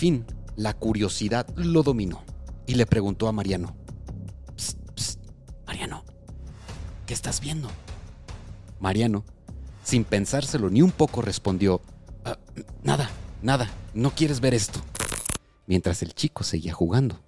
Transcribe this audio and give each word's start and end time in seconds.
fin, 0.00 0.24
la 0.56 0.72
curiosidad 0.72 1.46
lo 1.56 1.82
dominó 1.82 2.22
y 2.66 2.76
le 2.76 2.86
preguntó 2.86 3.28
a 3.28 3.32
Mariano. 3.32 3.76
"Psst, 4.56 4.78
psst, 4.94 5.20
Mariano, 5.66 6.04
¿qué 7.04 7.12
estás 7.12 7.42
viendo? 7.42 7.68
Mariano, 8.78 9.26
sin 9.84 10.04
pensárselo 10.04 10.70
ni 10.70 10.80
un 10.80 10.90
poco, 10.90 11.20
respondió, 11.20 11.82
"Ah, 12.24 12.38
nada, 12.82 13.10
nada, 13.42 13.68
no 13.92 14.14
quieres 14.14 14.40
ver 14.40 14.54
esto. 14.54 14.80
Mientras 15.66 16.02
el 16.02 16.14
chico 16.14 16.44
seguía 16.44 16.72
jugando, 16.72 17.20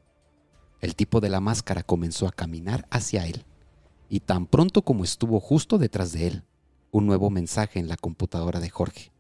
el 0.81 0.97
tipo 0.97 1.21
de 1.21 1.29
la 1.29 1.41
máscara 1.41 1.83
comenzó 1.83 2.27
a 2.27 2.33
caminar 2.33 2.87
hacia 2.91 3.27
él. 3.27 3.45
Y 4.09 4.21
tan 4.21 4.47
pronto 4.47 4.81
como 4.81 5.05
estuvo 5.05 5.41
justo 5.41 5.77
detrás 5.77 6.13
de 6.13 6.27
él, 6.27 6.45
un 6.91 7.05
nuevo 7.05 7.29
mensaje 7.29 7.81
en 7.81 7.89
la 7.89 7.99
computadora 7.99 8.61
de 8.61 8.71
Jorge. 8.71 9.13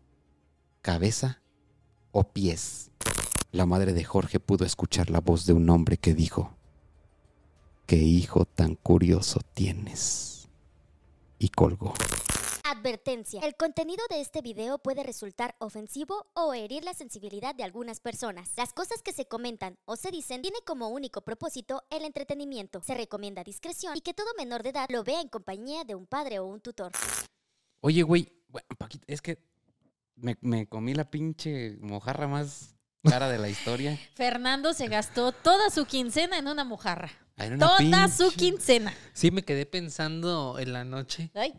Cabeza 0.80 1.43
o 2.12 2.25
pies. 2.25 2.89
La 3.53 3.66
madre 3.66 3.93
de 3.93 4.03
Jorge 4.03 4.41
pudo 4.41 4.64
escuchar 4.64 5.11
la 5.11 5.21
voz 5.21 5.45
de 5.45 5.53
un 5.53 5.68
hombre 5.68 5.99
que 5.99 6.14
dijo, 6.14 6.57
¿qué 7.85 7.96
hijo 7.96 8.46
tan 8.46 8.77
curioso 8.77 9.40
tienes? 9.53 10.49
Y 11.39 11.50
colgó. 11.50 11.93
Advertencia. 12.64 13.41
El 13.43 13.54
contenido 13.54 14.03
de 14.08 14.22
este 14.22 14.41
video 14.41 14.79
puede 14.79 15.03
resultar 15.03 15.54
ofensivo 15.58 16.29
o 16.32 16.54
herir 16.54 16.82
la 16.82 16.94
sensibilidad 16.94 17.54
de 17.54 17.63
algunas 17.63 18.00
personas. 18.00 18.53
Las 18.57 18.72
cosas 18.72 19.03
que 19.03 19.13
se 19.13 19.27
comentan 19.27 19.77
o 19.85 19.96
se 19.96 20.11
dicen 20.11 20.41
tiene 20.41 20.57
como 20.64 20.89
único 20.89 21.21
propósito 21.21 21.82
el 21.91 22.07
entretenimiento. 22.07 22.80
Se 22.82 22.94
recomienda 22.94 23.44
discreción 23.44 23.99
y 23.99 24.00
que 24.00 24.14
todo 24.14 24.29
menor 24.39 24.63
de 24.63 24.71
edad 24.71 24.89
lo 24.89 25.05
vea 25.05 25.21
en 25.21 25.29
compañía 25.29 25.85
de 25.85 25.94
un 25.94 26.07
padre 26.07 26.39
o 26.39 26.46
un 26.46 26.63
tutor. 26.63 26.93
Oye, 27.82 28.03
güey, 28.03 28.32
bueno, 28.49 28.69
Paquita, 28.79 29.05
es 29.08 29.21
que 29.21 29.36
me, 30.16 30.39
me 30.41 30.66
comí 30.66 30.94
la 30.94 31.11
pinche 31.11 31.77
mojarra 31.82 32.27
más 32.27 32.77
cara 33.03 33.29
de 33.29 33.39
la 33.39 33.48
historia. 33.48 33.98
Fernando 34.15 34.73
se 34.75 34.89
gastó 34.89 35.33
toda 35.33 35.70
su 35.70 35.84
quincena 35.87 36.39
en 36.39 36.48
una 36.48 36.65
mojarra. 36.65 37.11
Una 37.39 37.59
Toda 37.59 38.09
su 38.09 38.31
quincena. 38.33 38.94
Sí, 39.14 39.31
me 39.31 39.42
quedé 39.42 39.67
pensando 39.67 40.59
en 40.59 40.72
la 40.72 40.84
noche. 40.84 41.31
Ay, 41.34 41.55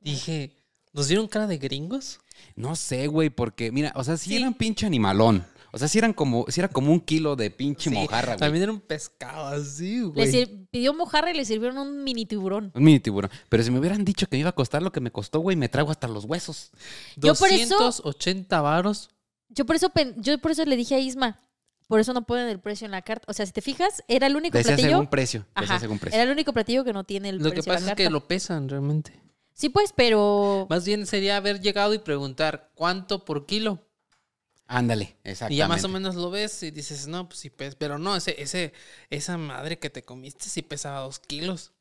Dije, 0.00 0.56
¿nos 0.92 1.08
dieron 1.08 1.28
cara 1.28 1.46
de 1.46 1.58
gringos? 1.58 2.18
No 2.56 2.74
sé, 2.76 3.06
güey, 3.08 3.30
porque, 3.30 3.70
mira, 3.70 3.92
o 3.94 4.02
sea, 4.04 4.16
si 4.16 4.30
Sí. 4.30 4.36
eran 4.36 4.54
pinche 4.54 4.86
animalón. 4.86 5.46
O 5.70 5.78
sea, 5.78 5.86
si 5.86 5.98
eran 5.98 6.14
como, 6.14 6.46
si 6.48 6.60
era 6.60 6.68
como 6.68 6.90
un 6.92 7.00
kilo 7.00 7.36
de 7.36 7.50
pinche 7.50 7.90
Sí, 7.90 7.94
mojarra, 7.94 8.28
güey. 8.34 8.38
También 8.38 8.62
era 8.62 8.72
un 8.72 8.80
pescado 8.80 9.46
así, 9.48 9.98
le 9.98 10.04
güey. 10.06 10.30
sir- 10.30 10.66
pidió 10.70 10.94
mojarra 10.94 11.30
y 11.30 11.34
le 11.36 11.44
sirvieron 11.44 11.76
un 11.78 12.02
mini 12.02 12.24
tiburón. 12.24 12.72
Un 12.74 12.82
mini 12.82 13.00
tiburón. 13.00 13.30
Pero 13.50 13.62
si 13.62 13.70
me 13.70 13.78
hubieran 13.78 14.02
dicho 14.04 14.26
que 14.28 14.36
me 14.36 14.40
iba 14.40 14.48
a 14.50 14.54
costar 14.54 14.82
lo 14.82 14.92
que 14.92 15.00
me 15.00 15.12
costó, 15.12 15.40
güey, 15.40 15.56
me 15.56 15.68
traigo 15.68 15.90
hasta 15.90 16.08
los 16.08 16.24
huesos. 16.24 16.70
Yo 17.16 17.34
por 17.34 17.52
eso- 17.52 17.76
280 17.78 18.60
varos. 18.62 19.10
Yo 19.48 19.64
por 19.66 19.76
eso 19.76 19.90
yo 20.16 20.38
por 20.38 20.50
eso 20.50 20.64
le 20.64 20.76
dije 20.76 20.94
a 20.94 20.98
Isma, 20.98 21.40
por 21.86 22.00
eso 22.00 22.12
no 22.12 22.26
ponen 22.26 22.48
el 22.48 22.60
precio 22.60 22.84
en 22.84 22.90
la 22.90 23.02
carta. 23.02 23.24
O 23.28 23.32
sea, 23.32 23.46
si 23.46 23.52
te 23.52 23.62
fijas, 23.62 24.02
era 24.08 24.26
el 24.26 24.36
único 24.36 24.58
platillo. 24.60 24.88
según 24.90 25.06
precio. 25.06 25.46
Ajá, 25.54 25.78
según 25.80 25.98
precio. 25.98 26.16
era 26.16 26.24
el 26.24 26.30
único 26.30 26.52
platillo 26.52 26.84
que 26.84 26.92
no 26.92 27.04
tiene 27.04 27.30
el 27.30 27.38
Lo 27.38 27.44
que 27.44 27.56
precio 27.56 27.72
en 27.72 27.76
pasa 27.76 27.86
la 27.86 27.92
es 27.92 27.96
que 27.96 28.10
lo 28.10 28.26
pesan 28.28 28.68
realmente. 28.68 29.18
Sí, 29.54 29.70
pues, 29.70 29.92
pero 29.96 30.66
Más 30.70 30.84
bien 30.84 31.06
sería 31.06 31.36
haber 31.36 31.60
llegado 31.60 31.92
y 31.94 31.98
preguntar 31.98 32.70
cuánto 32.74 33.24
por 33.24 33.46
kilo. 33.46 33.84
Ándale, 34.66 35.16
exactamente. 35.24 35.54
Y 35.54 35.56
ya 35.56 35.66
más 35.66 35.82
o 35.84 35.88
menos 35.88 36.14
lo 36.14 36.30
ves 36.30 36.62
y 36.62 36.70
dices, 36.70 37.06
no, 37.08 37.26
pues 37.26 37.40
sí 37.40 37.48
pesa. 37.50 37.74
Pero 37.78 37.98
no, 37.98 38.14
ese, 38.14 38.40
ese, 38.40 38.74
esa 39.08 39.38
madre 39.38 39.78
que 39.78 39.88
te 39.88 40.02
comiste 40.02 40.44
sí 40.50 40.60
pesaba 40.62 41.00
dos 41.00 41.18
kilos. 41.18 41.72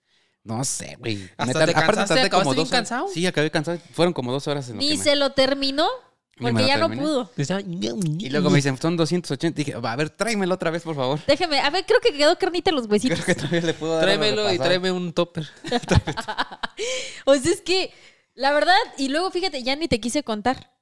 No 0.44 0.64
sé, 0.64 0.96
güey. 0.98 1.30
¿Hasta 1.36 1.46
Neta, 1.46 1.66
te 1.66 1.72
aparte 1.72 2.06
tardé 2.06 2.30
como 2.30 2.42
¿Acabaste 2.42 2.56
bien 2.56 2.64
dos 2.64 2.70
cansado? 2.72 3.08
Sí, 3.09 3.28
acabé 3.28 3.52
cansado. 3.52 3.78
Fueron 3.92 4.14
como 4.14 4.31
dos 4.31 4.48
horas 4.48 4.70
en 4.70 4.76
lo 4.76 4.80
ni 4.81 4.88
que 4.92 4.98
me- 4.98 5.04
se 5.04 5.16
lo 5.18 5.34
terminó 5.34 5.86
porque 6.40 6.68
ya 6.68 6.78
no 6.78 6.90
pudo. 6.90 7.32
Y 8.20 8.30
luego 8.30 8.50
me 8.50 8.58
dicen, 8.58 8.78
son 8.78 8.96
280. 8.98 9.56
Dije, 9.58 9.76
va, 9.76 9.92
a 9.92 9.96
ver, 9.96 10.10
tráemelo 10.10 10.56
otra 10.56 10.72
vez, 10.72 10.84
por 10.84 10.96
favor. 10.96 11.20
Déjeme, 11.28 11.60
a 11.60 11.70
ver, 11.70 11.86
creo 11.86 12.00
que 12.00 12.14
quedó 12.14 12.38
carnita 12.38 12.70
en 12.70 12.76
los 12.76 12.86
huesitos. 12.88 13.20
Creo 13.22 13.26
que 13.26 13.36
todavía 13.36 13.62
le 13.62 13.74
puedo 13.74 13.94
dar 13.96 14.04
Tráemelo 14.04 14.52
y 14.54 14.58
tráeme 14.58 14.92
un 14.92 15.14
topper. 15.14 15.48
O 17.26 17.34
sea, 17.36 17.52
es 17.52 17.62
que, 17.62 17.92
la 18.36 18.52
verdad, 18.52 18.76
y 18.97 19.09
luego 19.09 19.31
fíjate, 19.31 19.64
ya 19.64 19.76
ni 19.76 19.88
te 19.88 20.00
quise 20.00 20.24
contar. 20.24 20.74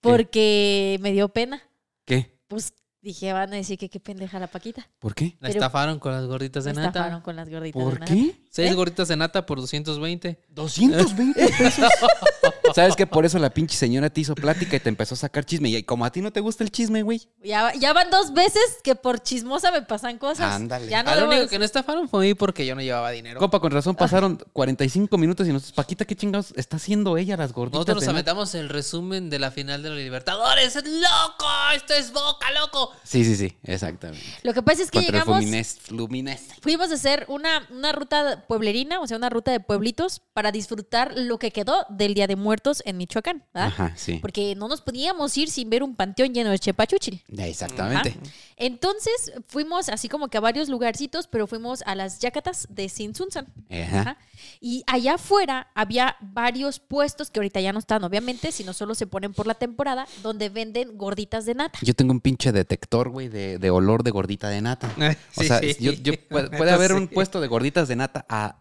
Porque 0.00 0.98
me 1.00 1.12
dio 1.12 1.28
pena. 1.28 1.62
¿Qué? 2.04 2.36
Pues 2.48 2.74
dije, 3.02 3.32
van 3.32 3.52
a 3.52 3.56
decir 3.56 3.78
que 3.78 3.88
qué 3.88 4.00
pendeja 4.00 4.40
la 4.40 4.48
Paquita. 4.48 4.88
¿Por 4.98 5.14
qué? 5.14 5.36
La 5.40 5.48
Pero- 5.48 5.60
estafaron 5.60 5.98
con 6.00 6.10
las 6.12 6.26
gorditas 6.26 6.64
de 6.64 6.72
nata. 6.72 6.88
estafaron 6.88 7.20
con 7.20 7.36
las 7.36 7.48
gorditas. 7.48 7.78
de 7.78 7.84
¿Por 7.84 8.00
nata. 8.00 8.12
qué? 8.12 8.34
Seis 8.50 8.72
¿Eh? 8.72 8.74
gorditas 8.74 9.06
de 9.08 9.16
nata 9.16 9.46
por 9.46 9.60
220. 9.60 10.40
220 10.48 11.48
pesos. 11.56 11.84
¿Sabes 12.74 12.96
que 12.96 13.06
Por 13.06 13.24
eso 13.24 13.38
la 13.38 13.50
pinche 13.50 13.76
señora 13.76 14.10
te 14.10 14.20
hizo 14.20 14.34
plática 14.34 14.76
y 14.76 14.80
te 14.80 14.88
empezó 14.88 15.14
a 15.14 15.18
sacar 15.18 15.44
chisme. 15.44 15.68
Y 15.68 15.82
como 15.82 16.04
a 16.04 16.10
ti 16.10 16.20
no 16.20 16.32
te 16.32 16.40
gusta 16.40 16.64
el 16.64 16.70
chisme, 16.70 17.02
güey. 17.02 17.22
Ya, 17.42 17.72
ya 17.74 17.92
van 17.92 18.10
dos 18.10 18.32
veces 18.32 18.62
que 18.82 18.94
por 18.94 19.20
chismosa 19.20 19.70
me 19.70 19.82
pasan 19.82 20.18
cosas. 20.18 20.54
Ándale. 20.54 20.88
Ya 20.88 21.02
no 21.02 21.10
Al 21.10 21.20
debo 21.20 21.30
único 21.32 21.48
que 21.48 21.58
no 21.58 21.64
estafaron 21.64 22.08
fue 22.08 22.24
a 22.24 22.28
mí 22.28 22.34
porque 22.34 22.64
yo 22.64 22.74
no 22.74 22.80
llevaba 22.80 23.10
dinero. 23.10 23.38
Compa, 23.40 23.60
con 23.60 23.72
razón 23.72 23.94
pasaron 23.94 24.42
45 24.52 25.18
minutos 25.18 25.46
y 25.46 25.52
nosotros, 25.52 25.72
Paquita, 25.72 26.04
¿qué 26.04 26.16
chingados 26.16 26.52
está 26.56 26.76
haciendo 26.76 27.16
ella 27.16 27.36
las 27.36 27.52
gorditas? 27.52 27.80
Nosotros 27.80 28.02
nos 28.02 28.08
aventamos 28.08 28.54
el 28.54 28.68
resumen 28.68 29.30
de 29.30 29.38
la 29.38 29.50
final 29.50 29.82
de 29.82 29.90
los 29.90 29.98
Libertadores. 29.98 30.76
¡Es 30.76 30.84
loco! 30.84 31.46
¡Esto 31.74 31.94
es 31.94 32.12
boca, 32.12 32.50
loco! 32.52 32.92
Sí, 33.04 33.24
sí, 33.24 33.36
sí, 33.36 33.56
exactamente. 33.62 34.24
Lo 34.42 34.54
que 34.54 34.62
pasa 34.62 34.82
es 34.82 34.90
que 34.90 34.98
Contra 34.98 35.20
llegamos, 35.20 35.38
Fluminense. 35.38 35.80
Fluminense. 35.80 36.54
fuimos 36.60 36.90
a 36.90 36.94
hacer 36.94 37.26
una, 37.28 37.66
una 37.70 37.92
ruta 37.92 38.44
pueblerina, 38.46 39.00
o 39.00 39.06
sea, 39.06 39.16
una 39.16 39.30
ruta 39.30 39.50
de 39.50 39.60
pueblitos 39.60 40.20
para 40.32 40.52
disfrutar 40.52 41.12
lo 41.16 41.38
que 41.38 41.50
quedó 41.50 41.86
del 41.90 42.14
Día 42.14 42.26
de 42.26 42.36
Muertos 42.36 42.61
en 42.84 42.96
Michoacán, 42.96 43.44
¿verdad? 43.52 43.68
Ajá, 43.68 43.92
sí. 43.96 44.18
Porque 44.20 44.54
no 44.54 44.68
nos 44.68 44.80
podíamos 44.80 45.36
ir 45.36 45.50
sin 45.50 45.68
ver 45.70 45.82
un 45.82 45.94
panteón 45.96 46.32
lleno 46.34 46.50
de 46.50 46.58
chepachuchil. 46.58 47.22
Exactamente. 47.36 48.10
Ajá. 48.10 48.20
Entonces 48.56 49.32
fuimos 49.48 49.88
así 49.88 50.08
como 50.08 50.28
que 50.28 50.36
a 50.36 50.40
varios 50.40 50.68
lugarcitos, 50.68 51.26
pero 51.26 51.46
fuimos 51.46 51.82
a 51.86 51.94
las 51.94 52.20
yacatas 52.20 52.66
de 52.70 52.88
Sinsunzan. 52.88 53.46
Ajá. 53.70 54.00
Ajá. 54.00 54.16
Y 54.60 54.84
allá 54.86 55.14
afuera 55.14 55.68
había 55.74 56.16
varios 56.20 56.78
puestos 56.78 57.30
que 57.30 57.40
ahorita 57.40 57.60
ya 57.60 57.72
no 57.72 57.78
están, 57.80 58.04
obviamente, 58.04 58.52
sino 58.52 58.72
solo 58.72 58.94
se 58.94 59.06
ponen 59.06 59.32
por 59.32 59.46
la 59.46 59.54
temporada, 59.54 60.06
donde 60.22 60.48
venden 60.48 60.96
gorditas 60.96 61.44
de 61.46 61.54
nata. 61.54 61.78
Yo 61.82 61.94
tengo 61.94 62.12
un 62.12 62.20
pinche 62.20 62.52
detector, 62.52 63.08
güey, 63.10 63.28
de, 63.28 63.58
de 63.58 63.70
olor 63.70 64.02
de 64.04 64.10
gordita 64.10 64.48
de 64.48 64.60
nata. 64.60 64.92
O 65.36 65.40
Sí, 65.42 65.48
sea, 65.48 65.58
sí. 65.60 65.74
yo- 65.80 65.92
yo- 65.92 66.12
puede, 66.30 66.70
haber 66.70 66.92
un 66.92 67.08
puesto 67.08 67.40
de 67.40 67.48
gorditas 67.48 67.88
de 67.88 67.96
nata 67.96 68.24
a 68.28 68.58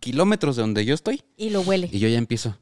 kilómetros 0.00 0.56
de 0.56 0.62
donde 0.62 0.84
yo 0.84 0.94
estoy 0.94 1.22
Y 1.36 1.50
lo 1.50 1.60
huele. 1.62 1.88
y 1.92 1.98
yo 1.98 2.08
ya 2.08 2.18
empiezo. 2.18 2.58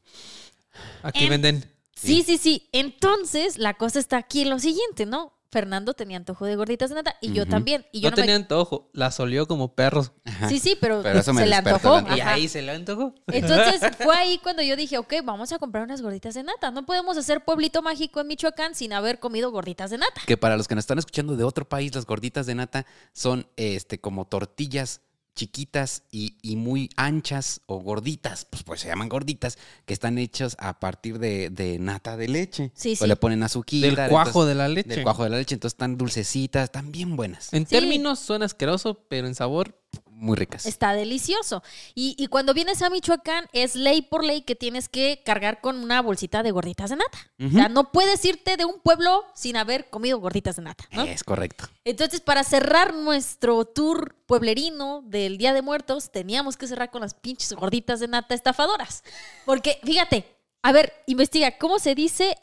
Aquí 1.02 1.24
En- 1.24 1.30
venden. 1.30 1.72
Sí, 1.94 2.22
sí, 2.24 2.36
sí. 2.38 2.68
Entonces, 2.72 3.58
la 3.58 3.74
cosa 3.74 3.98
está 4.00 4.16
aquí 4.16 4.42
en 4.42 4.50
lo 4.50 4.58
siguiente, 4.58 5.06
¿no? 5.06 5.38
Fernando 5.52 5.92
tenía 5.92 6.16
antojo 6.16 6.46
de 6.46 6.56
gorditas 6.56 6.88
de 6.88 6.94
nata 6.96 7.14
y 7.20 7.34
yo 7.34 7.46
también. 7.46 7.84
Y 7.92 8.00
yo 8.00 8.08
no 8.08 8.12
no 8.12 8.16
me- 8.16 8.22
tenía 8.22 8.36
antojo. 8.36 8.88
Las 8.94 9.20
olió 9.20 9.46
como 9.46 9.74
perros. 9.74 10.10
Ajá. 10.24 10.48
Sí, 10.48 10.58
sí, 10.58 10.78
pero, 10.80 11.02
Pero 11.02 11.18
eso 11.20 11.34
me 11.34 11.42
se 11.42 11.46
le 11.48 11.54
antojó. 11.56 12.00
la- 12.00 12.16
Y 12.16 12.20
ahí 12.22 12.48
se 12.48 12.62
le 12.62 12.72
antojó. 12.72 13.14
Entonces 13.26 13.80
fue 13.98 14.16
ahí 14.16 14.38
cuando 14.38 14.62
yo 14.62 14.76
dije, 14.76 14.96
ok, 14.96 15.12
vamos 15.22 15.52
a 15.52 15.58
comprar 15.58 15.84
unas 15.84 16.00
gorditas 16.00 16.32
de 16.32 16.42
nata. 16.42 16.70
No 16.70 16.86
podemos 16.86 17.18
hacer 17.18 17.44
pueblito 17.44 17.82
mágico 17.82 18.22
en 18.22 18.28
Michoacán 18.28 18.74
sin 18.74 18.94
haber 18.94 19.18
comido 19.18 19.50
gorditas 19.50 19.90
de 19.90 19.98
nata. 19.98 20.22
Que 20.26 20.38
para 20.38 20.56
los 20.56 20.66
que 20.68 20.74
nos 20.74 20.84
están 20.84 20.98
escuchando 20.98 21.36
de 21.36 21.44
otro 21.44 21.68
país, 21.68 21.94
las 21.94 22.06
gorditas 22.06 22.46
de 22.46 22.54
nata 22.54 22.86
son 23.12 23.46
este 23.56 24.00
como 24.00 24.26
tortillas 24.26 25.02
chiquitas 25.34 26.02
y, 26.10 26.36
y 26.42 26.56
muy 26.56 26.90
anchas 26.96 27.60
o 27.66 27.78
gorditas, 27.80 28.44
pues, 28.44 28.62
pues 28.62 28.80
se 28.80 28.88
llaman 28.88 29.08
gorditas, 29.08 29.58
que 29.86 29.94
están 29.94 30.18
hechas 30.18 30.56
a 30.58 30.78
partir 30.78 31.18
de, 31.18 31.50
de 31.50 31.78
nata 31.78 32.16
de 32.16 32.28
leche. 32.28 32.70
Sí, 32.74 32.92
O 32.92 32.96
sí. 32.96 33.06
le 33.06 33.16
ponen 33.16 33.42
azuquita. 33.42 33.86
Del 33.86 34.08
cuajo 34.10 34.28
entonces- 34.28 34.48
de 34.48 34.54
la 34.54 34.68
leche. 34.68 34.88
Del 34.90 35.02
cuajo 35.04 35.24
de 35.24 35.30
la 35.30 35.36
leche, 35.38 35.54
entonces 35.54 35.74
están 35.74 35.96
dulcecitas, 35.96 36.64
están 36.64 36.92
bien 36.92 37.16
buenas, 37.16 37.52
En 37.52 37.66
Sí. 37.66 37.70
términos 37.70 38.18
suena 38.18 38.44
asqueroso, 38.44 39.04
pero 39.08 39.26
en 39.26 39.34
sabor 39.34 39.78
muy 40.22 40.36
ricas. 40.36 40.66
Está 40.66 40.94
delicioso. 40.94 41.62
Y, 41.94 42.14
y 42.16 42.28
cuando 42.28 42.54
vienes 42.54 42.80
a 42.80 42.90
Michoacán, 42.90 43.46
es 43.52 43.74
ley 43.74 44.02
por 44.02 44.24
ley 44.24 44.42
que 44.42 44.54
tienes 44.54 44.88
que 44.88 45.20
cargar 45.24 45.60
con 45.60 45.78
una 45.82 46.00
bolsita 46.00 46.42
de 46.44 46.52
gorditas 46.52 46.90
de 46.90 46.96
nata. 46.96 47.18
O 47.44 47.50
sea, 47.50 47.68
no 47.68 47.90
puedes 47.90 48.24
irte 48.24 48.56
de 48.56 48.64
un 48.64 48.78
pueblo 48.78 49.24
sin 49.34 49.56
haber 49.56 49.90
comido 49.90 50.20
gorditas 50.20 50.56
de 50.56 50.62
nata, 50.62 50.84
¿no? 50.92 51.02
Es 51.02 51.24
correcto. 51.24 51.64
Entonces, 51.84 52.20
para 52.20 52.44
cerrar 52.44 52.94
nuestro 52.94 53.64
tour 53.64 54.14
pueblerino 54.26 55.02
del 55.02 55.38
Día 55.38 55.52
de 55.52 55.60
Muertos, 55.60 56.12
teníamos 56.12 56.56
que 56.56 56.68
cerrar 56.68 56.92
con 56.92 57.00
las 57.02 57.14
pinches 57.14 57.52
gorditas 57.54 57.98
de 57.98 58.06
nata 58.06 58.34
estafadoras. 58.34 59.02
Porque, 59.44 59.80
fíjate, 59.82 60.24
a 60.62 60.70
ver, 60.70 60.92
investiga, 61.06 61.58
¿cómo 61.58 61.80
se 61.80 61.96
dice 61.96 62.38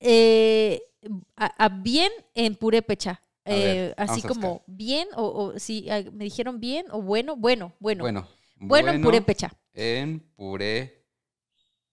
eh, 0.00 0.80
a, 1.36 1.46
a 1.64 1.68
bien 1.68 2.10
en 2.34 2.56
purépecha? 2.56 3.22
Ver, 3.54 3.76
Eh, 3.90 3.94
así 3.96 4.22
como 4.22 4.62
bien, 4.66 5.08
o, 5.16 5.24
o 5.54 5.58
si 5.58 5.88
ah, 5.90 6.02
me 6.12 6.24
dijeron 6.24 6.60
bien, 6.60 6.86
o 6.90 7.02
bueno, 7.02 7.36
bueno, 7.36 7.74
bueno. 7.80 8.02
Bueno. 8.04 8.28
Bueno, 8.56 8.92
en 8.92 9.02
purépecha. 9.02 9.52
En 9.72 10.20
puré 10.36 11.04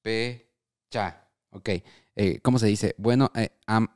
pecha. 0.02 1.24
Ok. 1.52 1.70
Eh, 2.16 2.40
¿Cómo 2.42 2.60
se 2.60 2.68
dice? 2.68 2.94
Bueno, 2.98 3.32
eh, 3.36 3.50
am, 3.68 3.88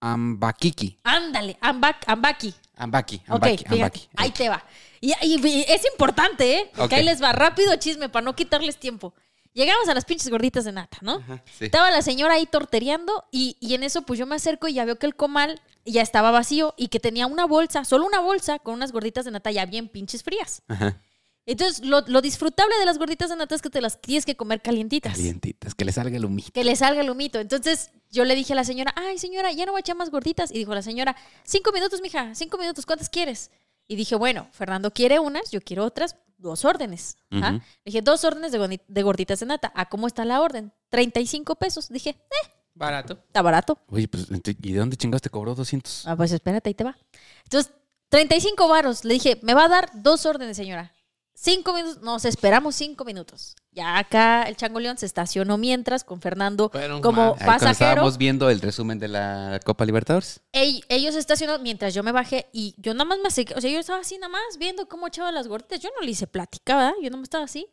ambakiki. 0.00 1.00
Ándale, 1.04 1.56
ambak, 1.60 2.04
ambaki. 2.08 2.54
Ambaki. 2.76 3.22
Ambaki. 3.26 3.64
ambaki. 3.68 4.08
ahí 4.16 4.30
te 4.30 4.48
va. 4.48 4.64
Y, 5.00 5.12
y- 5.22 5.46
y 5.46 5.64
es 5.68 5.84
importante, 5.92 6.58
¿eh? 6.58 6.70
Porque 6.74 6.82
Ok. 6.84 6.92
ahí 7.00 7.04
les 7.04 7.22
va 7.22 7.32
rápido 7.32 7.74
chisme 7.76 8.08
para 8.08 8.24
no 8.24 8.34
quitarles 8.34 8.78
tiempo. 8.78 9.14
Llegamos 9.54 9.88
a 9.88 9.94
las 9.94 10.04
pinches 10.04 10.28
gorditas 10.28 10.64
de 10.64 10.72
nata, 10.72 10.98
¿no? 11.00 11.14
Ajá, 11.14 11.42
sí. 11.58 11.66
Estaba 11.66 11.90
la 11.90 12.02
señora 12.02 12.34
ahí 12.34 12.44
tortereando 12.44 13.24
y, 13.30 13.56
y 13.60 13.74
en 13.74 13.84
eso 13.84 14.02
pues 14.02 14.18
yo 14.18 14.26
me 14.26 14.34
acerco 14.34 14.66
y 14.66 14.74
ya 14.74 14.84
veo 14.84 14.98
que 14.98 15.06
el 15.06 15.14
comal 15.14 15.60
ya 15.84 16.02
estaba 16.02 16.32
vacío 16.32 16.74
y 16.76 16.88
que 16.88 16.98
tenía 16.98 17.26
una 17.28 17.46
bolsa, 17.46 17.84
solo 17.84 18.04
una 18.04 18.18
bolsa 18.20 18.58
con 18.58 18.74
unas 18.74 18.90
gorditas 18.90 19.24
de 19.24 19.30
nata 19.30 19.52
ya 19.52 19.64
bien 19.64 19.88
pinches 19.88 20.24
frías. 20.24 20.62
Ajá. 20.66 21.00
Entonces 21.46 21.84
lo, 21.84 22.00
lo 22.00 22.20
disfrutable 22.20 22.76
de 22.78 22.84
las 22.84 22.98
gorditas 22.98 23.30
de 23.30 23.36
nata 23.36 23.54
es 23.54 23.62
que 23.62 23.70
te 23.70 23.80
las 23.80 24.00
tienes 24.00 24.26
que 24.26 24.34
comer 24.34 24.60
calientitas. 24.60 25.12
Calientitas, 25.12 25.74
que 25.74 25.84
le 25.84 25.92
salga 25.92 26.16
el 26.16 26.24
humito. 26.24 26.50
Que 26.52 26.64
le 26.64 26.74
salga 26.74 27.02
el 27.02 27.10
humito. 27.10 27.38
Entonces 27.38 27.90
yo 28.10 28.24
le 28.24 28.34
dije 28.34 28.54
a 28.54 28.56
la 28.56 28.64
señora, 28.64 28.92
ay 28.96 29.18
señora, 29.18 29.52
ya 29.52 29.66
no 29.66 29.72
voy 29.72 29.78
a 29.78 29.82
echar 29.82 29.96
más 29.96 30.10
gorditas. 30.10 30.50
Y 30.50 30.54
dijo 30.54 30.74
la 30.74 30.82
señora, 30.82 31.14
cinco 31.44 31.70
minutos, 31.70 32.00
mija, 32.00 32.34
cinco 32.34 32.58
minutos, 32.58 32.86
¿cuántas 32.86 33.08
quieres? 33.08 33.50
Y 33.86 33.96
dije, 33.96 34.16
bueno, 34.16 34.48
Fernando 34.52 34.90
quiere 34.90 35.18
unas, 35.18 35.50
yo 35.50 35.60
quiero 35.60 35.84
otras, 35.84 36.16
dos 36.48 36.64
órdenes. 36.64 37.16
Le 37.30 37.60
dije, 37.84 38.02
dos 38.02 38.24
órdenes 38.24 38.52
de, 38.52 38.80
de 38.86 39.02
gorditas 39.02 39.40
de 39.40 39.46
nata. 39.46 39.72
¿A 39.74 39.88
cómo 39.88 40.06
está 40.06 40.24
la 40.24 40.40
orden? 40.40 40.72
35 40.90 41.56
pesos. 41.56 41.88
Dije, 41.88 42.10
eh, 42.10 42.50
Barato. 42.74 43.14
está 43.26 43.42
barato. 43.42 43.78
Oye, 43.88 44.06
pues, 44.08 44.26
¿y 44.62 44.72
de 44.72 44.78
dónde 44.78 44.96
chingados 44.96 45.22
te 45.22 45.30
cobró 45.30 45.54
200? 45.54 46.06
Ah, 46.06 46.16
pues 46.16 46.32
espérate, 46.32 46.68
ahí 46.70 46.74
te 46.74 46.84
va. 46.84 46.96
Entonces, 47.44 47.72
35 48.10 48.68
varos. 48.68 49.04
Le 49.04 49.14
dije, 49.14 49.38
me 49.42 49.54
va 49.54 49.64
a 49.64 49.68
dar 49.68 49.90
dos 49.94 50.26
órdenes, 50.26 50.56
señora. 50.56 50.92
Cinco 51.36 51.74
minutos, 51.74 52.00
nos 52.02 52.24
esperamos 52.24 52.76
cinco 52.76 53.04
minutos. 53.04 53.56
Ya 53.72 53.98
acá 53.98 54.44
el 54.44 54.56
changoleón 54.56 54.96
se 54.98 55.04
estacionó 55.06 55.58
mientras 55.58 56.04
con 56.04 56.20
Fernando 56.20 56.70
Fueron 56.70 57.02
como. 57.02 57.22
Ahí 57.22 57.28
cuando 57.44 57.44
pasajero. 57.46 57.72
estábamos 57.90 58.18
viendo 58.18 58.48
el 58.50 58.60
resumen 58.60 59.00
de 59.00 59.08
la 59.08 59.60
Copa 59.64 59.84
Libertadores. 59.84 60.40
Ell- 60.52 60.84
ellos 60.88 61.14
se 61.14 61.20
estacionaron 61.20 61.62
mientras 61.62 61.92
yo 61.92 62.02
me 62.04 62.12
bajé 62.12 62.46
y 62.52 62.74
yo 62.78 62.94
nada 62.94 63.04
más 63.04 63.18
me 63.18 63.28
acerqué. 63.28 63.54
O 63.54 63.60
sea, 63.60 63.68
yo 63.70 63.80
estaba 63.80 63.98
así 64.00 64.14
nada 64.16 64.28
más 64.28 64.42
viendo 64.58 64.86
cómo 64.88 65.08
echaba 65.08 65.32
las 65.32 65.48
gorditas. 65.48 65.80
Yo 65.80 65.90
no 65.98 66.04
le 66.06 66.12
hice 66.12 66.28
plática, 66.28 66.76
¿verdad? 66.76 66.94
Yo 67.02 67.10
no 67.10 67.16
me 67.16 67.24
estaba 67.24 67.44
así. 67.44 67.66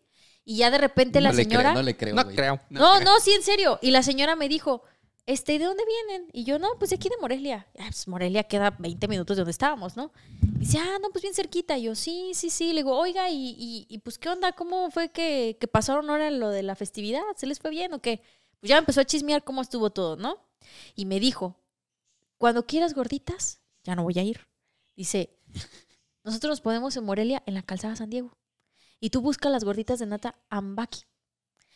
Y 0.44 0.58
ya 0.58 0.72
de 0.72 0.80
repente 0.80 1.22
la 1.22 1.32
le 1.32 1.44
señora. 1.44 1.70
creo, 1.70 1.74
no 1.76 1.84
le 1.84 1.96
creo. 1.96 2.16
No 2.16 2.24
güey. 2.24 2.36
creo. 2.36 2.60
No, 2.72 3.00
no, 3.02 3.20
sí, 3.20 3.32
en 3.32 3.44
serio. 3.44 3.78
Y 3.84 3.92
la 3.92 4.02
señora 4.02 4.36
me 4.36 4.50
dijo, 4.50 4.82
este, 5.26 5.54
¿y 5.54 5.58
¿de 5.60 5.66
dónde 5.66 5.84
vienen? 5.86 6.30
Y 6.34 6.44
yo, 6.44 6.60
no, 6.60 6.70
pues 6.78 6.90
de 6.90 6.96
aquí 6.96 7.10
de 7.10 7.18
Morelia. 7.22 7.68
Ah, 7.80 7.86
pues 7.86 8.08
Morelia 8.08 8.44
queda 8.44 8.72
20 8.72 9.08
minutos 9.08 9.38
de 9.38 9.42
donde 9.42 9.52
estábamos, 9.52 9.96
¿no? 9.96 10.12
dice, 10.42 10.78
ah, 10.78 10.98
no, 11.02 11.10
pues 11.10 11.22
bien 11.22 11.34
cerquita. 11.34 11.78
Y 11.78 11.84
yo, 11.84 11.96
sí, 11.96 12.32
sí, 12.34 12.50
sí. 12.50 12.74
Le 12.74 12.82
digo, 12.82 12.98
oiga, 12.98 13.30
y, 13.30 13.86
y, 13.88 13.98
pues, 14.00 14.18
¿qué 14.18 14.30
onda? 14.30 14.52
¿Cómo 14.52 14.92
fue 14.92 15.10
que, 15.10 15.58
que 15.60 15.68
pasaron 15.68 16.10
ahora 16.10 16.30
lo 16.32 16.50
de 16.50 16.64
la 16.64 16.76
festividad? 16.76 17.22
¿Se 17.36 17.48
les 17.48 17.60
fue 17.60 17.72
bien 17.72 17.94
o 17.94 18.02
qué? 18.02 18.22
Pues 18.60 18.70
ya 18.70 18.78
empezó 18.78 19.02
a 19.02 19.06
chismear 19.06 19.44
cómo 19.44 19.62
estuvo 19.62 19.90
todo, 19.90 20.18
¿no? 20.18 20.38
Y 20.96 21.06
me 21.06 21.20
dijo, 21.20 21.60
cuando 22.38 22.66
quieras 22.66 22.94
gorditas, 22.94 23.62
ya 23.84 23.96
no 23.96 24.04
voy 24.04 24.18
a 24.20 24.24
ir. 24.24 24.48
Dice, 24.96 25.36
nosotros 26.24 26.52
nos 26.52 26.62
ponemos 26.62 26.96
en 26.98 27.04
Morelia 27.04 27.42
en 27.46 27.56
la 27.56 27.64
calzada 27.64 27.96
San 27.96 28.10
Diego. 28.10 28.38
Y 29.00 29.10
tú 29.10 29.22
buscas 29.22 29.52
las 29.52 29.64
gorditas 29.64 30.00
de 30.00 30.06
nata 30.06 30.36
Ambaki. 30.50 31.02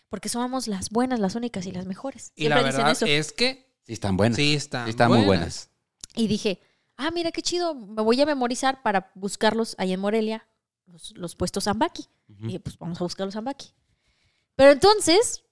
Porque 0.10 0.30
somos 0.30 0.68
las 0.68 0.90
buenas, 0.90 1.20
las 1.20 1.36
únicas 1.36 1.66
y 1.66 1.72
las 1.72 1.86
mejores. 1.86 2.32
Y 2.36 2.48
la 2.48 2.56
Siempre 2.58 2.72
dicen 2.72 2.78
verdad 2.86 2.92
eso. 2.92 3.06
es 3.06 3.32
que 3.34 3.66
Sí, 3.86 3.94
están 3.94 4.18
buenas. 4.18 4.38
sí 4.38 4.52
Sí, 4.52 4.56
están, 4.88 5.10
muy 5.10 5.26
buenas. 5.26 5.70
Y 6.16 6.28
dije, 6.28 6.60
ah, 6.98 7.12
mira 7.12 7.32
qué 7.32 7.42
chido, 7.42 7.76
me 7.76 8.02
voy 8.02 8.20
a 8.22 8.26
memorizar 8.26 8.82
para 8.82 9.12
buscarlos 9.16 9.76
ahí 9.78 9.94
en 9.94 10.00
Morelia, 10.00 10.48
los, 10.86 11.12
los 11.18 11.36
puestos 11.36 11.68
Ambaki. 11.68 12.08
Ujú. 12.30 12.44
Y 12.44 12.48
dije, 12.48 12.60
pues 12.60 12.78
vamos 12.78 13.00
a 13.00 13.04
buscar 13.04 13.26
los 13.26 13.36
Ambaki. 13.36 13.74
Pero 14.56 14.72
entonces, 14.72 15.44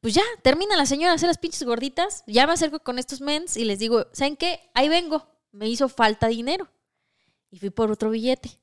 pues 0.00 0.14
ya, 0.14 0.22
termina 0.42 0.76
la 0.76 0.86
señora 0.86 1.10
de 1.12 1.16
hacer 1.16 1.28
las 1.28 1.38
pinches 1.38 1.62
gorditas. 1.64 2.22
Ya 2.26 2.46
me 2.46 2.52
acerco 2.52 2.80
con 2.80 2.98
estos 2.98 3.20
mens 3.20 3.56
y 3.56 3.64
les 3.64 3.78
digo, 3.78 4.06
¿saben 4.12 4.36
qué? 4.36 4.60
Ahí 4.74 4.88
vengo. 4.88 5.26
Me 5.52 5.68
hizo 5.68 5.88
falta 5.88 6.28
dinero. 6.28 6.68
Y 7.50 7.58
fui 7.58 7.70
por 7.70 7.90
otro 7.90 8.10
billete. 8.10 8.59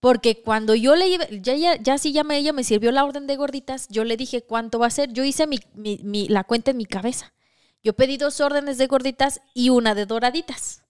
Porque 0.00 0.42
cuando 0.42 0.74
yo 0.74 0.94
le 0.94 1.08
iba- 1.08 1.26
ya, 1.30 1.54
ya, 1.56 1.76
ya 1.76 1.98
sí 1.98 2.12
ya 2.12 2.22
me, 2.24 2.36
ella 2.36 2.52
me 2.52 2.62
sirvió 2.64 2.92
la 2.92 3.04
orden 3.04 3.26
de 3.26 3.36
gorditas, 3.36 3.88
yo 3.88 4.04
le 4.04 4.16
dije 4.16 4.42
cuánto 4.42 4.78
va 4.78 4.86
a 4.86 4.90
ser. 4.90 5.12
Yo 5.12 5.24
hice 5.24 5.46
mi, 5.46 5.58
mi- 5.74 6.00
mi- 6.04 6.28
la 6.28 6.44
cuenta 6.44 6.70
en 6.70 6.76
mi 6.76 6.86
cabeza. 6.86 7.32
Yo 7.82 7.94
pedí 7.94 8.16
dos 8.16 8.40
órdenes 8.40 8.78
de 8.78 8.86
gorditas 8.86 9.40
y 9.54 9.70
una 9.70 9.94
de 9.94 10.06
doraditas. 10.06 10.82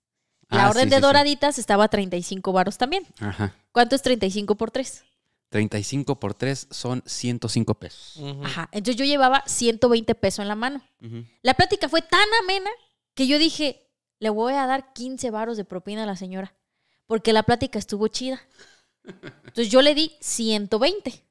La 0.50 0.66
Ah, 0.66 0.70
orden 0.70 0.84
sí, 0.84 0.90
de 0.90 0.96
sí, 0.96 1.00
sí. 1.00 1.06
doraditas 1.06 1.58
estaba 1.58 1.84
a 1.84 1.88
35 1.88 2.52
varos 2.52 2.78
también. 2.78 3.06
Ajá. 3.20 3.54
¿Cuánto 3.72 3.94
es 3.94 4.02
35 4.02 4.56
por 4.56 4.70
3? 4.70 5.04
35 5.50 6.18
por 6.20 6.34
3 6.34 6.66
son 6.70 7.02
105 7.06 7.74
pesos. 7.74 8.22
Ajá. 8.44 8.68
Entonces 8.72 8.96
yo 8.96 9.04
llevaba 9.06 9.42
120 9.46 10.14
pesos 10.14 10.40
en 10.40 10.48
la 10.48 10.54
mano. 10.54 10.82
La 11.42 11.54
plática 11.54 11.88
fue 11.88 12.02
tan 12.02 12.26
amena 12.42 12.70
que 13.14 13.26
yo 13.26 13.38
dije, 13.38 13.88
le 14.20 14.28
voy 14.30 14.52
a 14.54 14.66
dar 14.66 14.92
15 14.92 15.30
varos 15.30 15.56
de 15.56 15.64
propina 15.64 16.02
a 16.02 16.06
la 16.06 16.16
señora. 16.16 16.54
Porque 17.06 17.32
la 17.32 17.42
plática 17.42 17.78
estuvo 17.78 18.08
chida. 18.08 18.40
Entonces 19.08 19.68
yo 19.70 19.82
le 19.82 19.94
di 19.94 20.12
120. 20.20 21.24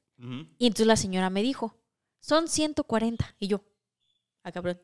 Y 0.58 0.66
entonces 0.66 0.86
la 0.86 0.96
señora 0.96 1.30
me 1.30 1.42
dijo, 1.42 1.76
son 2.20 2.48
140. 2.48 3.36
Y 3.38 3.46
yo, 3.48 3.62
ah, 4.42 4.52
cabrón. 4.52 4.80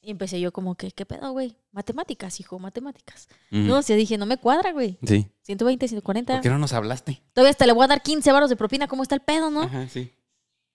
Y 0.00 0.10
empecé 0.12 0.40
yo 0.40 0.52
como 0.52 0.76
que, 0.76 0.92
¿qué 0.92 1.04
pedo, 1.04 1.32
güey? 1.32 1.56
Matemáticas, 1.72 2.38
hijo, 2.38 2.60
matemáticas. 2.60 3.28
No, 3.50 3.78
o 3.78 3.82
sea, 3.82 3.96
dije, 3.96 4.16
no 4.16 4.26
me 4.26 4.36
cuadra, 4.36 4.72
güey. 4.72 4.98
Sí. 5.04 5.26
120, 5.42 5.88
140. 5.88 6.34
¿Por 6.34 6.42
qué 6.42 6.48
no 6.48 6.58
nos 6.58 6.72
hablaste? 6.72 7.22
Todavía 7.32 7.50
hasta 7.50 7.66
le 7.66 7.72
voy 7.72 7.84
a 7.84 7.88
dar 7.88 8.02
15 8.02 8.30
varos 8.30 8.48
de 8.48 8.54
propina. 8.54 8.86
¿Cómo 8.86 9.02
está 9.02 9.16
el 9.16 9.22
pedo, 9.22 9.50
no? 9.50 9.62
Ajá, 9.62 9.88
sí. 9.88 10.12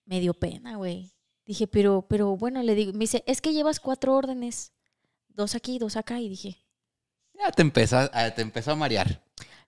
Me 0.04 0.20
dio 0.20 0.34
pena, 0.34 0.76
güey. 0.76 1.14
Dije, 1.46 1.66
pero, 1.66 2.06
pero 2.08 2.36
bueno, 2.36 2.62
le 2.62 2.74
digo, 2.74 2.92
me 2.92 3.00
dice, 3.00 3.24
es 3.26 3.40
que 3.40 3.54
llevas 3.54 3.80
cuatro 3.80 4.14
órdenes. 4.14 4.74
Dos 5.28 5.54
aquí, 5.54 5.78
dos 5.78 5.96
acá. 5.96 6.20
Y 6.20 6.28
dije, 6.28 6.58
Ya 7.32 7.50
te 7.52 7.62
empezó, 7.62 8.10
te 8.10 8.42
empezó 8.42 8.72
a 8.72 8.76
marear. 8.76 9.21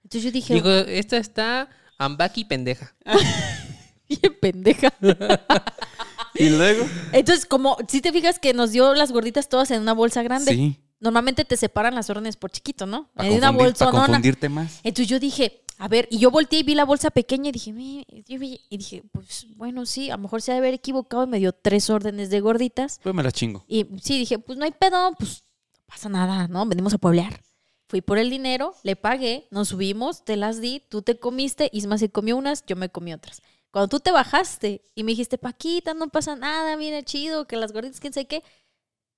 Entonces 0.04 0.22
yo 0.22 0.30
dije, 0.30 0.54
Digo, 0.54 0.70
esta 0.70 1.16
está 1.16 1.68
Ambaki 1.98 2.44
pendeja. 2.44 2.94
bien 4.08 4.36
pendeja. 4.40 4.92
¿Y 6.34 6.48
luego? 6.50 6.84
Entonces, 7.12 7.46
como, 7.46 7.76
si 7.88 8.00
te 8.00 8.12
fijas 8.12 8.38
que 8.38 8.52
nos 8.54 8.72
dio 8.72 8.94
las 8.94 9.12
gorditas 9.12 9.48
todas 9.48 9.70
en 9.70 9.80
una 9.82 9.92
bolsa 9.94 10.22
grande. 10.22 10.52
Sí. 10.52 10.80
Normalmente 11.00 11.44
te 11.44 11.56
separan 11.56 11.94
las 11.94 12.08
órdenes 12.10 12.36
por 12.36 12.50
chiquito, 12.50 12.86
¿no? 12.86 13.10
Dio 13.20 13.34
una 13.34 13.50
bolsa 13.50 13.90
para 13.90 14.06
confundirte 14.06 14.48
más. 14.48 14.80
Entonces 14.82 15.08
yo 15.08 15.20
dije, 15.20 15.62
a 15.78 15.86
ver, 15.86 16.08
y 16.10 16.18
yo 16.18 16.30
volteé 16.30 16.60
y 16.60 16.62
vi 16.62 16.74
la 16.74 16.84
bolsa 16.84 17.10
pequeña 17.10 17.50
y 17.50 17.52
dije, 17.52 17.72
"Me", 17.72 18.06
yo 18.26 18.38
vi- 18.38 18.60
y 18.70 18.78
dije, 18.78 19.02
pues 19.12 19.46
bueno, 19.56 19.84
sí, 19.86 20.08
a 20.10 20.16
lo 20.16 20.22
mejor 20.22 20.40
se 20.40 20.52
ha 20.52 20.54
de 20.54 20.58
haber 20.60 20.72
equivocado 20.74 21.24
y 21.24 21.26
me 21.26 21.38
dio 21.38 21.52
tres 21.52 21.90
órdenes 21.90 22.30
de 22.30 22.40
gorditas. 22.40 23.00
Pues 23.02 23.14
me 23.14 23.22
la 23.22 23.32
chingo. 23.32 23.64
Y 23.68 23.86
sí, 24.02 24.18
dije, 24.18 24.38
pues 24.38 24.56
no 24.58 24.64
hay 24.64 24.72
pedo, 24.72 25.14
pues 25.18 25.44
no 25.72 25.84
pasa 25.86 26.08
nada, 26.08 26.48
¿no? 26.48 26.64
Venimos 26.66 26.94
a 26.94 26.98
pueblear. 26.98 27.40
Fui 27.86 28.00
por 28.00 28.18
el 28.18 28.30
dinero, 28.30 28.74
le 28.82 28.96
pagué, 28.96 29.46
nos 29.50 29.68
subimos, 29.68 30.24
te 30.24 30.36
las 30.36 30.60
di, 30.60 30.80
tú 30.88 31.02
te 31.02 31.18
comiste, 31.18 31.68
Isma 31.72 31.98
se 31.98 32.10
comió 32.10 32.36
unas, 32.36 32.64
yo 32.66 32.76
me 32.76 32.88
comí 32.88 33.12
otras. 33.12 33.42
Cuando 33.70 33.88
tú 33.88 34.00
te 34.00 34.10
bajaste 34.10 34.84
y 34.94 35.04
me 35.04 35.12
dijiste, 35.12 35.36
Paquita, 35.36 35.94
no 35.94 36.08
pasa 36.08 36.36
nada, 36.36 36.76
mira, 36.76 37.02
chido, 37.02 37.46
que 37.46 37.56
las 37.56 37.72
gorditas, 37.72 38.00
quién 38.00 38.12
sé 38.12 38.26
qué, 38.26 38.42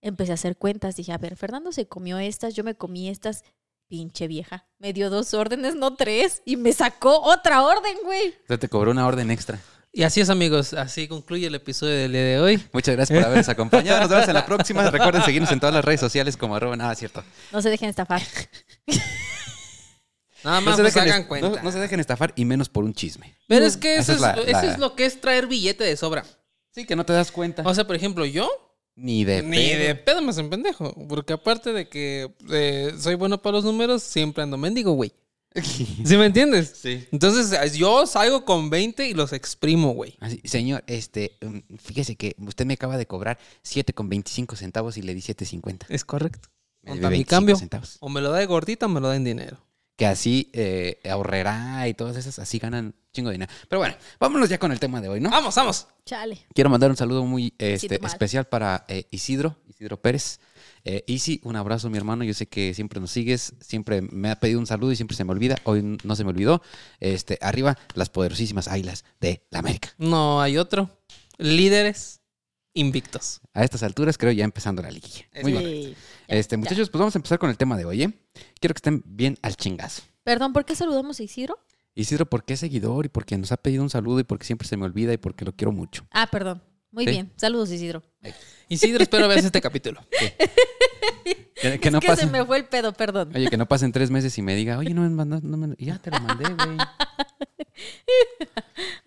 empecé 0.01 0.33
a 0.33 0.35
hacer 0.35 0.57
cuentas. 0.57 0.97
Dije, 0.97 1.13
a 1.13 1.19
ver, 1.19 1.37
Fernando 1.37 1.73
se 1.73 1.87
comió 1.87 2.19
estas, 2.19 2.55
yo 2.55 2.65
me 2.65 2.75
comí 2.75 3.09
estas. 3.09 3.45
Pinche 3.89 4.27
vieja. 4.27 4.67
Me 4.79 4.93
dio 4.93 5.11
dos 5.11 5.33
órdenes, 5.33 5.77
no 5.77 5.95
tres. 5.95 6.43
Y 6.45 6.57
me 6.57 6.73
sacó 6.73 7.21
otra 7.21 7.63
orden, 7.63 7.97
güey. 8.03 8.31
O 8.31 8.47
sea, 8.49 8.59
te 8.59 8.69
cobró 8.69 8.91
una 8.91 9.07
orden 9.07 9.31
extra. 9.31 9.61
Y 9.97 10.03
así 10.03 10.21
es, 10.21 10.29
amigos. 10.29 10.75
Así 10.75 11.09
concluye 11.09 11.47
el 11.47 11.55
episodio 11.55 11.95
del 11.95 12.13
día 12.13 12.21
de 12.23 12.39
hoy. 12.39 12.63
Muchas 12.71 12.95
gracias 12.97 13.19
por 13.19 13.25
habernos 13.25 13.49
acompañado. 13.49 14.01
Nos 14.01 14.11
vemos 14.11 14.29
en 14.29 14.35
la 14.35 14.45
próxima. 14.47 14.91
Recuerden 14.91 15.23
seguirnos 15.23 15.51
en 15.53 15.59
todas 15.59 15.75
las 15.75 15.83
redes 15.83 16.01
sociales 16.01 16.37
como 16.37 16.55
arroba 16.55 16.77
nada 16.77 16.95
cierto. 16.95 17.25
No 17.51 17.63
se 17.63 17.71
dejen 17.71 17.89
estafar. 17.89 18.21
Nada 20.45 20.61
No 20.61 20.67
más 20.67 20.77
se, 20.77 20.83
pues 20.83 20.95
dejen, 20.95 21.11
hagan 21.11 21.25
cuenta. 21.25 21.49
no- 21.49 21.63
no 21.63 21.73
se 21.73 21.79
dejen 21.81 21.99
estafar 21.99 22.35
y 22.37 22.45
menos 22.45 22.69
por 22.69 22.85
un 22.85 22.93
chisme. 22.93 23.35
Pero 23.49 23.65
es 23.65 23.79
que 23.79 23.95
eso, 23.97 24.13
es 24.13 24.17
es, 24.17 24.21
la- 24.21 24.33
eso 24.35 24.51
la- 24.53 24.65
es 24.75 24.79
lo 24.79 24.95
que 24.95 25.07
es 25.07 25.19
traer 25.21 25.47
billete 25.47 25.83
de 25.83 25.97
sobra. 25.97 26.25
Sí, 26.73 26.85
que 26.85 26.95
no 26.95 27.07
te 27.07 27.15
das 27.15 27.33
cuenta. 27.33 27.63
O 27.65 27.75
sea, 27.75 27.87
por 27.87 27.97
ejemplo, 27.97 28.27
yo 28.27 28.51
Ni 28.97 29.25
de 29.25 29.43
ni 29.43 29.57
pedo. 29.57 29.83
de 29.83 29.95
pedo 29.95 30.21
me 30.23 30.33
pendejo. 30.35 30.95
Porque 31.09 31.33
aparte 31.33 31.73
de 31.73 31.89
que 31.89 32.31
eh, 32.53 32.93
soy 33.01 33.15
bueno 33.15 33.41
para 33.41 33.57
los 33.57 33.65
números, 33.65 34.03
siempre 34.03 34.43
ando 34.43 34.59
mendigo, 34.59 34.93
güey. 34.93 35.13
¿Sí 35.63 36.17
me 36.17 36.27
entiendes? 36.27 36.75
Sí. 36.81 37.07
Entonces, 37.13 37.77
yo 37.77 38.07
salgo 38.07 38.45
con 38.45 38.71
20 38.71 39.09
y 39.09 39.15
los 39.15 39.33
exprimo, 39.33 39.93
güey. 39.93 40.17
Así, 40.21 40.41
señor, 40.45 40.85
este, 40.87 41.37
um, 41.43 41.63
fíjese 41.79 42.17
que 42.17 42.37
usted 42.39 42.67
me 42.67 42.75
acaba 42.75 42.97
de 42.97 43.07
cobrar 43.07 43.39
7 43.63 43.93
con 43.93 44.09
25 44.09 44.57
centavos 44.57 44.97
y 44.97 45.03
le 45.03 45.15
di 45.15 45.21
7.50. 45.21 45.87
Es 45.89 46.05
correcto. 46.05 46.49
Me 46.83 46.95
mi 46.95 47.01
25 47.01 47.29
cambio. 47.29 47.57
centavos. 47.57 47.97
O 48.01 48.09
me 48.09 48.21
lo 48.21 48.31
da 48.31 48.39
de 48.39 48.47
gordita 48.47 48.87
o 48.87 48.89
me 48.89 49.01
lo 49.01 49.09
da 49.09 49.17
en 49.17 49.25
dinero. 49.25 49.59
Que 49.97 50.07
así 50.07 50.51
eh, 50.53 51.01
ahorrará 51.09 51.89
y 51.89 51.95
todas 51.95 52.17
esas, 52.17 52.39
así 52.39 52.59
ganan 52.59 52.95
chingo 53.13 53.31
de 53.31 53.35
dinero. 53.35 53.53
Pero 53.69 53.81
bueno, 53.81 53.97
vámonos 54.21 54.49
ya 54.49 54.59
con 54.59 54.71
el 54.71 54.79
tema 54.79 55.01
de 55.01 55.09
hoy, 55.09 55.21
¿no? 55.21 55.31
Vamos, 55.31 55.55
vamos. 55.55 55.87
Chale. 56.05 56.47
Quiero 56.55 56.69
mandar 56.69 56.91
un 56.91 56.97
saludo 56.97 57.25
muy 57.25 57.55
este, 57.59 57.99
especial 58.05 58.47
para 58.47 58.85
eh, 58.89 59.07
Isidro, 59.11 59.57
Isidro 59.69 60.01
Pérez. 60.01 60.39
Eh, 60.89 61.03
Isi, 61.09 61.41
un 61.43 61.57
abrazo, 61.57 61.91
mi 61.91 61.99
hermano. 61.99 62.23
Yo 62.23 62.33
sé 62.33 62.47
que 62.47 62.73
siempre 62.73 63.01
nos 63.01 63.11
sigues, 63.11 63.55
siempre 63.61 64.03
me 64.03 64.31
ha 64.31 64.39
pedido 64.39 64.61
un 64.61 64.69
saludo 64.69 64.93
y 64.93 64.97
siempre 64.97 65.17
se 65.17 65.25
me 65.25 65.33
olvida. 65.33 65.57
Hoy 65.65 65.99
no 66.05 66.15
se 66.15 66.23
me 66.23 66.31
olvidó. 66.31 66.63
Este, 67.01 67.39
arriba, 67.43 67.77
las 67.95 68.09
poderosísimas 68.09 68.69
águilas 68.69 69.05
de 69.21 69.45
la 69.51 69.59
América. 69.59 69.89
No 69.99 70.41
hay 70.41 70.59
otro. 70.59 70.89
Líderes 71.39 72.21
invictos. 72.73 73.41
A 73.53 73.65
estas 73.65 73.83
alturas, 73.83 74.17
creo 74.17 74.31
ya 74.31 74.45
empezando 74.45 74.81
la 74.81 74.93
liguilla. 74.93 75.27
Muy 75.43 75.53
bien. 75.53 75.97
Este, 76.29 76.55
ya. 76.55 76.59
muchachos, 76.59 76.89
pues 76.89 77.01
vamos 77.01 77.17
a 77.17 77.19
empezar 77.19 77.41
con 77.41 77.51
el 77.51 77.57
tema 77.57 77.77
de 77.77 77.85
hoy, 77.85 78.05
¿eh? 78.05 78.13
Quiero 78.61 78.73
que 78.73 78.79
estén 78.79 79.03
bien 79.05 79.37
al 79.43 79.57
chingazo. 79.57 80.03
Perdón, 80.23 80.53
¿por 80.53 80.65
qué 80.65 80.77
saludamos 80.77 81.19
a 81.19 81.25
Isidro? 81.25 81.59
Isidro, 81.97 82.27
porque 82.27 82.55
es 82.55 82.61
seguidor 82.61 83.07
y 83.07 83.09
porque 83.09 83.37
nos 83.37 83.51
ha 83.51 83.57
pedido 83.57 83.83
un 83.83 83.91
saludo 83.91 84.21
y 84.21 84.25
porque 84.25 84.45
siempre 84.45 84.69
se 84.69 84.77
me 84.77 84.85
olvida 84.85 85.13
y 85.13 85.17
porque 85.17 85.45
lo 85.45 85.53
quiero 85.53 85.73
mucho. 85.73 86.07
Ah, 86.13 86.29
perdón. 86.31 86.63
Muy 86.97 87.05
Sí. 87.05 87.11
bien. 87.11 87.31
Saludos, 87.37 87.71
Isidro. 87.71 88.03
Isidro, 88.71 89.03
espero 89.03 89.29
veas 89.29 89.45
este 89.45 89.61
capítulo. 89.61 90.01
Que, 91.59 91.81
que 91.81 91.91
no 91.91 91.99
es 91.99 92.03
que 92.03 92.09
pasen, 92.09 92.27
se 92.27 92.33
me 92.33 92.45
fue 92.45 92.59
el 92.59 92.67
pedo, 92.67 92.93
perdón. 92.93 93.33
Oye, 93.35 93.49
que 93.49 93.57
no 93.57 93.67
pasen 93.67 93.91
tres 93.91 94.11
meses 94.11 94.37
y 94.37 94.43
me 94.43 94.55
diga, 94.55 94.77
oye, 94.77 94.93
no 94.93 95.01
me 95.01 95.09
mandaste, 95.09 95.47
no 95.47 95.57
me- 95.57 95.75
ya 95.79 95.99
te 95.99 96.11
lo 96.11 96.21
mandé, 96.21 96.45
güey. 96.53 96.77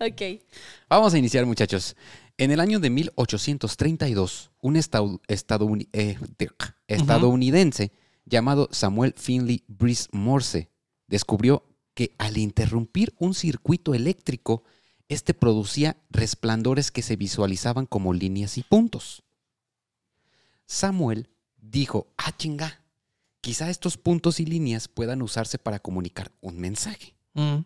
Ok. 0.00 0.40
Vamos 0.88 1.14
a 1.14 1.18
iniciar, 1.18 1.46
muchachos. 1.46 1.94
En 2.38 2.50
el 2.50 2.58
año 2.58 2.80
de 2.80 2.90
1832, 2.90 4.50
un 4.60 4.74
estadouni- 4.74 5.88
eh, 5.92 6.18
de- 6.38 6.50
estadounidense 6.88 7.92
llamado 8.24 8.68
Samuel 8.72 9.14
Finley 9.16 9.62
Brice 9.68 10.08
Morse 10.12 10.70
descubrió 11.06 11.64
que 11.94 12.14
al 12.18 12.36
interrumpir 12.36 13.14
un 13.18 13.32
circuito 13.34 13.94
eléctrico, 13.94 14.64
este 15.10 15.34
producía 15.34 15.96
resplandores 16.08 16.90
que 16.92 17.02
se 17.02 17.16
visualizaban 17.16 17.84
como 17.84 18.14
líneas 18.14 18.56
y 18.58 18.62
puntos. 18.62 19.24
Samuel 20.66 21.28
dijo, 21.56 22.06
ah, 22.16 22.36
chinga, 22.36 22.84
quizá 23.40 23.70
estos 23.70 23.96
puntos 23.96 24.38
y 24.38 24.46
líneas 24.46 24.86
puedan 24.86 25.20
usarse 25.20 25.58
para 25.58 25.80
comunicar 25.80 26.30
un 26.40 26.58
mensaje. 26.60 27.16
Mm. 27.34 27.64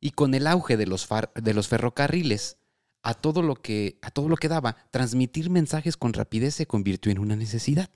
Y 0.00 0.10
con 0.10 0.34
el 0.34 0.48
auge 0.48 0.76
de 0.76 0.86
los, 0.86 1.06
far- 1.08 1.32
de 1.34 1.54
los 1.54 1.68
ferrocarriles, 1.68 2.58
a 3.04 3.14
todo, 3.14 3.42
lo 3.42 3.54
que, 3.54 3.98
a 4.02 4.10
todo 4.10 4.28
lo 4.28 4.36
que 4.36 4.48
daba, 4.48 4.76
transmitir 4.90 5.50
mensajes 5.50 5.96
con 5.96 6.12
rapidez 6.12 6.56
se 6.56 6.66
convirtió 6.66 7.12
en 7.12 7.20
una 7.20 7.36
necesidad. 7.36 7.90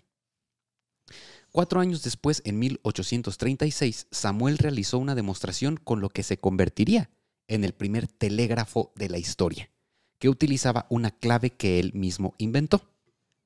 Cuatro 1.50 1.80
años 1.80 2.02
después, 2.02 2.42
en 2.44 2.58
1836, 2.60 4.06
Samuel 4.12 4.58
realizó 4.58 4.98
una 4.98 5.14
demostración 5.16 5.76
con 5.76 6.00
lo 6.00 6.08
que 6.08 6.22
se 6.22 6.38
convertiría 6.38 7.10
en 7.48 7.64
el 7.64 7.72
primer 7.72 8.06
telégrafo 8.06 8.92
de 8.96 9.08
la 9.08 9.18
historia, 9.18 9.70
que 10.18 10.28
utilizaba 10.28 10.86
una 10.90 11.10
clave 11.10 11.50
que 11.50 11.78
él 11.78 11.92
mismo 11.94 12.34
inventó, 12.38 12.90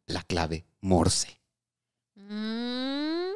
la 0.07 0.23
clave 0.23 0.65
Morse. 0.81 1.41
Mm, 2.15 3.31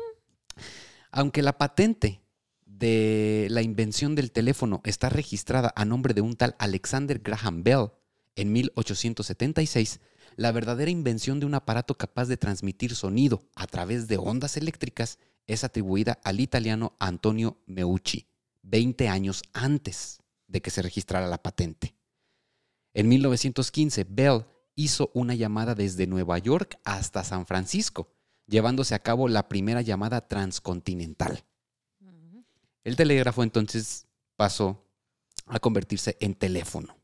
Aunque 1.11 1.43
la 1.43 1.59
patente 1.59 2.21
de 2.67 3.47
la 3.51 3.63
invención 3.63 4.15
del 4.15 4.33
teléfono 4.33 4.81
está 4.85 5.09
registrada 5.09 5.73
a 5.77 5.85
nombre 5.85 6.15
de 6.15 6.21
un 6.21 6.35
tal 6.35 6.57
Alexander 6.59 7.21
Graham 7.21 7.63
Bell 7.63 7.93
en 8.35 8.53
1876, 8.53 10.01
la 10.37 10.51
verdadera 10.51 10.91
invención 10.91 11.39
de 11.39 11.47
un 11.47 11.55
aparato 11.55 11.97
capaz 11.97 12.27
de 12.27 12.37
transmitir 12.37 12.97
sonido 12.97 13.49
a 13.55 13.69
través 13.69 14.09
de 14.09 14.17
ondas 14.17 14.57
eléctricas 14.57 15.19
es 15.47 15.63
atribuida 15.63 16.19
al 16.25 16.41
italiano 16.41 16.97
Antonio 16.99 17.59
Meucci, 17.67 18.27
20 18.63 19.09
años 19.09 19.43
antes 19.53 20.24
de 20.47 20.61
que 20.63 20.71
se 20.71 20.83
registrara 20.83 21.27
la 21.27 21.43
patente. 21.43 21.95
En 22.93 23.09
1915, 23.09 24.05
Bell 24.09 24.45
hizo 24.75 25.11
una 25.15 25.35
llamada 25.35 25.75
desde 25.75 26.07
Nueva 26.07 26.39
York 26.39 26.79
hasta 26.85 27.25
San 27.25 27.47
Francisco, 27.47 28.13
llevándose 28.47 28.95
a 28.95 29.01
cabo 29.01 29.29
la 29.29 29.49
primera 29.49 29.83
llamada 29.83 30.27
transcontinental. 30.27 31.45
El 32.85 32.97
telégrafo 32.97 33.43
entonces 33.43 34.07
pasó 34.37 34.85
a 35.47 35.59
convertirse 35.59 36.17
en 36.21 36.35
teléfono. 36.35 36.97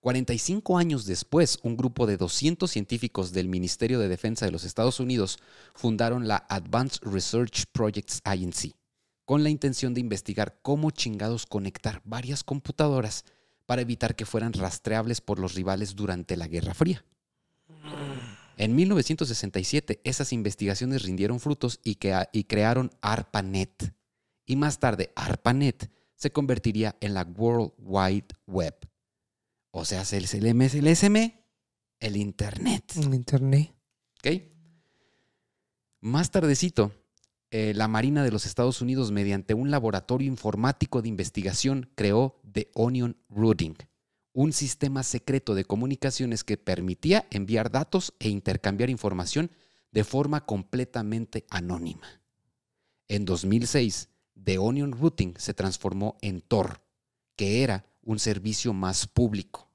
45 0.00 0.78
años 0.78 1.04
después, 1.04 1.58
un 1.64 1.76
grupo 1.76 2.06
de 2.06 2.16
200 2.16 2.70
científicos 2.70 3.32
del 3.32 3.48
Ministerio 3.48 3.98
de 3.98 4.06
Defensa 4.06 4.46
de 4.46 4.52
los 4.52 4.62
Estados 4.62 5.00
Unidos 5.00 5.38
fundaron 5.74 6.28
la 6.28 6.46
Advanced 6.48 7.02
Research 7.02 7.64
Projects 7.72 8.20
Agency, 8.22 8.76
con 9.26 9.42
la 9.42 9.50
intención 9.50 9.92
de 9.92 10.00
investigar 10.00 10.58
cómo 10.62 10.90
chingados 10.90 11.44
conectar 11.44 12.00
varias 12.04 12.42
computadoras 12.42 13.24
para 13.66 13.82
evitar 13.82 14.16
que 14.16 14.24
fueran 14.24 14.54
rastreables 14.54 15.20
por 15.20 15.38
los 15.38 15.54
rivales 15.54 15.94
durante 15.94 16.36
la 16.38 16.48
Guerra 16.48 16.72
Fría. 16.72 17.04
En 18.56 18.74
1967, 18.74 20.00
esas 20.04 20.32
investigaciones 20.32 21.02
rindieron 21.02 21.40
frutos 21.40 21.78
y, 21.84 21.96
que- 21.96 22.26
y 22.32 22.44
crearon 22.44 22.90
ARPANET. 23.02 23.92
Y 24.46 24.56
más 24.56 24.78
tarde, 24.78 25.12
ARPANET 25.14 25.90
se 26.14 26.30
convertiría 26.32 26.96
en 27.00 27.12
la 27.12 27.22
World 27.24 27.72
Wide 27.78 28.28
Web. 28.46 28.74
O 29.72 29.84
sea, 29.84 30.02
el 30.12 30.24
el 30.46 30.86
SM, 30.86 31.44
el 32.00 32.16
Internet. 32.16 32.92
En 32.96 33.12
internet. 33.12 33.74
¿Ok? 34.20 34.42
Más 36.00 36.30
tardecito, 36.30 36.92
eh, 37.50 37.72
la 37.74 37.88
Marina 37.88 38.24
de 38.24 38.30
los 38.32 38.44
Estados 38.44 38.80
Unidos, 38.80 39.12
mediante 39.12 39.54
un 39.54 39.70
laboratorio 39.70 40.28
informático 40.28 41.02
de 41.02 41.08
investigación, 41.08 41.88
creó 41.94 42.40
The 42.50 42.70
Onion 42.74 43.16
Routing, 43.28 43.76
un 44.32 44.52
sistema 44.52 45.02
secreto 45.02 45.54
de 45.54 45.64
comunicaciones 45.64 46.44
que 46.44 46.56
permitía 46.56 47.26
enviar 47.30 47.70
datos 47.70 48.14
e 48.18 48.28
intercambiar 48.28 48.90
información 48.90 49.50
de 49.92 50.04
forma 50.04 50.44
completamente 50.44 51.46
anónima. 51.48 52.20
En 53.08 53.24
2006, 53.24 54.08
The 54.42 54.58
Onion 54.58 54.92
Routing 54.92 55.34
se 55.38 55.54
transformó 55.54 56.18
en 56.20 56.40
Tor, 56.40 56.82
que 57.36 57.62
era 57.62 57.86
un 58.02 58.18
servicio 58.18 58.72
más 58.72 59.06
público. 59.06 59.70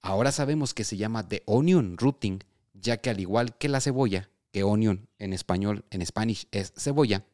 Ahora 0.00 0.30
sabemos 0.30 0.74
que 0.74 0.84
se 0.84 0.96
llama 0.96 1.26
The 1.26 1.42
Onion 1.46 1.96
Routing, 1.98 2.40
ya 2.74 2.98
que 2.98 3.10
al 3.10 3.18
igual 3.18 3.56
que 3.56 3.68
la 3.68 3.80
cebolla, 3.80 4.30
que 4.52 4.62
onion 4.62 5.08
en 5.18 5.32
español, 5.32 5.84
en 5.90 6.04
Spanish 6.04 6.48
es 6.50 6.72
cebolla, 6.76 7.24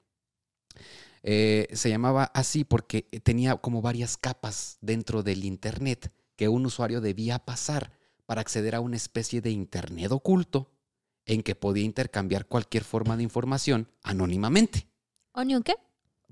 eh, 1.22 1.68
se 1.72 1.88
llamaba 1.88 2.24
así 2.34 2.64
porque 2.64 3.02
tenía 3.22 3.56
como 3.56 3.80
varias 3.80 4.16
capas 4.16 4.78
dentro 4.80 5.22
del 5.22 5.44
Internet 5.44 6.12
que 6.36 6.48
un 6.48 6.66
usuario 6.66 7.00
debía 7.00 7.38
pasar 7.38 7.92
para 8.26 8.40
acceder 8.40 8.74
a 8.74 8.80
una 8.80 8.96
especie 8.96 9.40
de 9.40 9.50
Internet 9.50 10.10
oculto 10.10 10.72
en 11.24 11.42
que 11.42 11.54
podía 11.54 11.84
intercambiar 11.84 12.46
cualquier 12.46 12.82
forma 12.82 13.16
de 13.16 13.22
información 13.22 13.88
anónimamente. 14.02 14.88
¿Onion 15.32 15.62
qué? 15.62 15.74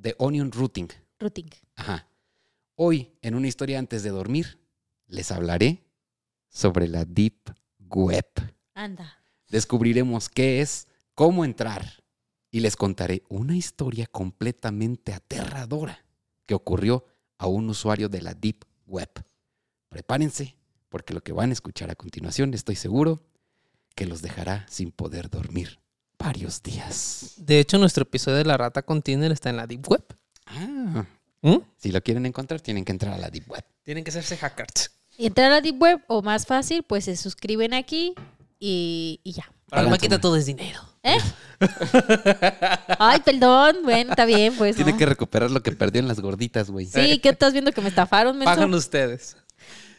The 0.00 0.16
Onion 0.18 0.50
Routing. 0.50 0.88
Routing. 1.18 1.50
Ajá. 1.76 2.08
Hoy, 2.74 3.12
en 3.22 3.34
una 3.34 3.46
historia 3.46 3.78
antes 3.78 4.02
de 4.02 4.10
dormir, 4.10 4.58
les 5.06 5.30
hablaré 5.30 5.84
sobre 6.48 6.88
la 6.88 7.04
Deep 7.04 7.54
Web. 7.78 8.26
Anda. 8.74 9.19
Descubriremos 9.50 10.28
qué 10.28 10.60
es, 10.60 10.86
cómo 11.14 11.44
entrar 11.44 12.04
y 12.52 12.60
les 12.60 12.76
contaré 12.76 13.24
una 13.28 13.56
historia 13.56 14.06
completamente 14.06 15.12
aterradora 15.12 16.04
que 16.46 16.54
ocurrió 16.54 17.04
a 17.36 17.46
un 17.46 17.68
usuario 17.68 18.08
de 18.08 18.22
la 18.22 18.34
Deep 18.34 18.64
Web. 18.86 19.10
Prepárense, 19.88 20.56
porque 20.88 21.14
lo 21.14 21.22
que 21.22 21.32
van 21.32 21.50
a 21.50 21.52
escuchar 21.52 21.90
a 21.90 21.96
continuación 21.96 22.54
estoy 22.54 22.76
seguro 22.76 23.22
que 23.96 24.06
los 24.06 24.22
dejará 24.22 24.66
sin 24.68 24.92
poder 24.92 25.30
dormir 25.30 25.80
varios 26.16 26.62
días. 26.62 27.34
De 27.36 27.58
hecho, 27.58 27.78
nuestro 27.78 28.02
episodio 28.02 28.38
de 28.38 28.44
la 28.44 28.56
rata 28.56 28.82
container 28.82 29.32
está 29.32 29.50
en 29.50 29.56
la 29.56 29.66
Deep 29.66 29.88
Web. 29.88 30.04
Ah, 30.46 31.06
¿Mm? 31.42 31.56
si 31.76 31.90
lo 31.90 32.00
quieren 32.02 32.24
encontrar, 32.24 32.60
tienen 32.60 32.84
que 32.84 32.92
entrar 32.92 33.14
a 33.14 33.18
la 33.18 33.30
Deep 33.30 33.50
Web. 33.50 33.64
Tienen 33.82 34.04
que 34.04 34.10
hacerse 34.10 34.36
hackers. 34.36 34.92
Y 35.18 35.26
entrar 35.26 35.46
a 35.50 35.56
la 35.56 35.60
Deep 35.60 35.80
Web 35.80 36.04
o 36.06 36.22
más 36.22 36.46
fácil, 36.46 36.84
pues 36.84 37.06
se 37.06 37.16
suscriben 37.16 37.74
aquí 37.74 38.14
y, 38.60 39.20
y 39.24 39.32
ya. 39.32 39.50
Para 39.68 39.82
la 39.82 39.88
maqueta 39.88 40.20
todo 40.20 40.36
es 40.36 40.46
dinero. 40.46 40.80
¿Eh? 41.02 41.16
Ay, 42.98 43.20
perdón. 43.24 43.78
Bueno, 43.84 44.10
está 44.10 44.24
bien, 44.24 44.54
pues. 44.56 44.76
Tiene 44.76 44.92
¿no? 44.92 44.98
que 44.98 45.06
recuperar 45.06 45.50
lo 45.50 45.62
que 45.62 45.72
perdió 45.72 46.00
en 46.00 46.08
las 46.08 46.20
gorditas, 46.20 46.70
güey. 46.70 46.86
Sí, 46.86 47.18
¿qué 47.18 47.30
estás 47.30 47.52
viendo 47.52 47.72
que 47.72 47.80
me 47.80 47.88
estafaron, 47.88 48.36
menso? 48.36 48.52
Pagan 48.52 48.74
ustedes. 48.74 49.36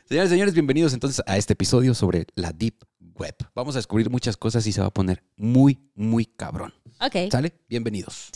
Señores, 0.07 0.29
señores, 0.29 0.53
bienvenidos 0.53 0.93
entonces 0.93 1.23
a 1.25 1.37
este 1.37 1.53
episodio 1.53 1.93
sobre 1.93 2.27
la 2.35 2.51
Deep 2.51 2.75
Web. 3.15 3.35
Vamos 3.55 3.75
a 3.75 3.79
descubrir 3.79 4.09
muchas 4.09 4.35
cosas 4.35 4.67
y 4.67 4.73
se 4.73 4.81
va 4.81 4.87
a 4.87 4.93
poner 4.93 5.23
muy, 5.37 5.79
muy 5.95 6.25
cabrón. 6.25 6.73
Ok. 6.99 7.31
¿Sale? 7.31 7.53
Bienvenidos. 7.69 8.29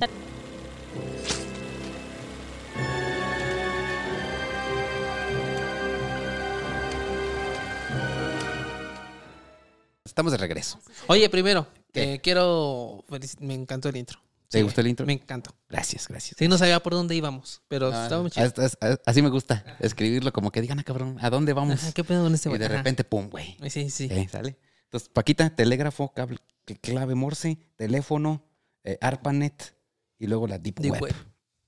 Estamos 10.15 10.31
de 10.31 10.37
regreso. 10.37 10.79
Oye, 11.07 11.29
primero, 11.29 11.67
eh, 11.93 12.21
quiero. 12.23 13.03
Me 13.41 13.53
encantó 13.53 13.89
el 13.89 13.97
intro. 13.97 14.17
¿Te 14.47 14.59
Sí, 14.59 14.63
gustó 14.63 14.79
el 14.79 14.87
intro? 14.87 15.05
Me 15.05 15.11
encantó. 15.11 15.53
Gracias, 15.67 16.07
gracias. 16.07 16.37
Sí, 16.39 16.47
no 16.47 16.57
sabía 16.57 16.79
por 16.81 16.93
dónde 16.93 17.15
íbamos, 17.17 17.61
pero 17.67 17.91
Ah, 17.93 18.03
estaba 18.03 18.21
muy 18.21 18.31
chido. 18.31 18.45
hasta- 18.45 18.63
hasta- 18.63 19.01
así 19.05 19.21
me 19.21 19.27
gusta 19.27 19.75
escribirlo 19.81 20.31
como 20.31 20.51
que 20.51 20.61
digan, 20.61 20.79
ah, 20.79 20.83
cabrón, 20.85 21.17
¿a 21.19 21.29
dónde 21.29 21.51
vamos? 21.51 21.83
Ajá, 21.83 21.91
¿Qué 21.91 22.05
pedo 22.05 22.23
con 22.23 22.33
este 22.33 22.49
y 22.49 22.57
de 22.57 22.65
Ajá. 22.65 22.77
repente, 22.77 23.03
pum, 23.03 23.29
güey. 23.29 23.57
Sí, 23.69 23.89
sí. 23.89 24.07
Eh, 24.09 24.25
¿Sale? 24.31 24.57
Entonces, 24.85 25.09
Paquita, 25.09 25.53
telégrafo, 25.53 26.13
cable, 26.13 26.37
clave 26.79 27.13
Morse, 27.15 27.57
teléfono, 27.75 28.41
eh, 28.85 28.97
ARPANET 29.01 29.75
y 30.17 30.27
luego 30.27 30.47
la 30.47 30.59
Deep, 30.59 30.79
Deep 30.79 30.93
Web. 30.93 31.01
Web. 31.01 31.15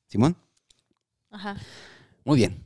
¿Simón? 0.08 0.38
Ajá. 1.32 1.58
Muy 2.24 2.38
bien. 2.38 2.66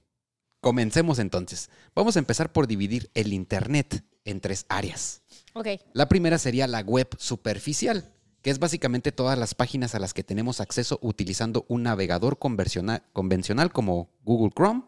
Comencemos 0.59 1.17
entonces. 1.17 1.71
Vamos 1.95 2.17
a 2.17 2.19
empezar 2.19 2.51
por 2.51 2.67
dividir 2.67 3.09
el 3.15 3.33
Internet 3.33 4.03
en 4.25 4.39
tres 4.41 4.65
áreas. 4.69 5.21
Ok. 5.53 5.67
La 5.93 6.07
primera 6.09 6.37
sería 6.37 6.67
la 6.67 6.81
web 6.81 7.09
superficial, 7.17 8.11
que 8.41 8.49
es 8.49 8.59
básicamente 8.59 9.11
todas 9.11 9.37
las 9.37 9.53
páginas 9.55 9.95
a 9.95 9.99
las 9.99 10.13
que 10.13 10.23
tenemos 10.23 10.61
acceso 10.61 10.97
utilizando 11.01 11.65
un 11.67 11.83
navegador 11.83 12.39
convencional 12.39 13.71
como 13.71 14.09
Google 14.23 14.51
Chrome, 14.55 14.83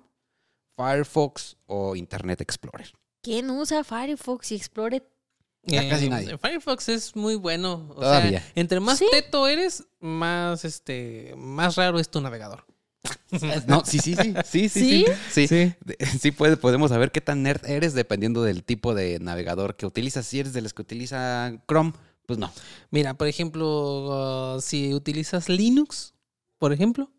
Firefox 0.76 1.58
o 1.68 1.96
Internet 1.96 2.42
Explorer. 2.42 2.92
¿Quién 3.22 3.50
usa 3.52 3.84
Firefox 3.84 4.52
y 4.52 4.56
Explorer? 4.56 5.08
Ya 5.66 5.88
casi 5.88 6.10
nadie. 6.10 6.38
Firefox 6.38 6.90
es 6.90 7.16
muy 7.16 7.36
bueno. 7.36 7.88
O 7.92 8.02
Todavía. 8.02 8.42
sea, 8.42 8.52
entre 8.56 8.80
más 8.82 8.98
Sí. 9.00 9.06
teto 9.12 9.48
eres, 9.48 9.86
más 10.02 10.66
este, 10.66 11.34
más 11.38 11.76
raro 11.78 12.00
es 12.00 12.10
tu 12.10 12.20
navegador. 12.20 12.66
No, 13.68 13.84
sí, 13.86 14.00
sí, 14.00 14.16
sí. 14.16 14.34
Sí, 14.46 14.70
sí, 14.70 15.06
¿Sí? 15.32 15.48
sí. 15.48 15.74
Sí, 16.20 16.32
puede- 16.32 16.58
podemos 16.58 16.90
saber 16.92 17.12
qué 17.12 17.22
tan 17.22 17.44
nerd 17.44 17.66
eres 17.66 17.94
dependiendo 17.94 18.44
del 18.44 18.64
tipo 18.64 18.94
de 18.94 19.20
navegador 19.20 19.76
que 19.76 19.86
utilizas. 19.86 20.26
Si 20.26 20.40
eres 20.40 20.54
de 20.54 20.62
los 20.62 20.74
que 20.74 20.82
utiliza 20.84 21.52
Chrome, 21.68 21.94
pues 22.26 22.40
no. 22.40 22.52
Mira, 22.92 23.16
por 23.16 23.28
ejemplo, 23.28 24.56
uh, 24.56 24.62
si 24.62 24.94
utilizas 24.94 25.50
Linux, 25.50 26.14
por 26.60 26.72
ejemplo, 26.72 27.12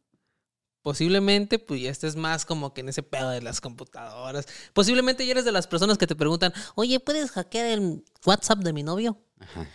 posiblemente 0.83 1.59
pues 1.59 1.81
ya 1.81 1.91
estés 1.91 2.14
más 2.17 2.45
como 2.45 2.73
que 2.75 2.83
en 2.83 2.88
ese 2.91 3.03
pedo 3.03 3.31
de 3.31 3.43
las 3.43 3.61
computadoras. 3.61 4.47
Posiblemente 4.73 5.25
ya 5.26 5.33
eres 5.33 5.45
de 5.45 5.53
las 5.53 5.67
personas 5.67 5.99
que 5.99 6.07
te 6.07 6.14
preguntan, 6.17 6.53
oye, 6.75 7.00
¿puedes 7.00 7.31
hackear 7.33 7.67
el 7.67 8.05
WhatsApp 8.25 8.61
de 8.61 8.73
mi 8.73 8.83
novio? 8.83 9.19
Ajá. 9.41 9.67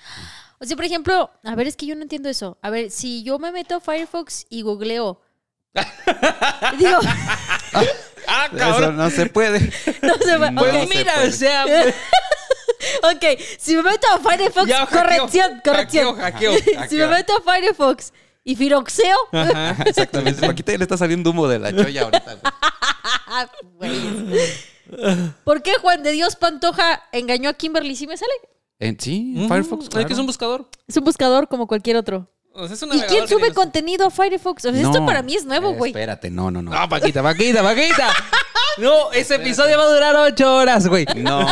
O 0.59 0.65
sea, 0.65 0.75
por 0.75 0.85
ejemplo, 0.85 1.31
a 1.43 1.55
ver, 1.55 1.67
es 1.67 1.75
que 1.75 1.85
yo 1.85 1.95
no 1.95 2.01
entiendo 2.01 2.27
eso. 2.29 2.57
A 2.61 2.69
ver, 2.69 2.91
si 2.91 3.23
yo 3.23 3.39
me 3.39 3.51
meto 3.51 3.75
a 3.75 3.79
Firefox 3.79 4.45
y 4.49 4.61
googleo. 4.61 5.21
Digo, 6.77 6.99
¡Ah, 8.27 8.47
Eso 8.55 8.91
no 8.91 9.09
se 9.09 9.25
puede. 9.27 9.59
no 10.01 10.15
se. 10.17 10.37
No 10.51 10.63
se 10.63 10.87
mira, 10.87 11.13
puede. 11.15 11.27
o 11.27 11.31
sea, 11.31 11.63
pues, 11.65 11.95
Ok, 13.03 13.25
si 13.57 13.75
me 13.75 13.83
meto 13.83 14.07
a 14.13 14.19
Firefox, 14.19 14.67
ya 14.67 14.85
hackeo, 14.85 15.01
corrección, 15.01 15.61
corrección. 15.63 16.15
Hackeo, 16.17 16.53
hackeo. 16.53 16.87
si 16.89 16.95
me 16.95 17.07
meto 17.07 17.33
a 17.37 17.41
Firefox 17.53 18.13
y 18.43 18.55
firoxeo, 18.55 19.17
Ajá. 19.31 19.75
Exactamente. 19.85 20.45
Paquita 20.47 20.71
le 20.71 20.83
está 20.83 20.97
saliendo 20.97 21.29
humo 21.31 21.47
de 21.47 21.59
la 21.59 21.71
cholla 21.75 22.03
ahorita. 22.03 22.37
¿Por 25.43 25.61
qué 25.61 25.73
Juan 25.81 26.03
de 26.03 26.11
Dios 26.11 26.35
Pantoja 26.35 27.03
engañó 27.11 27.49
a 27.49 27.53
Kimberly? 27.53 27.95
¿Sí 27.95 28.07
me 28.07 28.17
sale? 28.17 28.31
En, 28.79 28.99
sí, 28.99 29.33
en 29.35 29.39
Ujú, 29.45 29.47
Firefox. 29.53 29.83
Es 29.83 29.89
claro. 29.89 30.07
que 30.07 30.13
es 30.13 30.19
un 30.19 30.25
buscador. 30.25 30.69
Es 30.87 30.97
un 30.97 31.03
buscador 31.03 31.47
como 31.47 31.67
cualquier 31.67 31.97
otro. 31.97 32.27
O 32.53 32.65
sea, 32.67 32.75
es 32.75 32.81
un 32.81 32.93
¿Y 32.93 33.01
quién 33.01 33.27
sube 33.27 33.53
contenido 33.53 34.07
a 34.07 34.09
Firefox? 34.09 34.65
O 34.65 34.71
sea, 34.71 34.81
esto 34.81 34.99
No, 34.99 35.05
para 35.05 35.21
mí 35.21 35.35
es 35.35 35.45
nuevo, 35.45 35.71
eh, 35.71 35.75
güey. 35.75 35.91
Espérate, 35.91 36.29
no, 36.29 36.51
no, 36.51 36.61
no. 36.61 36.71
No, 36.71 36.89
Paquita, 36.89 37.21
Paquita, 37.23 37.61
Paquita. 37.63 38.09
No, 38.77 39.11
ese 39.11 39.35
episodio 39.35 39.77
va 39.77 39.83
a 39.83 39.93
durar 39.93 40.15
ocho 40.15 40.55
horas, 40.55 40.87
güey. 40.87 41.05
No. 41.17 41.45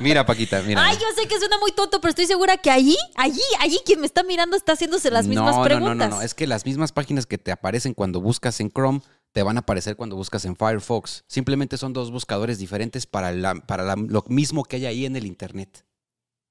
Mira, 0.00 0.26
Paquita, 0.26 0.60
mira. 0.62 0.84
Ay, 0.84 0.96
yo 0.96 1.06
sé 1.14 1.28
que 1.28 1.38
suena 1.38 1.56
muy 1.58 1.70
tonto, 1.70 2.00
pero 2.00 2.10
estoy 2.10 2.26
segura 2.26 2.56
que 2.56 2.68
allí, 2.68 2.96
allí, 3.14 3.40
allí 3.60 3.78
quien 3.86 4.00
me 4.00 4.06
está 4.06 4.24
mirando 4.24 4.56
está 4.56 4.72
haciéndose 4.72 5.08
las 5.12 5.28
mismas 5.28 5.54
no, 5.54 5.62
preguntas. 5.62 5.88
No, 5.90 5.94
no, 5.94 6.08
no, 6.08 6.16
no. 6.16 6.22
Es 6.22 6.34
que 6.34 6.48
las 6.48 6.66
mismas 6.66 6.90
páginas 6.90 7.26
que 7.26 7.38
te 7.38 7.52
aparecen 7.52 7.94
cuando 7.94 8.20
buscas 8.20 8.58
en 8.60 8.70
Chrome 8.72 9.02
te 9.32 9.44
van 9.44 9.56
a 9.56 9.60
aparecer 9.60 9.94
cuando 9.94 10.16
buscas 10.16 10.44
en 10.46 10.56
Firefox. 10.56 11.22
Simplemente 11.28 11.76
son 11.78 11.92
dos 11.92 12.10
buscadores 12.10 12.58
diferentes 12.58 13.06
para, 13.06 13.30
la- 13.30 13.54
para 13.54 13.84
la- 13.84 13.94
lo 13.96 14.24
mismo 14.26 14.64
que 14.64 14.76
hay 14.76 14.86
ahí 14.86 15.06
en 15.06 15.14
el 15.14 15.26
Internet. 15.26 15.84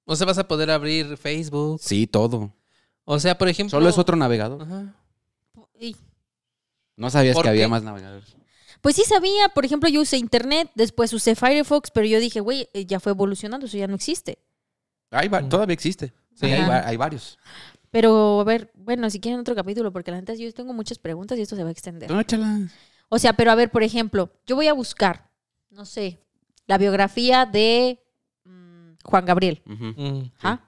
O 0.06 0.16
sea, 0.16 0.26
vas 0.26 0.38
a 0.38 0.48
poder 0.48 0.72
abrir 0.72 1.18
Facebook. 1.18 1.82
Sí, 1.84 2.08
todo. 2.08 2.54
O 3.10 3.20
sea, 3.20 3.38
por 3.38 3.48
ejemplo. 3.48 3.72
Solo 3.72 3.88
es 3.88 3.98
otro 3.98 4.18
navegador. 4.18 4.62
Ajá. 4.62 4.94
Y- 5.80 5.96
No 6.98 7.10
sabías 7.10 7.36
¿Por 7.36 7.44
que 7.44 7.50
había 7.50 7.70
más 7.70 7.82
navegadores. 7.84 8.36
Pues 8.82 8.96
sí 8.98 9.04
sabía, 9.06 9.48
por 9.50 9.64
ejemplo, 9.66 9.88
yo 9.90 10.02
usé 10.02 10.18
internet, 10.18 10.70
después 10.76 11.14
usé 11.14 11.34
Firefox, 11.36 11.90
pero 11.92 12.06
yo 12.06 12.20
dije, 12.20 12.42
güey, 12.42 12.70
eh, 12.74 12.86
ya 12.86 13.00
fue 13.00 13.14
evolucionando, 13.14 13.66
eso 13.66 13.78
ya 13.78 13.88
no 13.88 13.96
existe. 13.96 14.40
Hay 15.12 15.30
va- 15.30 15.48
todavía 15.48 15.74
existe. 15.74 16.14
Sí, 16.36 16.48
hay, 16.48 16.54
Ajá. 16.62 16.70
va- 16.70 16.88
hay 16.88 16.98
varios. 16.98 17.40
Pero, 17.92 18.42
a 18.42 18.44
ver, 18.44 18.72
bueno, 18.76 19.10
si 19.10 19.20
quieren 19.22 19.40
otro 19.40 19.56
capítulo, 19.56 19.94
porque 19.94 20.12
la 20.12 20.18
neta 20.18 20.34
yo 20.36 20.52
tengo 20.54 20.74
muchas 20.74 21.00
preguntas 21.00 21.38
y 21.38 21.42
esto 21.44 21.56
se 21.56 21.64
va 21.64 21.70
a 21.70 21.72
extender. 21.72 22.12
No, 22.12 22.20
échalas. 22.20 22.70
O 23.10 23.18
sea, 23.20 23.34
pero 23.34 23.52
a 23.52 23.56
ver, 23.56 23.72
por 23.72 23.84
ejemplo, 23.84 24.32
yo 24.46 24.56
voy 24.58 24.68
a 24.68 24.74
buscar, 24.74 25.30
no 25.70 25.86
sé, 25.86 26.20
la 26.66 26.78
biografía 26.78 27.46
de 27.46 28.04
mm, 28.44 28.92
Juan 29.06 29.26
Gabriel. 29.26 29.62
Ujú. 29.66 29.86
Mm, 29.96 30.32
Ajá. 30.40 30.67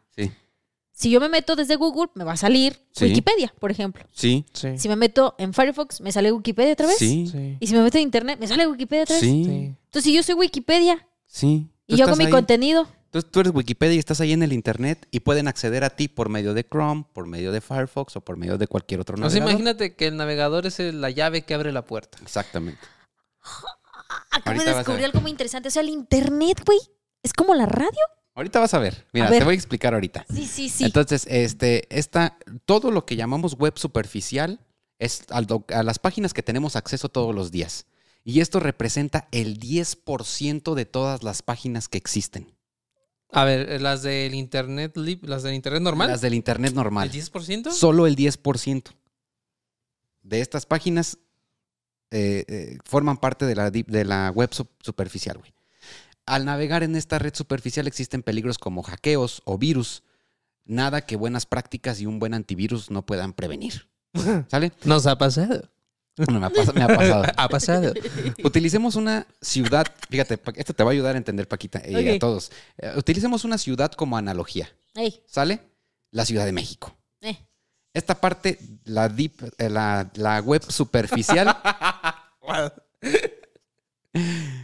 Si 0.99 1.09
yo 1.09 1.21
me 1.21 1.29
meto 1.29 1.55
desde 1.55 1.77
Google, 1.77 2.09
me 2.13 2.25
va 2.25 2.33
a 2.33 2.37
salir 2.37 2.77
Sí. 2.91 3.05
Wikipedia, 3.05 3.53
por 3.57 3.71
ejemplo. 3.71 4.03
Sí. 4.11 4.43
Sí. 4.51 4.77
Si 4.77 4.89
me 4.89 4.97
meto 4.97 5.33
en 5.37 5.53
Firefox, 5.53 6.01
me 6.01 6.11
sale 6.11 6.29
Wikipedia 6.33 6.73
otra 6.73 6.87
vez. 6.87 6.97
Sí. 6.97 7.29
Sí. 7.31 7.55
Y 7.57 7.67
si 7.67 7.73
me 7.73 7.81
meto 7.81 7.97
en 7.97 8.03
Internet, 8.03 8.37
me 8.37 8.47
sale 8.47 8.67
Wikipedia 8.67 9.03
otra 9.03 9.15
vez. 9.15 9.23
Sí. 9.23 9.45
Sí. 9.45 9.51
Entonces, 9.85 10.03
si 10.03 10.13
yo 10.13 10.21
soy 10.23 10.35
Wikipedia 10.35 11.07
Sí. 11.25 11.69
y 11.88 11.95
yo 11.95 12.05
hago 12.05 12.17
mi 12.17 12.25
ahí. 12.25 12.31
contenido, 12.31 12.85
Entonces 13.05 13.31
tú 13.31 13.39
eres 13.39 13.53
Wikipedia 13.55 13.95
y 13.95 13.99
estás 13.99 14.19
ahí 14.19 14.33
en 14.33 14.43
el 14.43 14.51
internet 14.51 15.07
y 15.09 15.21
pueden 15.21 15.47
acceder 15.47 15.83
a 15.85 15.89
ti 15.89 16.09
por 16.09 16.27
medio 16.27 16.53
de 16.53 16.63
Chrome, 16.67 17.05
por 17.13 17.25
medio 17.27 17.51
de 17.53 17.62
Firefox 17.62 18.17
o 18.17 18.21
por 18.21 18.35
medio 18.35 18.57
de 18.57 18.67
cualquier 18.67 18.99
otro 18.99 19.15
O 19.15 19.17
sea, 19.17 19.27
navegador. 19.29 19.49
imagínate 19.51 19.95
que 19.95 20.07
el 20.07 20.17
navegador 20.17 20.67
es 20.67 20.77
la 20.79 21.09
llave 21.09 21.43
que 21.43 21.53
abre 21.53 21.71
la 21.71 21.85
puerta. 21.85 22.17
Exactamente. 22.21 22.81
acabo 24.31 24.43
Ahorita 24.57 24.71
de 24.71 24.77
descubrir 24.77 25.05
algo 25.05 25.21
muy 25.21 25.31
interesante. 25.31 25.69
O 25.69 25.71
sea, 25.71 25.81
el 25.81 25.89
Internet, 25.89 26.62
güey, 26.65 26.79
es 27.23 27.33
como 27.33 27.55
la 27.55 27.65
radio. 27.65 27.89
Ahorita 28.39 28.60
vas 28.62 28.73
a 28.73 28.80
ver. 28.80 29.06
Mira, 29.12 29.28
A 29.28 29.30
ver. 29.30 29.39
te 29.39 29.45
voy 29.45 29.52
a 29.54 29.56
explicar 29.56 29.93
ahorita. 29.93 30.25
Sí, 30.34 30.45
sí, 30.45 30.69
sí. 30.69 30.86
Entonces, 30.86 31.28
este, 31.30 31.93
esta, 31.95 32.38
todo 32.65 32.89
lo 32.89 33.06
que 33.06 33.17
llamamos 33.17 33.56
web 33.56 33.78
superficial 33.78 34.62
es 34.97 35.23
a, 35.30 35.41
a 35.78 35.84
las 35.84 35.99
páginas 35.99 36.34
que 36.34 36.41
tenemos 36.41 36.78
acceso 36.78 37.10
todos 37.10 37.36
los 37.36 37.52
días. 37.52 37.86
Y 38.23 38.39
esto 38.39 38.62
representa 38.62 39.28
el 39.32 39.60
10% 39.60 40.73
de 40.73 40.86
todas 40.86 41.21
las 41.21 41.41
páginas 41.41 41.89
que 41.89 41.97
existen. 41.97 42.56
A 43.32 43.43
ver, 43.43 43.82
las 43.82 44.04
del 44.04 44.34
internet 44.34 44.93
las 45.23 45.43
del 45.43 45.54
internet 45.54 45.82
normal. 45.82 46.08
Las 46.10 46.21
del 46.21 46.34
internet 46.34 46.69
¿El 46.71 46.75
normal. 46.78 47.12
10%? 47.12 47.71
Solo 47.71 48.08
el 48.08 48.15
10% 48.15 48.91
de 50.21 50.41
estas 50.41 50.65
páginas 50.65 51.17
eh, 52.12 52.45
eh, 52.47 52.78
forman 52.86 53.17
parte 53.17 53.45
de 53.45 53.56
la, 53.56 53.69
de 53.69 54.06
la 54.06 54.32
web 54.32 54.49
sup- 54.52 54.69
superficial, 54.82 55.38
güey. 55.38 55.54
Al 56.29 56.45
navegar 56.45 56.83
en 56.83 56.95
esta 56.95 57.17
red 57.19 57.33
superficial 57.33 57.87
existen 57.87 58.21
peligros 58.23 58.57
como 58.57 58.83
hackeos 58.83 59.41
o 59.45 59.57
virus. 59.57 60.03
Nada 60.65 61.01
que 61.01 61.15
buenas 61.15 61.45
prácticas 61.47 61.99
y 61.99 62.05
un 62.05 62.19
buen 62.19 62.33
antivirus 62.35 62.91
no 62.91 63.03
puedan 63.05 63.33
prevenir. 63.33 63.89
¿Sale? 64.49 64.71
Nos 64.85 65.07
ha 65.07 65.17
pasado. 65.17 65.69
Bueno, 66.17 66.39
me 66.39 66.45
ha, 66.47 66.49
pas- 66.51 66.73
me 66.73 66.83
ha 66.83 66.87
pasado. 66.87 67.23
Ha 67.37 67.49
pasado. 67.49 67.93
Utilicemos 68.43 68.95
una 68.95 69.25
ciudad, 69.41 69.87
fíjate, 70.09 70.39
esto 70.55 70.73
te 70.73 70.83
va 70.83 70.89
a 70.91 70.93
ayudar 70.93 71.15
a 71.15 71.17
entender, 71.17 71.47
Paquita, 71.47 71.81
y 71.87 72.07
a 72.09 72.19
todos. 72.19 72.51
Eh, 72.77 72.93
utilicemos 72.97 73.43
una 73.45 73.57
ciudad 73.57 73.91
como 73.93 74.17
analogía, 74.17 74.69
Ey, 74.95 75.23
¿sale? 75.25 75.61
La 76.11 76.25
Ciudad 76.25 76.45
de 76.45 76.51
México. 76.51 76.95
eh. 77.21 77.37
Esta 77.93 78.19
parte, 78.19 78.59
la 78.83 79.07
deep, 79.09 79.33
eh, 79.57 79.69
la, 79.69 80.09
la 80.13 80.41
web 80.41 80.61
superficial, 80.69 81.55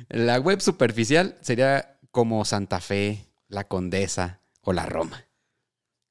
la 0.09 0.39
web 0.39 0.61
superficial 0.61 1.37
sería 1.41 1.97
como 2.11 2.45
Santa 2.45 2.79
Fe, 2.79 3.25
la 3.47 3.67
Condesa 3.67 4.41
o 4.61 4.73
la 4.73 4.85
Roma. 4.85 5.23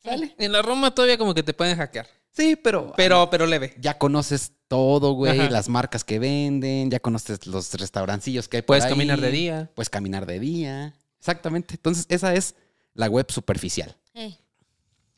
¿Sale? 0.02 0.34
En 0.38 0.52
la 0.52 0.62
Roma 0.62 0.94
todavía 0.94 1.16
como 1.18 1.34
que 1.34 1.42
te 1.42 1.54
pueden 1.54 1.76
hackear. 1.76 2.06
Sí, 2.30 2.56
pero, 2.56 2.92
Pero, 2.96 3.30
pero 3.30 3.46
leve. 3.46 3.74
ya 3.78 3.96
conoces 3.96 4.52
todo, 4.66 5.12
güey, 5.12 5.38
Ajá. 5.38 5.50
las 5.50 5.68
marcas 5.68 6.02
que 6.02 6.18
venden, 6.18 6.90
ya 6.90 6.98
conoces 6.98 7.46
los 7.46 7.72
restaurancillos 7.74 8.48
que 8.48 8.56
hay 8.58 8.62
por 8.62 8.68
Puedes 8.68 8.84
ahí. 8.84 8.90
caminar 8.90 9.20
de 9.20 9.30
día. 9.30 9.70
Puedes 9.74 9.88
caminar 9.88 10.26
de 10.26 10.40
día. 10.40 10.94
Exactamente. 11.20 11.74
Entonces, 11.74 12.06
esa 12.08 12.34
es 12.34 12.56
la 12.92 13.06
web 13.06 13.30
superficial. 13.30 13.96
Eh. 14.14 14.36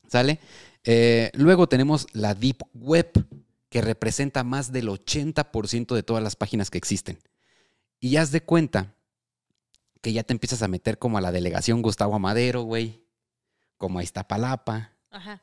¿Sale? 0.09 0.39
Eh, 0.85 1.31
luego 1.35 1.69
tenemos 1.69 2.07
la 2.13 2.35
Deep 2.35 2.59
Web, 2.75 3.13
que 3.71 3.81
representa 3.81 4.45
más 4.45 4.71
del 4.71 4.89
80% 4.89 5.95
de 5.95 6.03
todas 6.03 6.23
las 6.23 6.37
páginas 6.37 6.71
que 6.71 6.79
existen. 6.79 7.19
Y 8.01 8.17
haz 8.17 8.31
de 8.31 8.43
cuenta 8.43 8.95
que 10.01 10.13
ya 10.13 10.23
te 10.23 10.33
empiezas 10.33 10.63
a 10.63 10.69
meter 10.69 10.99
como 10.99 11.19
a 11.19 11.21
la 11.21 11.33
delegación 11.33 11.83
Gustavo 11.83 12.15
Amadero, 12.15 12.63
güey, 12.63 13.03
como 13.77 13.99
a 13.99 14.03
Iztapalapa, 14.03 14.93
Ajá. 15.11 15.43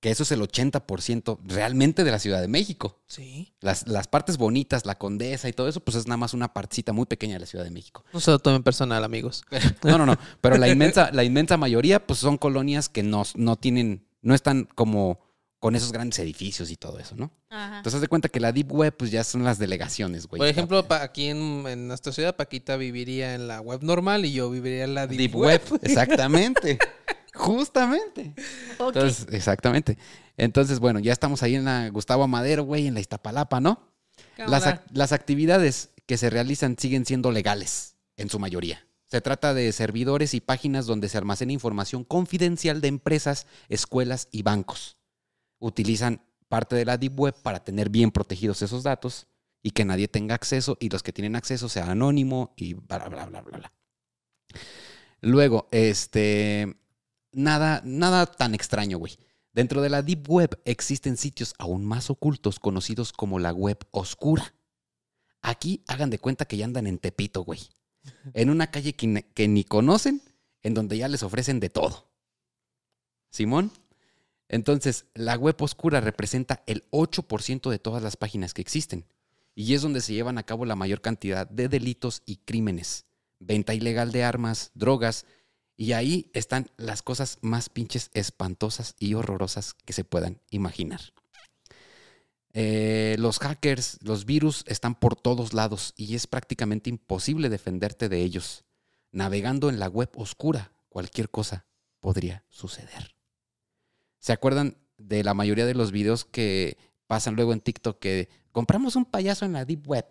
que 0.00 0.10
eso 0.10 0.22
es 0.22 0.30
el 0.32 0.40
80% 0.40 1.38
realmente 1.44 2.04
de 2.04 2.10
la 2.10 2.18
Ciudad 2.18 2.40
de 2.40 2.48
México. 2.48 3.00
Sí. 3.06 3.54
Las, 3.60 3.88
las 3.88 4.06
partes 4.06 4.36
bonitas, 4.36 4.86
la 4.86 4.96
Condesa 4.98 5.48
y 5.48 5.52
todo 5.52 5.68
eso, 5.68 5.80
pues 5.80 5.96
es 5.96 6.06
nada 6.06 6.18
más 6.18 6.34
una 6.34 6.52
partecita 6.52 6.92
muy 6.92 7.06
pequeña 7.06 7.34
de 7.34 7.40
la 7.40 7.46
Ciudad 7.46 7.64
de 7.64 7.70
México. 7.70 8.04
No 8.12 8.20
se 8.20 8.30
lo 8.30 8.38
tomen 8.38 8.62
personal, 8.62 9.02
amigos. 9.02 9.44
No, 9.82 9.98
no, 9.98 10.06
no. 10.06 10.16
Pero 10.40 10.58
la 10.58 10.68
inmensa, 10.68 11.10
la 11.12 11.24
inmensa 11.24 11.56
mayoría, 11.56 12.06
pues 12.06 12.18
son 12.20 12.38
colonias 12.38 12.88
que 12.88 13.02
no, 13.02 13.24
no 13.34 13.56
tienen, 13.56 14.06
no 14.22 14.34
están 14.34 14.68
como 14.74 15.18
con 15.64 15.74
esos 15.74 15.92
grandes 15.92 16.18
edificios 16.18 16.70
y 16.70 16.76
todo 16.76 16.98
eso, 16.98 17.16
¿no? 17.16 17.30
Ajá. 17.48 17.78
Entonces, 17.78 17.94
haz 17.94 18.00
de 18.02 18.08
cuenta 18.08 18.28
que 18.28 18.38
la 18.38 18.52
Deep 18.52 18.70
Web, 18.70 18.96
pues 18.98 19.10
ya 19.10 19.24
son 19.24 19.44
las 19.44 19.58
delegaciones, 19.58 20.26
güey. 20.26 20.38
Por 20.38 20.46
ejemplo, 20.46 20.86
pa- 20.86 21.02
aquí 21.02 21.28
en, 21.28 21.64
en 21.66 21.88
nuestra 21.88 22.12
ciudad, 22.12 22.36
Paquita 22.36 22.76
viviría 22.76 23.34
en 23.34 23.48
la 23.48 23.62
web 23.62 23.82
normal 23.82 24.26
y 24.26 24.32
yo 24.34 24.50
viviría 24.50 24.84
en 24.84 24.92
la 24.92 25.06
deep, 25.06 25.18
Deep 25.20 25.34
web. 25.36 25.62
Web, 25.70 25.80
exactamente. 25.82 26.78
Justamente. 27.34 28.34
Entonces, 28.78 29.26
exactamente. 29.30 29.96
Entonces, 30.36 30.80
bueno, 30.80 30.98
ya 31.00 31.12
estamos 31.14 31.42
ahí 31.42 31.54
en 31.54 31.64
la 31.64 31.88
Gustavo 31.88 32.24
Amadero, 32.24 32.64
güey, 32.64 32.86
en 32.86 32.92
la 32.92 33.00
Iztapalapa, 33.00 33.58
¿no? 33.60 33.88
Las, 34.36 34.66
ac- 34.66 34.82
las 34.92 35.12
actividades 35.12 35.88
que 36.04 36.18
se 36.18 36.28
realizan 36.28 36.76
siguen 36.78 37.06
siendo 37.06 37.32
legales, 37.32 37.96
en 38.18 38.28
su 38.28 38.38
mayoría. 38.38 38.86
Se 39.06 39.22
trata 39.22 39.54
de 39.54 39.72
servidores 39.72 40.34
y 40.34 40.42
páginas 40.42 40.84
donde 40.84 41.08
se 41.08 41.16
almacena 41.16 41.52
información 41.52 42.04
confidencial 42.04 42.82
de 42.82 42.88
empresas, 42.88 43.46
escuelas 43.70 44.28
y 44.30 44.42
bancos. 44.42 44.98
Utilizan 45.64 46.20
parte 46.48 46.76
de 46.76 46.84
la 46.84 46.98
Deep 46.98 47.18
Web 47.18 47.36
para 47.42 47.64
tener 47.64 47.88
bien 47.88 48.10
protegidos 48.10 48.60
esos 48.60 48.82
datos 48.82 49.26
y 49.62 49.70
que 49.70 49.86
nadie 49.86 50.08
tenga 50.08 50.34
acceso 50.34 50.76
y 50.78 50.90
los 50.90 51.02
que 51.02 51.14
tienen 51.14 51.36
acceso 51.36 51.70
sea 51.70 51.90
anónimo 51.90 52.52
y 52.54 52.74
bla, 52.74 52.98
bla, 52.98 53.24
bla, 53.24 53.40
bla, 53.40 53.58
bla. 53.58 53.72
Luego, 55.22 55.68
este. 55.70 56.76
Nada, 57.32 57.80
nada 57.82 58.26
tan 58.26 58.54
extraño, 58.54 58.98
güey. 58.98 59.16
Dentro 59.54 59.80
de 59.80 59.88
la 59.88 60.02
Deep 60.02 60.28
Web 60.28 60.60
existen 60.66 61.16
sitios 61.16 61.54
aún 61.58 61.82
más 61.82 62.10
ocultos 62.10 62.58
conocidos 62.58 63.14
como 63.14 63.38
la 63.38 63.52
web 63.52 63.78
oscura. 63.90 64.54
Aquí 65.40 65.82
hagan 65.88 66.10
de 66.10 66.18
cuenta 66.18 66.44
que 66.44 66.58
ya 66.58 66.66
andan 66.66 66.86
en 66.86 66.98
Tepito, 66.98 67.42
güey. 67.42 67.60
En 68.34 68.50
una 68.50 68.70
calle 68.70 68.92
que, 68.92 69.30
que 69.32 69.48
ni 69.48 69.64
conocen, 69.64 70.20
en 70.62 70.74
donde 70.74 70.98
ya 70.98 71.08
les 71.08 71.22
ofrecen 71.22 71.58
de 71.58 71.70
todo. 71.70 72.10
Simón. 73.30 73.72
Entonces, 74.54 75.06
la 75.14 75.34
web 75.34 75.56
oscura 75.62 76.00
representa 76.00 76.62
el 76.68 76.88
8% 76.92 77.70
de 77.70 77.80
todas 77.80 78.04
las 78.04 78.16
páginas 78.16 78.54
que 78.54 78.62
existen. 78.62 79.04
Y 79.56 79.74
es 79.74 79.82
donde 79.82 80.00
se 80.00 80.12
llevan 80.12 80.38
a 80.38 80.44
cabo 80.44 80.64
la 80.64 80.76
mayor 80.76 81.00
cantidad 81.00 81.50
de 81.50 81.68
delitos 81.68 82.22
y 82.24 82.36
crímenes. 82.36 83.04
Venta 83.40 83.74
ilegal 83.74 84.12
de 84.12 84.22
armas, 84.22 84.70
drogas. 84.74 85.26
Y 85.76 85.90
ahí 85.90 86.30
están 86.34 86.70
las 86.76 87.02
cosas 87.02 87.38
más 87.40 87.68
pinches 87.68 88.12
espantosas 88.14 88.94
y 89.00 89.14
horrorosas 89.14 89.74
que 89.74 89.92
se 89.92 90.04
puedan 90.04 90.40
imaginar. 90.50 91.00
Eh, 92.52 93.16
los 93.18 93.40
hackers, 93.40 93.98
los 94.02 94.24
virus 94.24 94.62
están 94.68 94.94
por 94.94 95.16
todos 95.16 95.52
lados 95.52 95.94
y 95.96 96.14
es 96.14 96.28
prácticamente 96.28 96.90
imposible 96.90 97.48
defenderte 97.48 98.08
de 98.08 98.22
ellos. 98.22 98.64
Navegando 99.10 99.68
en 99.68 99.80
la 99.80 99.88
web 99.88 100.10
oscura, 100.14 100.70
cualquier 100.90 101.28
cosa 101.28 101.66
podría 101.98 102.44
suceder. 102.50 103.14
¿Se 104.24 104.32
acuerdan 104.32 104.78
de 104.96 105.22
la 105.22 105.34
mayoría 105.34 105.66
de 105.66 105.74
los 105.74 105.92
videos 105.92 106.24
que 106.24 106.78
pasan 107.06 107.36
luego 107.36 107.52
en 107.52 107.60
TikTok 107.60 107.98
que 107.98 108.30
compramos 108.52 108.96
un 108.96 109.04
payaso 109.04 109.44
en 109.44 109.52
la 109.52 109.66
Deep 109.66 109.86
Web? 109.86 110.06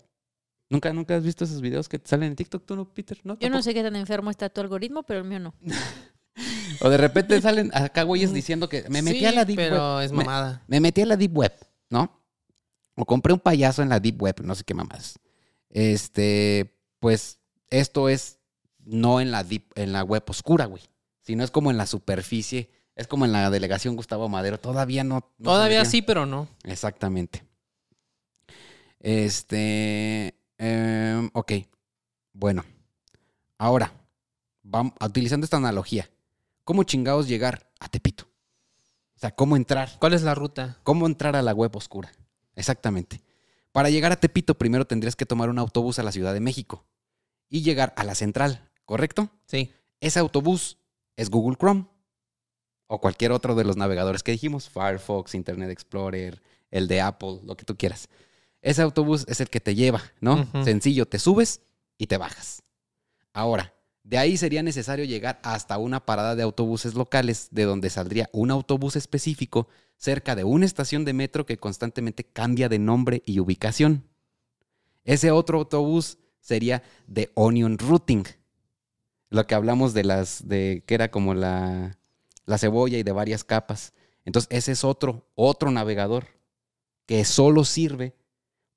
¿Nunca, 0.70 0.94
nunca 0.94 1.16
has 1.16 1.24
visto 1.24 1.46
esos 1.46 1.62
videos 1.62 1.90
que 1.90 1.98
te 1.98 2.08
salen 2.08 2.28
en 2.28 2.36
TikTok 2.36 2.64
tú, 2.64 2.76
no, 2.76 2.94
Peter? 2.94 3.20
¿No? 3.24 3.40
Yo 3.40 3.50
no 3.50 3.64
sé 3.64 3.74
qué 3.74 3.82
tan 3.82 3.96
enfermo 3.96 4.30
está 4.30 4.50
tu 4.50 4.62
algoritmo, 4.62 5.02
pero 5.02 5.22
el 5.22 5.26
mío 5.26 5.40
no. 5.40 5.56
O 6.82 6.90
de 6.90 6.98
repente 6.98 7.42
salen 7.42 7.72
acá 7.74 8.04
güeyes 8.04 8.32
diciendo 8.32 8.70
que 8.70 8.88
me 8.88 9.02
metí 9.02 9.20
Sí, 9.20 9.26
a 9.26 9.32
la 9.32 9.46
Deep 9.46 9.56
pero 9.56 9.96
Web. 9.96 10.06
es 10.06 10.12
mamada. 10.12 10.64
me 10.68 10.80
metí 10.80 11.02
a 11.02 11.08
la 11.08 11.18
Deep 11.18 11.36
Web, 11.36 11.54
¿no? 11.90 12.22
O 12.96 13.06
compré 13.06 13.34
un 13.34 13.40
payaso 13.40 13.82
en 13.82 13.90
la 13.90 14.00
Deep 14.00 14.22
Web, 14.22 14.42
no 14.44 14.54
sé 14.54 14.64
qué 14.64 14.76
mamás. 14.76 15.18
Este, 15.70 16.80
pues 17.00 17.40
esto 17.72 18.10
es 18.10 18.38
no 18.78 19.20
en 19.22 19.32
la 19.32 19.44
deep, 19.44 19.72
en 19.74 19.92
la 19.92 20.04
web 20.04 20.24
oscura, 20.28 20.66
güey, 20.66 20.84
sino 21.22 21.44
es 21.44 21.50
como 21.50 21.72
en 21.72 21.78
la 21.78 21.88
superficie, 21.88 22.70
es 22.96 23.08
como 23.08 23.26
en 23.26 23.32
la 23.32 23.50
delegación 23.50 23.96
Gustavo 23.96 24.30
Madero, 24.30 24.60
todavía 24.60 25.04
no. 25.04 25.22
Todavía 25.42 25.84
sí, 25.86 26.02
pero 26.02 26.26
no. 26.26 26.48
Exactamente. 26.64 27.44
Este, 29.00 30.36
em, 30.58 31.30
ok, 31.34 31.54
bueno, 32.32 32.64
ahora, 33.58 33.92
vamos, 34.62 34.94
utilizando 35.02 35.44
esta 35.44 35.58
analogía, 35.58 36.10
¿cómo 36.64 36.84
chingados 36.84 37.28
llegar 37.28 37.70
a 37.80 37.90
Tepito? 37.90 38.26
O 39.16 39.20
sea, 39.20 39.32
¿cómo 39.32 39.58
entrar? 39.58 39.90
¿Cuál 40.00 40.14
es 40.14 40.22
la 40.22 40.36
ruta? 40.36 40.78
¿Cómo 40.84 41.06
entrar 41.06 41.36
a 41.36 41.42
la 41.42 41.54
web 41.54 41.76
oscura? 41.76 42.12
Exactamente. 42.56 43.22
Para 43.72 43.90
llegar 43.90 44.12
a 44.12 44.20
Tepito, 44.20 44.58
primero 44.58 44.86
tendrías 44.86 45.16
que 45.16 45.26
tomar 45.26 45.50
un 45.50 45.60
autobús 45.60 45.98
a 46.00 46.04
la 46.04 46.12
Ciudad 46.12 46.34
de 46.34 46.40
México 46.40 46.86
y 47.50 47.62
llegar 47.64 47.94
a 47.98 48.04
la 48.04 48.16
central, 48.16 48.70
¿correcto? 48.86 49.32
Sí. 49.48 49.72
Ese 50.00 50.20
autobús 50.20 50.78
es 51.16 51.30
Google 51.30 51.58
Chrome 51.58 51.88
o 52.94 53.00
cualquier 53.00 53.32
otro 53.32 53.56
de 53.56 53.64
los 53.64 53.76
navegadores 53.76 54.22
que 54.22 54.34
dijimos, 54.34 54.70
Firefox, 54.70 55.34
Internet 55.34 55.72
Explorer, 55.72 56.44
el 56.70 56.88
de 56.88 57.02
Apple, 57.02 57.40
lo 57.44 57.58
que 57.58 57.66
tú 57.66 57.76
quieras. 57.76 58.08
Ese 58.62 58.84
autobús 58.84 59.26
es 59.28 59.42
el 59.42 59.50
que 59.50 59.60
te 59.60 59.74
lleva, 59.74 60.04
¿no? 60.22 60.48
Sencillo, 60.64 61.08
te 61.08 61.18
subes 61.18 61.62
y 61.98 62.06
te 62.06 62.18
bajas. 62.18 62.62
Ahora, 63.34 63.74
de 64.04 64.20
ahí 64.20 64.38
sería 64.38 64.62
necesario 64.62 65.06
llegar 65.06 65.40
hasta 65.42 65.80
una 65.80 66.06
parada 66.06 66.36
de 66.36 66.44
autobuses 66.44 66.94
locales, 66.94 67.48
de 67.50 67.64
donde 67.64 67.90
saldría 67.90 68.30
un 68.32 68.52
autobús 68.52 68.96
específico 68.96 69.68
cerca 69.98 70.36
de 70.36 70.44
una 70.44 70.68
estación 70.68 71.04
de 71.04 71.14
metro 71.14 71.48
que 71.48 71.58
constantemente 71.58 72.24
cambia 72.24 72.70
de 72.70 72.78
nombre 72.78 73.24
y 73.26 73.40
ubicación. 73.40 74.04
Ese 75.04 75.32
otro 75.32 75.58
autobús 75.58 76.20
sería 76.42 76.84
de 77.08 77.32
Onion 77.34 77.80
Routing. 77.80 78.26
Lo 79.32 79.48
que 79.48 79.56
hablamos 79.56 79.96
de 79.96 80.04
las, 80.04 80.48
de 80.48 80.84
que 80.86 80.94
era 80.94 81.10
como 81.10 81.34
la, 81.34 81.98
la 82.46 82.58
cebolla 82.58 82.98
y 82.98 83.04
de 83.04 83.12
varias 83.12 83.44
capas. 83.44 83.94
Entonces, 84.26 84.50
ese 84.52 84.72
es 84.72 84.84
otro, 84.84 85.30
otro 85.36 85.72
navegador 85.72 86.28
que 87.06 87.26
solo 87.26 87.66
sirve 87.66 88.16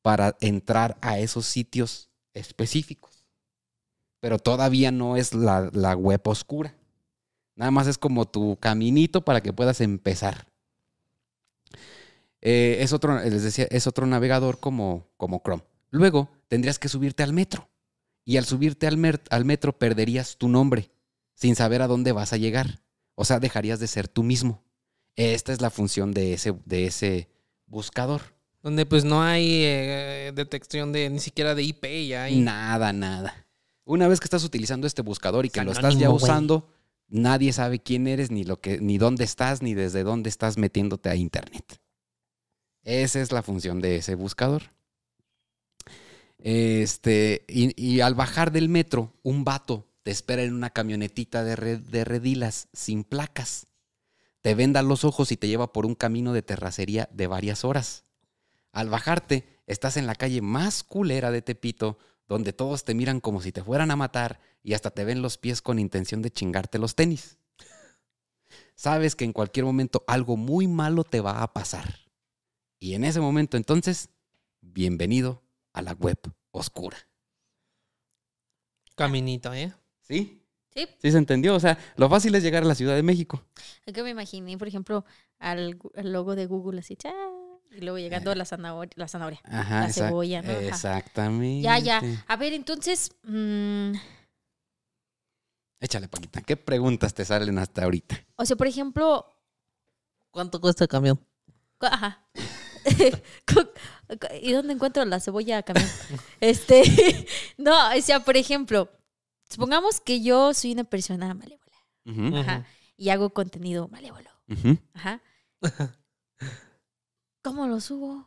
para 0.03 0.37
entrar 0.41 0.97
a 1.01 1.19
esos 1.19 1.47
sitios 1.47 2.11
específicos. 2.35 3.25
Pero 4.21 4.39
todavía 4.39 4.91
no 4.91 5.17
es 5.17 5.35
la, 5.35 5.71
la 5.73 5.95
web 5.95 6.21
oscura. 6.25 6.77
Nada 7.55 7.71
más 7.71 7.87
es 7.87 7.99
como 7.99 8.27
tu 8.27 8.57
caminito 8.61 9.25
para 9.25 9.41
que 9.41 9.53
puedas 9.53 9.81
empezar. 9.81 10.47
Eh, 12.41 12.79
es 12.81 12.93
otro, 12.93 13.19
les 13.19 13.43
decía, 13.43 13.67
es 13.71 13.87
otro 13.87 14.07
navegador 14.07 14.61
como, 14.61 15.09
como 15.17 15.43
Chrome. 15.43 15.65
Luego 15.91 16.29
tendrías 16.49 16.79
que 16.79 16.89
subirte 16.89 17.23
al 17.23 17.33
metro. 17.33 17.69
Y 18.25 18.37
al 18.37 18.45
subirte 18.45 18.87
al, 18.87 19.21
al 19.31 19.45
metro 19.45 19.79
perderías 19.79 20.37
tu 20.37 20.49
nombre 20.49 20.91
sin 21.35 21.55
saber 21.55 21.83
a 21.83 21.87
dónde 21.87 22.13
vas 22.13 22.33
a 22.33 22.37
llegar. 22.37 22.81
O 23.17 23.25
sea, 23.25 23.41
dejarías 23.41 23.81
de 23.81 23.89
ser 23.89 24.07
tú 24.07 24.23
mismo. 24.23 24.63
Esta 25.17 25.53
es 25.53 25.61
la 25.61 25.71
función 25.71 26.13
de 26.13 26.35
ese, 26.35 26.55
de 26.67 26.87
ese 26.87 27.29
buscador. 27.67 28.21
Donde 28.63 28.85
pues 28.85 29.05
no 29.05 29.23
hay 29.23 29.63
eh, 29.65 30.33
detección 30.35 30.93
de 30.93 31.09
ni 31.09 31.19
siquiera 31.19 31.55
de 31.55 31.63
IP 31.63 31.87
ya 32.09 32.25
hay. 32.25 32.41
Nada, 32.41 32.93
nada. 32.93 33.47
Una 33.85 34.07
vez 34.07 34.21
que 34.21 34.25
estás 34.25 34.45
utilizando 34.45 34.87
este 34.87 35.03
buscador 35.03 35.47
y 35.47 35.51
que 35.51 35.65
lo 35.65 35.73
estás 35.73 35.99
ya 35.99 36.11
usando, 36.11 36.69
nadie 37.09 37.53
sabe 37.53 37.79
quién 37.79 38.07
eres, 38.07 38.31
ni 38.31 38.45
lo 38.45 38.61
que, 38.61 38.81
ni 38.81 38.99
dónde 38.99 39.25
estás, 39.25 39.63
ni 39.63 39.75
desde 39.75 40.03
dónde 40.03 40.29
estás 40.29 40.59
metiéndote 40.59 41.09
a 41.09 41.15
internet. 41.15 41.81
Esa 42.83 43.21
es 43.21 43.33
la 43.33 43.43
función 43.43 43.81
de 43.81 43.97
ese 43.97 44.15
buscador. 44.15 44.65
Este, 46.39 47.45
y, 47.49 47.81
y 47.81 48.01
al 48.01 48.15
bajar 48.15 48.53
del 48.53 48.69
metro, 48.69 49.15
un 49.23 49.45
vato 49.45 49.87
te 50.07 50.13
espera 50.13 50.45
en 50.45 50.55
una 50.55 50.71
camionetita 50.71 51.43
de, 51.43 51.57
re- 51.57 51.79
de 51.79 52.05
redilas 52.05 52.69
sin 52.73 53.03
placas. 53.03 53.67
Te 54.41 54.55
venda 54.55 54.85
los 54.85 55.03
ojos 55.03 55.33
y 55.33 55.37
te 55.37 55.49
lleva 55.49 55.73
por 55.73 55.85
un 55.85 55.97
camino 55.97 56.33
de 56.33 56.43
terracería 56.43 57.09
de 57.13 57.27
varias 57.27 57.65
horas. 57.65 58.05
Al 58.71 58.89
bajarte, 58.89 59.59
estás 59.67 59.97
en 59.97 60.07
la 60.07 60.15
calle 60.15 60.43
más 60.43 60.85
culera 60.85 61.33
de 61.33 61.43
Tepito, 61.43 61.99
donde 62.29 62.53
todos 62.53 62.85
te 62.85 62.95
miran 62.95 63.19
como 63.19 63.43
si 63.43 63.51
te 63.51 63.65
fueran 63.65 63.91
a 63.91 63.97
matar 63.97 64.39
y 64.63 64.75
hasta 64.75 64.93
te 64.93 65.05
ven 65.05 65.23
los 65.23 65.39
pies 65.39 65.61
con 65.61 65.81
intención 65.81 66.23
de 66.23 66.31
chingarte 66.31 66.79
los 66.79 66.95
tenis. 66.95 67.39
Sabes 68.77 69.17
que 69.17 69.25
en 69.25 69.33
cualquier 69.33 69.67
momento 69.67 70.05
algo 70.07 70.37
muy 70.37 70.69
malo 70.69 71.03
te 71.03 71.21
va 71.21 71.43
a 71.43 71.53
pasar. 71.53 72.13
Y 72.79 72.95
en 72.95 73.03
ese 73.03 73.19
momento 73.19 73.57
entonces, 73.57 74.11
bienvenido 74.61 75.43
a 75.73 75.83
la 75.83 75.95
web 75.95 76.21
oscura. 76.53 76.97
Caminito, 78.95 79.53
¿eh? 79.53 79.75
¿Sí? 80.07 80.43
Sí. 80.75 80.87
¿Sí 81.01 81.11
se 81.11 81.19
entendió? 81.19 81.55
O 81.55 81.61
sea, 81.61 81.79
lo 81.97 82.09
fácil 82.09 82.35
es 82.35 82.43
llegar 82.43 82.63
a 82.63 82.67
la 82.67 82.75
Ciudad 82.75 82.95
de 82.95 83.03
México. 83.03 83.43
Es 83.87 83.95
que 83.95 84.03
me 84.03 84.11
imaginé, 84.11 84.59
por 84.59 84.69
ejemplo, 84.69 85.05
al, 85.39 85.79
logo 86.03 86.37
de 86.37 86.47
Google 86.47 86.81
así, 86.81 86.97
¡cha! 86.97 87.13
y 87.73 87.81
luego 87.81 87.99
llegando 87.99 88.35
la 88.35 88.45
zanahoria. 88.45 88.93
La 88.97 89.09
zanahoria. 89.09 89.41
Ajá, 89.45 89.81
La 89.81 89.89
exact- 89.89 90.09
cebolla, 90.09 90.43
¿no? 90.43 90.51
Ajá. 90.51 90.61
Exactamente. 90.63 91.63
Ya, 91.63 91.79
ya. 91.79 92.03
A 92.27 92.37
ver, 92.37 92.53
entonces, 92.53 93.11
mm, 93.25 93.93
Échale, 95.81 96.09
Paquita. 96.09 96.41
¿Qué 96.41 96.57
preguntas 96.57 97.13
te 97.15 97.25
salen 97.25 97.59
hasta 97.59 97.85
ahorita? 97.85 98.25
o 98.37 98.45
sea, 98.47 98.57
por 98.57 98.67
ejemplo, 98.67 99.27
¿Cuánto 100.31 100.61
cuesta 100.61 100.85
el 100.85 100.89
camión? 100.89 101.21
ajá. 101.81 102.23
¿Y 104.43 104.53
dónde 104.53 104.75
encuentro 104.75 105.05
la 105.05 105.19
cebolla 105.21 105.63
camión? 105.63 105.89
este, 106.41 107.27
no, 107.59 107.73
o 107.97 108.01
sea, 108.03 108.21
por 108.21 108.37
ejemplo, 108.37 108.91
supongamos 109.49 110.01
que 110.01 110.23
yo 110.23 110.55
soy 110.55 110.73
una 110.73 110.85
persona 110.85 111.35
malévola 111.35 112.41
Ajá. 112.41 112.67
y 112.97 113.11
hago 113.11 113.31
contenido 113.31 113.89
malévolo. 113.89 114.31
Ajá. 114.95 115.21
¿Cómo 117.43 117.67
lo 117.67 117.81
subo? 117.81 118.27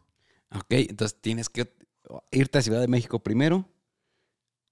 Ok, 0.51 0.71
entonces 0.71 1.19
tienes 1.21 1.49
que 1.49 1.73
irte 2.31 2.57
a 2.57 2.61
Ciudad 2.61 2.81
de 2.81 2.87
México 2.87 3.19
primero, 3.19 3.65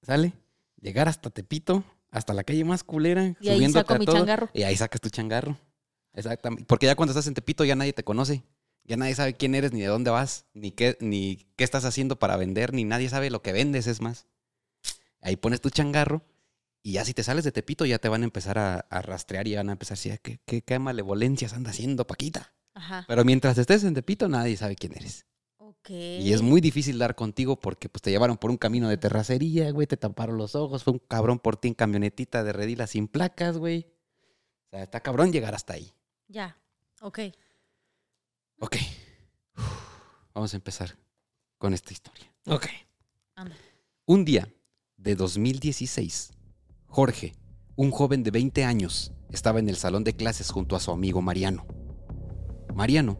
¿sale? 0.01 0.33
Llegar 0.79 1.07
hasta 1.07 1.29
Tepito, 1.29 1.83
hasta 2.09 2.33
la 2.33 2.43
calle 2.43 2.63
más 2.63 2.83
culera, 2.83 3.35
Y 3.39 3.49
ahí 3.49 3.69
saco 3.69 3.93
a 3.93 3.99
mi 3.99 4.05
todo, 4.05 4.17
changarro. 4.17 4.49
Y 4.53 4.63
ahí 4.63 4.75
sacas 4.75 5.01
tu 5.01 5.09
changarro. 5.09 5.57
Exactamente. 6.13 6.65
Porque 6.65 6.85
ya 6.85 6.95
cuando 6.95 7.11
estás 7.11 7.27
en 7.27 7.33
Tepito 7.33 7.63
ya 7.63 7.75
nadie 7.75 7.93
te 7.93 8.03
conoce. 8.03 8.43
Ya 8.83 8.95
nadie 8.95 9.15
sabe 9.15 9.33
quién 9.35 9.53
eres, 9.53 9.73
ni 9.73 9.81
de 9.81 9.87
dónde 9.87 10.11
vas, 10.11 10.45
ni 10.53 10.71
qué, 10.71 10.97
ni 11.01 11.45
qué 11.57 11.65
estás 11.65 11.83
haciendo 11.83 12.17
para 12.17 12.37
vender, 12.37 12.73
ni 12.73 12.85
nadie 12.85 13.09
sabe 13.09 13.29
lo 13.29 13.41
que 13.41 13.51
vendes, 13.51 13.85
es 13.85 13.99
más. 13.99 14.27
Ahí 15.19 15.35
pones 15.35 15.59
tu 15.59 15.69
changarro 15.69 16.23
y 16.83 16.93
ya 16.93 17.05
si 17.05 17.13
te 17.13 17.23
sales 17.23 17.43
de 17.43 17.51
Tepito 17.51 17.85
ya 17.85 17.99
te 17.99 18.09
van 18.09 18.21
a 18.21 18.25
empezar 18.25 18.57
a, 18.57 18.79
a 18.79 19.01
rastrear 19.01 19.47
y 19.47 19.55
van 19.55 19.69
a 19.69 19.73
empezar 19.73 19.95
a 19.95 19.97
decir, 19.97 20.19
¿qué, 20.21 20.39
qué, 20.45 20.61
qué 20.61 20.79
malevolencias 20.79 21.53
anda 21.53 21.71
haciendo 21.71 22.07
Paquita? 22.07 22.53
Ajá. 22.73 23.05
Pero 23.07 23.25
mientras 23.25 23.57
estés 23.57 23.83
en 23.83 23.93
Tepito 23.93 24.27
nadie 24.27 24.55
sabe 24.57 24.75
quién 24.75 24.93
eres. 24.93 25.25
Ok. 25.57 25.77
Ok. 25.87 25.89
Y 25.91 26.33
es 26.33 26.41
muy 26.41 26.59
difícil 26.59 26.97
dar 26.97 27.15
contigo 27.15 27.59
porque 27.59 27.87
pues 27.87 28.01
te 28.01 28.09
llevaron 28.09 28.37
por 28.37 28.51
un 28.51 28.57
camino 28.57 28.89
de 28.89 28.97
terracería, 28.97 29.71
güey, 29.71 29.87
te 29.87 29.95
taparon 29.95 30.37
los 30.37 30.55
ojos, 30.55 30.83
fue 30.83 30.93
un 30.93 30.99
cabrón 30.99 31.39
por 31.39 31.57
ti 31.57 31.69
en 31.69 31.73
camionetita 31.73 32.43
de 32.43 32.53
redila 32.53 32.87
sin 32.87 33.07
placas, 33.07 33.57
güey. 33.57 33.87
O 34.65 34.69
sea, 34.71 34.83
está 34.83 35.01
cabrón 35.01 35.31
llegar 35.31 35.55
hasta 35.55 35.73
ahí. 35.73 35.93
Ya. 36.27 36.57
Ok. 37.01 37.19
Ok. 38.59 38.77
Vamos 40.33 40.53
a 40.53 40.57
empezar 40.57 40.97
con 41.57 41.73
esta 41.73 41.93
historia. 41.93 42.33
Ok. 42.47 42.67
Anda. 43.35 43.55
Un 44.05 44.25
día 44.25 44.47
de 44.97 45.15
2016, 45.15 46.31
Jorge, 46.89 47.35
un 47.75 47.91
joven 47.91 48.23
de 48.23 48.31
20 48.31 48.63
años, 48.63 49.13
estaba 49.29 49.59
en 49.59 49.69
el 49.69 49.75
salón 49.75 50.03
de 50.03 50.13
clases 50.13 50.49
junto 50.49 50.75
a 50.75 50.79
su 50.79 50.91
amigo 50.91 51.21
Mariano. 51.21 51.67
Mariano 52.73 53.19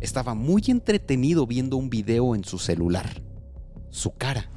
estaba 0.00 0.34
muy 0.34 0.62
entretenido 0.66 1.46
viendo 1.46 1.76
un 1.76 1.88
video 1.88 2.34
en 2.34 2.44
su 2.44 2.58
celular. 2.58 3.22
Su 3.90 4.14
cara 4.16 4.50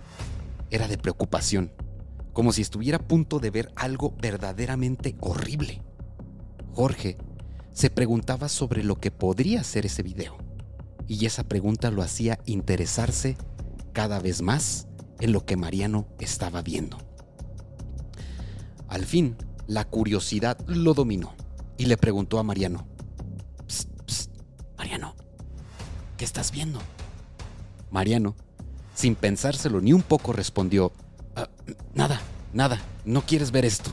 era 0.70 0.88
de 0.88 0.98
preocupación, 0.98 1.72
como 2.34 2.52
si 2.52 2.62
estuviera 2.62 2.98
a 2.98 3.08
punto 3.08 3.39
de 3.39 3.52
ver 3.52 3.72
algo 3.76 4.13
verdaderamente 4.22 5.15
horrible. 5.22 5.82
Jorge 6.74 7.17
se 7.72 7.89
preguntaba 7.89 8.50
sobre 8.50 8.84
lo 8.84 9.00
que 9.00 9.12
podría 9.12 9.63
ser 9.63 9.86
ese 9.86 10.04
video, 10.04 10.36
y 11.08 11.26
esa 11.26 11.46
pregunta 11.46 11.89
lo 11.89 12.02
hacía 12.02 12.39
interesarse 12.46 13.38
cada 13.93 14.20
vez 14.20 14.41
más 14.41 14.88
en 15.22 15.32
lo 15.32 15.46
que 15.46 15.56
Mariano 15.56 16.08
estaba 16.20 16.62
viendo. 16.62 17.07
Al 18.97 19.05
fin, 19.05 19.38
la 19.67 19.86
curiosidad 19.86 20.57
lo 20.65 20.95
dominó 20.95 21.36
y 21.77 21.86
le 21.86 21.97
preguntó 21.97 22.39
a 22.39 22.43
Mariano, 22.43 22.88
"Psst, 23.67 23.89
psst, 24.07 24.31
Mariano, 24.75 25.13
¿qué 26.17 26.25
estás 26.25 26.51
viendo? 26.51 26.79
Mariano, 27.91 28.36
sin 28.95 29.13
pensárselo 29.13 29.81
ni 29.81 29.93
un 29.93 30.01
poco, 30.01 30.33
respondió, 30.33 30.93
"Ah, 31.36 31.47
nada, 31.93 32.19
nada, 32.53 32.81
no 33.05 33.21
quieres 33.21 33.51
ver 33.51 33.65
esto. 33.65 33.91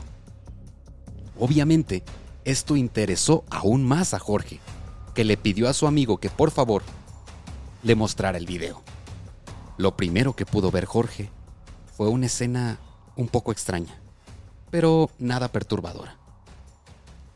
Obviamente, 1.39 2.03
esto 2.43 2.75
interesó 2.75 3.45
aún 3.51 3.85
más 3.85 4.15
a 4.15 4.19
Jorge, 4.19 4.59
que 5.13 5.23
le 5.23 5.37
pidió 5.37 5.69
a 5.69 5.73
su 5.73 5.85
amigo 5.85 6.17
que 6.17 6.31
por 6.31 6.49
favor 6.49 6.81
le 7.83 7.93
mostrara 7.93 8.39
el 8.39 8.47
video. 8.47 8.81
Lo 9.77 9.95
primero 9.95 10.35
que 10.35 10.47
pudo 10.47 10.71
ver 10.71 10.85
Jorge 10.85 11.29
fue 11.95 12.07
una 12.07 12.25
escena 12.25 12.79
un 13.15 13.27
poco 13.27 13.51
extraña, 13.51 14.01
pero 14.75 15.09
nada 15.19 15.53
perturbadora. 15.53 16.17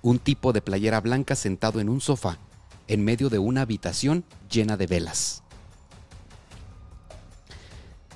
Un 0.02 0.20
tipo 0.20 0.52
de 0.52 0.62
playera 0.62 1.00
blanca 1.00 1.38
sentado 1.38 1.80
en 1.80 1.88
un 1.88 2.02
sofá 2.02 2.38
en 2.90 3.06
medio 3.06 3.30
de 3.30 3.40
una 3.40 3.62
habitación 3.62 4.26
llena 4.52 4.76
de 4.76 4.88
velas. 4.88 5.42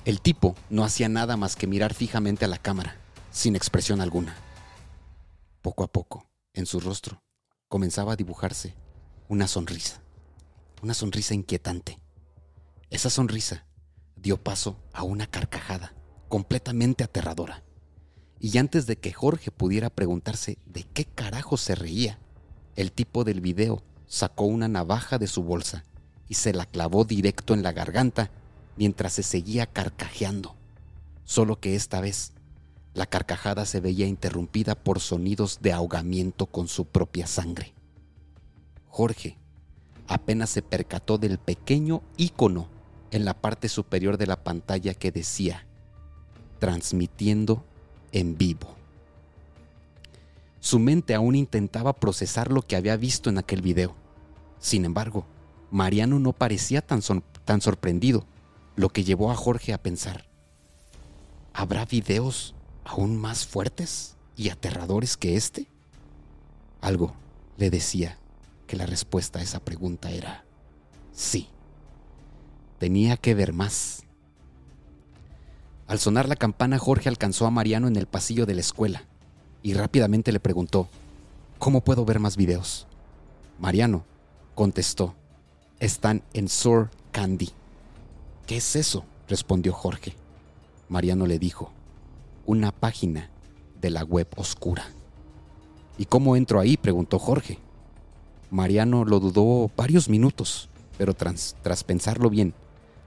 El 0.04 0.20
tipo 0.20 0.54
no 0.68 0.84
hacía 0.84 1.08
nada 1.08 1.38
más 1.38 1.56
que 1.56 1.66
mirar 1.66 1.94
fijamente 1.94 2.44
a 2.44 2.48
la 2.48 2.58
cámara, 2.58 2.98
sin 3.30 3.56
expresión 3.56 4.02
alguna. 4.02 4.36
Poco 5.62 5.84
a 5.84 5.86
poco, 5.90 6.26
en 6.52 6.66
su 6.66 6.78
rostro, 6.78 7.22
comenzaba 7.68 8.12
a 8.12 8.16
dibujarse 8.16 8.74
una 9.28 9.48
sonrisa, 9.48 10.02
una 10.82 10.92
sonrisa 10.92 11.32
inquietante. 11.32 11.98
Esa 12.90 13.08
sonrisa 13.08 13.64
dio 14.16 14.36
paso 14.36 14.76
a 14.92 15.02
una 15.02 15.26
carcajada 15.26 15.94
completamente 16.28 17.04
aterradora. 17.04 17.63
Y 18.40 18.58
antes 18.58 18.86
de 18.86 18.96
que 18.96 19.12
Jorge 19.12 19.50
pudiera 19.50 19.90
preguntarse 19.90 20.58
de 20.66 20.84
qué 20.84 21.04
carajo 21.04 21.56
se 21.56 21.74
reía, 21.74 22.18
el 22.76 22.92
tipo 22.92 23.24
del 23.24 23.40
video 23.40 23.82
sacó 24.06 24.44
una 24.44 24.68
navaja 24.68 25.18
de 25.18 25.26
su 25.26 25.42
bolsa 25.42 25.84
y 26.28 26.34
se 26.34 26.52
la 26.52 26.66
clavó 26.66 27.04
directo 27.04 27.54
en 27.54 27.62
la 27.62 27.72
garganta 27.72 28.30
mientras 28.76 29.14
se 29.14 29.22
seguía 29.22 29.66
carcajeando. 29.66 30.56
Solo 31.24 31.58
que 31.58 31.74
esta 31.74 32.00
vez 32.00 32.32
la 32.92 33.06
carcajada 33.06 33.66
se 33.66 33.80
veía 33.80 34.06
interrumpida 34.06 34.74
por 34.74 35.00
sonidos 35.00 35.58
de 35.62 35.72
ahogamiento 35.72 36.46
con 36.46 36.68
su 36.68 36.84
propia 36.84 37.26
sangre. 37.26 37.72
Jorge 38.88 39.38
apenas 40.06 40.50
se 40.50 40.62
percató 40.62 41.18
del 41.18 41.38
pequeño 41.38 42.02
ícono 42.16 42.68
en 43.10 43.24
la 43.24 43.34
parte 43.34 43.68
superior 43.68 44.18
de 44.18 44.26
la 44.26 44.42
pantalla 44.42 44.94
que 44.94 45.10
decía 45.10 45.66
transmitiendo 46.58 47.64
en 48.14 48.38
vivo. 48.38 48.74
Su 50.60 50.78
mente 50.78 51.14
aún 51.14 51.34
intentaba 51.34 51.92
procesar 51.92 52.50
lo 52.50 52.62
que 52.62 52.76
había 52.76 52.96
visto 52.96 53.28
en 53.28 53.36
aquel 53.36 53.60
video. 53.60 53.94
Sin 54.58 54.86
embargo, 54.86 55.26
Mariano 55.70 56.18
no 56.18 56.32
parecía 56.32 56.80
tan, 56.80 57.02
tan 57.44 57.60
sorprendido, 57.60 58.24
lo 58.76 58.88
que 58.88 59.04
llevó 59.04 59.30
a 59.30 59.36
Jorge 59.36 59.72
a 59.72 59.82
pensar, 59.82 60.24
¿habrá 61.52 61.84
videos 61.84 62.54
aún 62.84 63.16
más 63.16 63.46
fuertes 63.46 64.16
y 64.36 64.48
aterradores 64.48 65.16
que 65.16 65.36
este? 65.36 65.68
Algo 66.80 67.14
le 67.56 67.70
decía 67.70 68.18
que 68.66 68.76
la 68.76 68.86
respuesta 68.86 69.40
a 69.40 69.42
esa 69.42 69.60
pregunta 69.60 70.10
era 70.10 70.44
sí. 71.12 71.48
Tenía 72.78 73.16
que 73.16 73.34
ver 73.34 73.52
más. 73.52 74.04
Al 75.94 76.00
sonar 76.00 76.28
la 76.28 76.34
campana, 76.34 76.76
Jorge 76.76 77.08
alcanzó 77.08 77.46
a 77.46 77.52
Mariano 77.52 77.86
en 77.86 77.94
el 77.94 78.06
pasillo 78.06 78.46
de 78.46 78.54
la 78.54 78.62
escuela 78.62 79.04
y 79.62 79.74
rápidamente 79.74 80.32
le 80.32 80.40
preguntó, 80.40 80.88
¿cómo 81.60 81.82
puedo 81.82 82.04
ver 82.04 82.18
más 82.18 82.36
videos? 82.36 82.88
Mariano 83.60 84.04
contestó, 84.56 85.14
están 85.78 86.24
en 86.32 86.48
Sur 86.48 86.90
Candy. 87.12 87.50
¿Qué 88.44 88.56
es 88.56 88.74
eso? 88.74 89.04
respondió 89.28 89.72
Jorge. 89.72 90.16
Mariano 90.88 91.28
le 91.28 91.38
dijo, 91.38 91.70
una 92.44 92.72
página 92.72 93.30
de 93.80 93.90
la 93.90 94.02
web 94.02 94.26
oscura. 94.34 94.86
¿Y 95.96 96.06
cómo 96.06 96.34
entro 96.34 96.58
ahí? 96.58 96.76
preguntó 96.76 97.20
Jorge. 97.20 97.60
Mariano 98.50 99.04
lo 99.04 99.20
dudó 99.20 99.70
varios 99.76 100.08
minutos, 100.08 100.68
pero 100.98 101.14
tras, 101.14 101.54
tras 101.62 101.84
pensarlo 101.84 102.30
bien, 102.30 102.52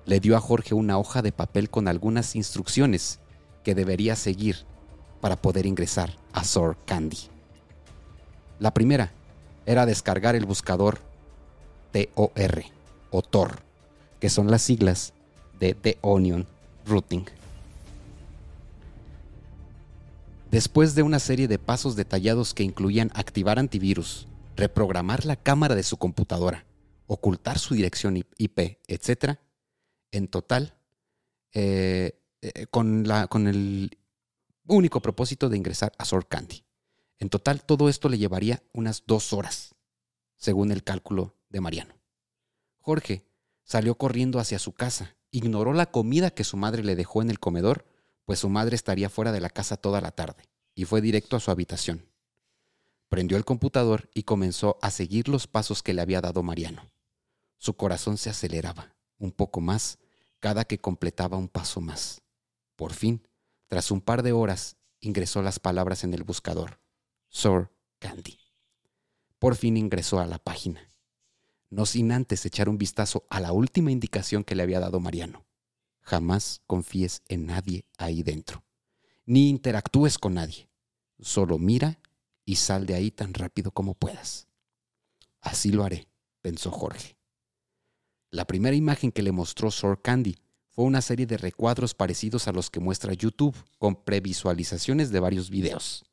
le 0.07 0.21
dio 0.21 0.37
a 0.37 0.39
Jorge 0.39 0.73
una 0.73 0.97
hoja 0.97 1.21
de 1.21 1.33
papel 1.33 1.69
con 1.69 1.89
algunas 1.89 2.35
instrucciones 2.35 3.19
que 3.63 3.75
debería 3.75 4.15
seguir 4.15 4.65
para 5.19 5.35
poder 5.35 5.65
ingresar 5.65 6.15
a 6.31 6.45
Sor 6.45 6.77
Candy. 6.85 7.17
La 8.57 8.73
primera 8.73 9.11
era 9.65 9.85
descargar 9.85 10.35
el 10.37 10.45
buscador 10.45 10.99
TOR 11.91 12.63
o 13.11 13.21
TOR, 13.21 13.59
que 14.21 14.29
son 14.29 14.49
las 14.49 14.61
siglas 14.61 15.13
de 15.59 15.73
The 15.73 15.97
Onion 16.01 16.47
Routing. 16.85 17.25
Después 20.49 20.95
de 20.95 21.03
una 21.03 21.19
serie 21.19 21.49
de 21.49 21.59
pasos 21.59 21.97
detallados 21.97 22.53
que 22.53 22.63
incluían 22.63 23.11
activar 23.13 23.59
antivirus, 23.59 24.29
reprogramar 24.55 25.25
la 25.25 25.35
cámara 25.35 25.75
de 25.75 25.83
su 25.83 25.97
computadora, 25.97 26.65
ocultar 27.07 27.59
su 27.59 27.73
dirección 27.73 28.23
IP, 28.37 28.77
etc., 28.87 29.37
en 30.11 30.27
total, 30.27 30.77
eh, 31.53 32.19
eh, 32.41 32.67
con, 32.67 33.07
la, 33.07 33.27
con 33.27 33.47
el 33.47 33.97
único 34.67 35.01
propósito 35.01 35.49
de 35.49 35.57
ingresar 35.57 35.93
a 35.97 36.05
Sword 36.05 36.27
Candy. 36.27 36.63
En 37.19 37.29
total, 37.29 37.63
todo 37.63 37.89
esto 37.89 38.09
le 38.09 38.17
llevaría 38.17 38.61
unas 38.73 39.03
dos 39.07 39.33
horas, 39.33 39.75
según 40.35 40.71
el 40.71 40.83
cálculo 40.83 41.35
de 41.49 41.61
Mariano. 41.61 41.95
Jorge 42.79 43.25
salió 43.63 43.95
corriendo 43.95 44.39
hacia 44.39 44.59
su 44.59 44.73
casa, 44.73 45.15
ignoró 45.31 45.73
la 45.73 45.91
comida 45.91 46.31
que 46.31 46.43
su 46.43 46.57
madre 46.57 46.83
le 46.83 46.95
dejó 46.95 47.21
en 47.21 47.29
el 47.29 47.39
comedor, 47.39 47.85
pues 48.25 48.39
su 48.39 48.49
madre 48.49 48.75
estaría 48.75 49.09
fuera 49.09 49.31
de 49.31 49.41
la 49.41 49.49
casa 49.49 49.77
toda 49.77 49.99
la 49.99 50.11
tarde, 50.11 50.43
y 50.75 50.85
fue 50.85 51.01
directo 51.01 51.35
a 51.35 51.39
su 51.39 51.49
habitación. 51.49 52.05
Prendió 53.09 53.37
el 53.37 53.45
computador 53.45 54.09
y 54.13 54.23
comenzó 54.23 54.77
a 54.81 54.91
seguir 54.91 55.27
los 55.27 55.47
pasos 55.47 55.81
que 55.81 55.93
le 55.93 56.01
había 56.01 56.21
dado 56.21 56.43
Mariano. 56.43 56.91
Su 57.57 57.75
corazón 57.75 58.17
se 58.17 58.29
aceleraba 58.29 58.96
un 59.19 59.31
poco 59.31 59.61
más 59.61 59.99
cada 60.39 60.65
que 60.65 60.77
completaba 60.77 61.37
un 61.37 61.47
paso 61.47 61.81
más. 61.81 62.21
Por 62.75 62.93
fin, 62.93 63.27
tras 63.67 63.91
un 63.91 64.01
par 64.01 64.23
de 64.23 64.31
horas, 64.31 64.77
ingresó 64.99 65.41
las 65.41 65.59
palabras 65.59 66.03
en 66.03 66.13
el 66.13 66.23
buscador. 66.23 66.79
Sor 67.29 67.73
Candy. 67.99 68.39
Por 69.39 69.55
fin 69.55 69.77
ingresó 69.77 70.19
a 70.19 70.25
la 70.25 70.39
página, 70.39 70.87
no 71.69 71.85
sin 71.85 72.11
antes 72.11 72.45
echar 72.45 72.69
un 72.69 72.77
vistazo 72.77 73.25
a 73.29 73.39
la 73.39 73.51
última 73.51 73.91
indicación 73.91 74.43
que 74.43 74.55
le 74.55 74.63
había 74.63 74.79
dado 74.79 74.99
Mariano. 74.99 75.45
Jamás 76.01 76.61
confíes 76.65 77.21
en 77.27 77.45
nadie 77.45 77.85
ahí 77.97 78.23
dentro, 78.23 78.63
ni 79.25 79.49
interactúes 79.49 80.17
con 80.17 80.35
nadie. 80.35 80.69
Solo 81.19 81.57
mira 81.57 81.99
y 82.45 82.55
sal 82.55 82.85
de 82.85 82.95
ahí 82.95 83.11
tan 83.11 83.33
rápido 83.33 83.71
como 83.71 83.93
puedas. 83.93 84.47
Así 85.41 85.71
lo 85.71 85.83
haré, 85.83 86.07
pensó 86.41 86.71
Jorge. 86.71 87.16
La 88.29 88.45
primera 88.45 88.75
imagen 88.75 89.11
que 89.11 89.21
le 89.21 89.31
mostró 89.31 89.71
Sor 89.71 90.01
Candy 90.01 90.37
fue 90.69 90.85
una 90.85 91.01
serie 91.01 91.25
de 91.25 91.37
recuadros 91.37 91.93
parecidos 91.93 92.47
a 92.47 92.51
los 92.51 92.69
que 92.69 92.79
muestra 92.79 93.13
YouTube, 93.13 93.55
con 93.79 94.03
previsualizaciones 94.03 95.11
de 95.11 95.19
varios 95.19 95.49
videos. 95.49 96.05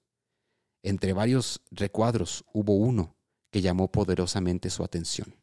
Entre 0.82 1.12
varios 1.12 1.60
recuadros 1.70 2.44
hubo 2.52 2.76
uno 2.76 3.16
que 3.50 3.62
llamó 3.62 3.90
poderosamente 3.90 4.70
su 4.70 4.84
atención. 4.84 5.34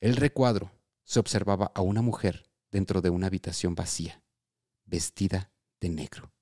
El 0.00 0.16
recuadro 0.16 0.72
se 1.04 1.20
observaba 1.20 1.72
a 1.74 1.80
una 1.80 2.00
mujer 2.00 2.48
dentro 2.70 3.00
de 3.00 3.10
una 3.10 3.26
habitación 3.26 3.74
vacía, 3.74 4.22
vestida 4.84 5.52
de 5.80 5.90
negro, 5.90 6.32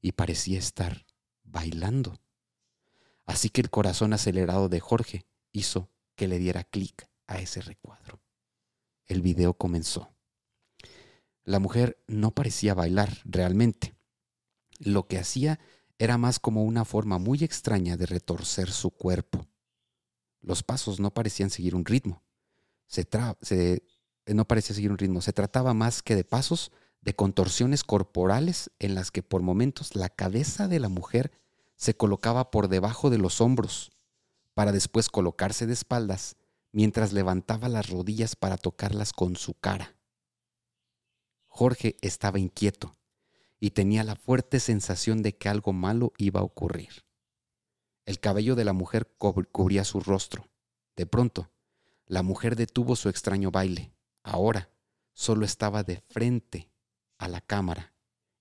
y 0.00 0.12
parecía 0.12 0.58
estar 0.58 1.06
bailando. 1.42 2.20
Así 3.26 3.50
que 3.50 3.60
el 3.60 3.70
corazón 3.70 4.12
acelerado 4.12 4.68
de 4.68 4.80
Jorge 4.80 5.26
hizo 5.52 5.90
que 6.14 6.28
le 6.28 6.38
diera 6.38 6.64
clic 6.64 7.08
a 7.26 7.38
ese 7.38 7.60
recuadro. 7.60 8.20
El 9.06 9.22
video 9.22 9.54
comenzó. 9.54 10.10
La 11.44 11.60
mujer 11.60 12.02
no 12.08 12.32
parecía 12.32 12.74
bailar 12.74 13.18
realmente. 13.24 13.96
Lo 14.78 15.06
que 15.06 15.18
hacía 15.18 15.60
era 15.98 16.18
más 16.18 16.38
como 16.38 16.64
una 16.64 16.84
forma 16.84 17.18
muy 17.18 17.44
extraña 17.44 17.96
de 17.96 18.06
retorcer 18.06 18.70
su 18.70 18.90
cuerpo. 18.90 19.46
Los 20.40 20.62
pasos 20.62 21.00
no 21.00 21.14
parecían 21.14 21.50
seguir 21.50 21.74
un 21.74 21.84
ritmo. 21.84 22.22
Se, 22.86 23.06
no 24.26 24.44
parecía 24.46 24.74
seguir 24.74 24.90
un 24.90 24.98
ritmo. 24.98 25.20
Se 25.22 25.32
trataba 25.32 25.72
más 25.72 26.02
que 26.02 26.16
de 26.16 26.24
pasos 26.24 26.72
de 27.00 27.14
contorsiones 27.14 27.84
corporales 27.84 28.70
en 28.80 28.96
las 28.96 29.12
que 29.12 29.22
por 29.22 29.42
momentos 29.42 29.94
la 29.94 30.08
cabeza 30.08 30.66
de 30.66 30.80
la 30.80 30.88
mujer 30.88 31.30
se 31.76 31.96
colocaba 31.96 32.50
por 32.50 32.68
debajo 32.68 33.10
de 33.10 33.18
los 33.18 33.40
hombros 33.40 33.92
para 34.54 34.72
después 34.72 35.08
colocarse 35.08 35.66
de 35.66 35.74
espaldas 35.74 36.36
mientras 36.76 37.14
levantaba 37.14 37.70
las 37.70 37.88
rodillas 37.88 38.36
para 38.36 38.58
tocarlas 38.58 39.14
con 39.14 39.36
su 39.36 39.54
cara. 39.54 39.96
Jorge 41.46 41.96
estaba 42.02 42.38
inquieto 42.38 42.98
y 43.58 43.70
tenía 43.70 44.04
la 44.04 44.14
fuerte 44.14 44.60
sensación 44.60 45.22
de 45.22 45.34
que 45.38 45.48
algo 45.48 45.72
malo 45.72 46.12
iba 46.18 46.40
a 46.40 46.42
ocurrir. 46.42 47.06
El 48.04 48.20
cabello 48.20 48.54
de 48.56 48.66
la 48.66 48.74
mujer 48.74 49.10
cubría 49.16 49.84
su 49.84 50.00
rostro. 50.00 50.50
De 50.96 51.06
pronto, 51.06 51.50
la 52.04 52.22
mujer 52.22 52.56
detuvo 52.56 52.94
su 52.94 53.08
extraño 53.08 53.50
baile. 53.50 53.94
Ahora 54.22 54.68
solo 55.14 55.46
estaba 55.46 55.82
de 55.82 56.02
frente 56.10 56.70
a 57.16 57.28
la 57.28 57.40
cámara 57.40 57.94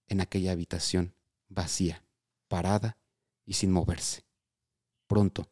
en 0.07 0.19
aquella 0.19 0.51
habitación 0.51 1.15
vacía, 1.47 2.03
parada 2.49 2.97
y 3.45 3.53
sin 3.53 3.71
moverse. 3.71 4.25
Pronto, 5.07 5.47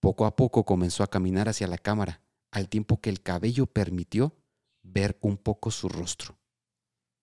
poco 0.00 0.26
a 0.26 0.34
poco 0.34 0.64
comenzó 0.64 1.04
a 1.04 1.06
caminar 1.06 1.48
hacia 1.48 1.68
la 1.68 1.78
cámara, 1.78 2.23
al 2.54 2.68
tiempo 2.68 3.00
que 3.00 3.10
el 3.10 3.20
cabello 3.20 3.66
permitió 3.66 4.36
ver 4.84 5.18
un 5.20 5.36
poco 5.36 5.72
su 5.72 5.88
rostro. 5.88 6.38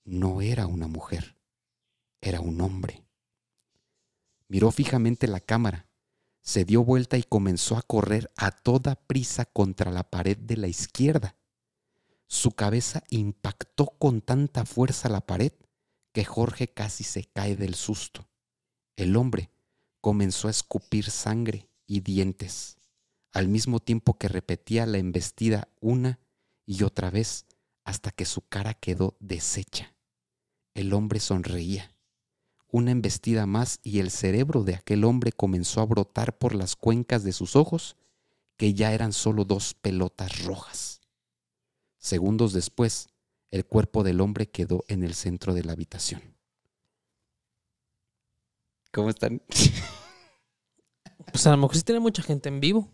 No 0.04 0.42
era 0.42 0.68
una 0.68 0.88
mujer, 0.88 1.38
era 2.20 2.42
un 2.42 2.60
hombre. 2.60 3.06
Miró 4.50 4.72
fijamente 4.72 5.28
la 5.28 5.40
cámara, 5.40 5.88
se 6.42 6.66
dio 6.66 6.84
vuelta 6.84 7.18
y 7.18 7.24
comenzó 7.24 7.78
a 7.78 7.82
correr 7.82 8.30
a 8.36 8.52
toda 8.52 8.96
prisa 8.96 9.46
contra 9.46 9.90
la 9.90 10.04
pared 10.04 10.38
de 10.38 10.58
la 10.58 10.68
izquierda. 10.68 11.38
Su 12.28 12.52
cabeza 12.52 13.04
impactó 13.10 13.86
con 13.86 14.20
tanta 14.20 14.66
fuerza 14.66 15.08
la 15.08 15.22
pared 15.22 15.54
que 16.12 16.26
Jorge 16.26 16.68
casi 16.68 17.06
se 17.06 17.24
cae 17.24 17.56
del 17.56 17.76
susto. 17.76 18.28
El 18.98 19.16
hombre 19.16 19.50
comenzó 20.02 20.50
a 20.50 20.52
escupir 20.52 21.10
sangre 21.10 21.70
y 21.88 22.02
dientes, 22.02 22.80
al 23.34 23.48
mismo 23.48 23.80
tiempo 23.80 24.18
que 24.18 24.28
repetía 24.28 24.86
la 24.86 24.98
embestida 24.98 25.68
una 25.80 26.20
y 26.66 26.84
otra 26.84 27.10
vez 27.10 27.46
hasta 27.84 28.12
que 28.12 28.26
su 28.26 28.42
cara 28.42 28.74
quedó 28.74 29.16
deshecha. 29.20 29.96
El 30.74 30.94
hombre 30.94 31.20
sonreía. 31.20 31.96
Una 32.68 32.92
embestida 32.92 33.46
más 33.46 33.80
y 33.84 34.00
el 34.00 34.12
cerebro 34.12 34.64
de 34.64 34.76
aquel 34.76 35.04
hombre 35.04 35.32
comenzó 35.32 35.82
a 35.82 35.86
brotar 35.86 36.38
por 36.38 36.56
las 36.56 36.76
cuencas 36.76 37.24
de 37.24 37.34
sus 37.34 37.56
ojos, 37.56 37.98
que 38.56 38.74
ya 38.74 38.94
eran 38.94 39.12
solo 39.12 39.44
dos 39.44 39.74
pelotas 39.74 40.46
rojas. 40.46 41.02
Segundos 41.98 42.54
después, 42.54 43.10
el 43.50 43.66
cuerpo 43.66 44.04
del 44.04 44.22
hombre 44.22 44.50
quedó 44.50 44.86
en 44.88 45.04
el 45.04 45.14
centro 45.14 45.54
de 45.54 45.64
la 45.64 45.74
habitación. 45.74 46.22
¿Cómo 48.92 49.10
están? 49.10 49.42
Pues 51.32 51.46
a 51.48 51.52
lo 51.52 51.58
mejor 51.58 51.78
sí 51.78 51.84
tiene 51.84 52.00
mucha 52.00 52.24
gente 52.24 52.50
en 52.50 52.60
vivo. 52.60 52.90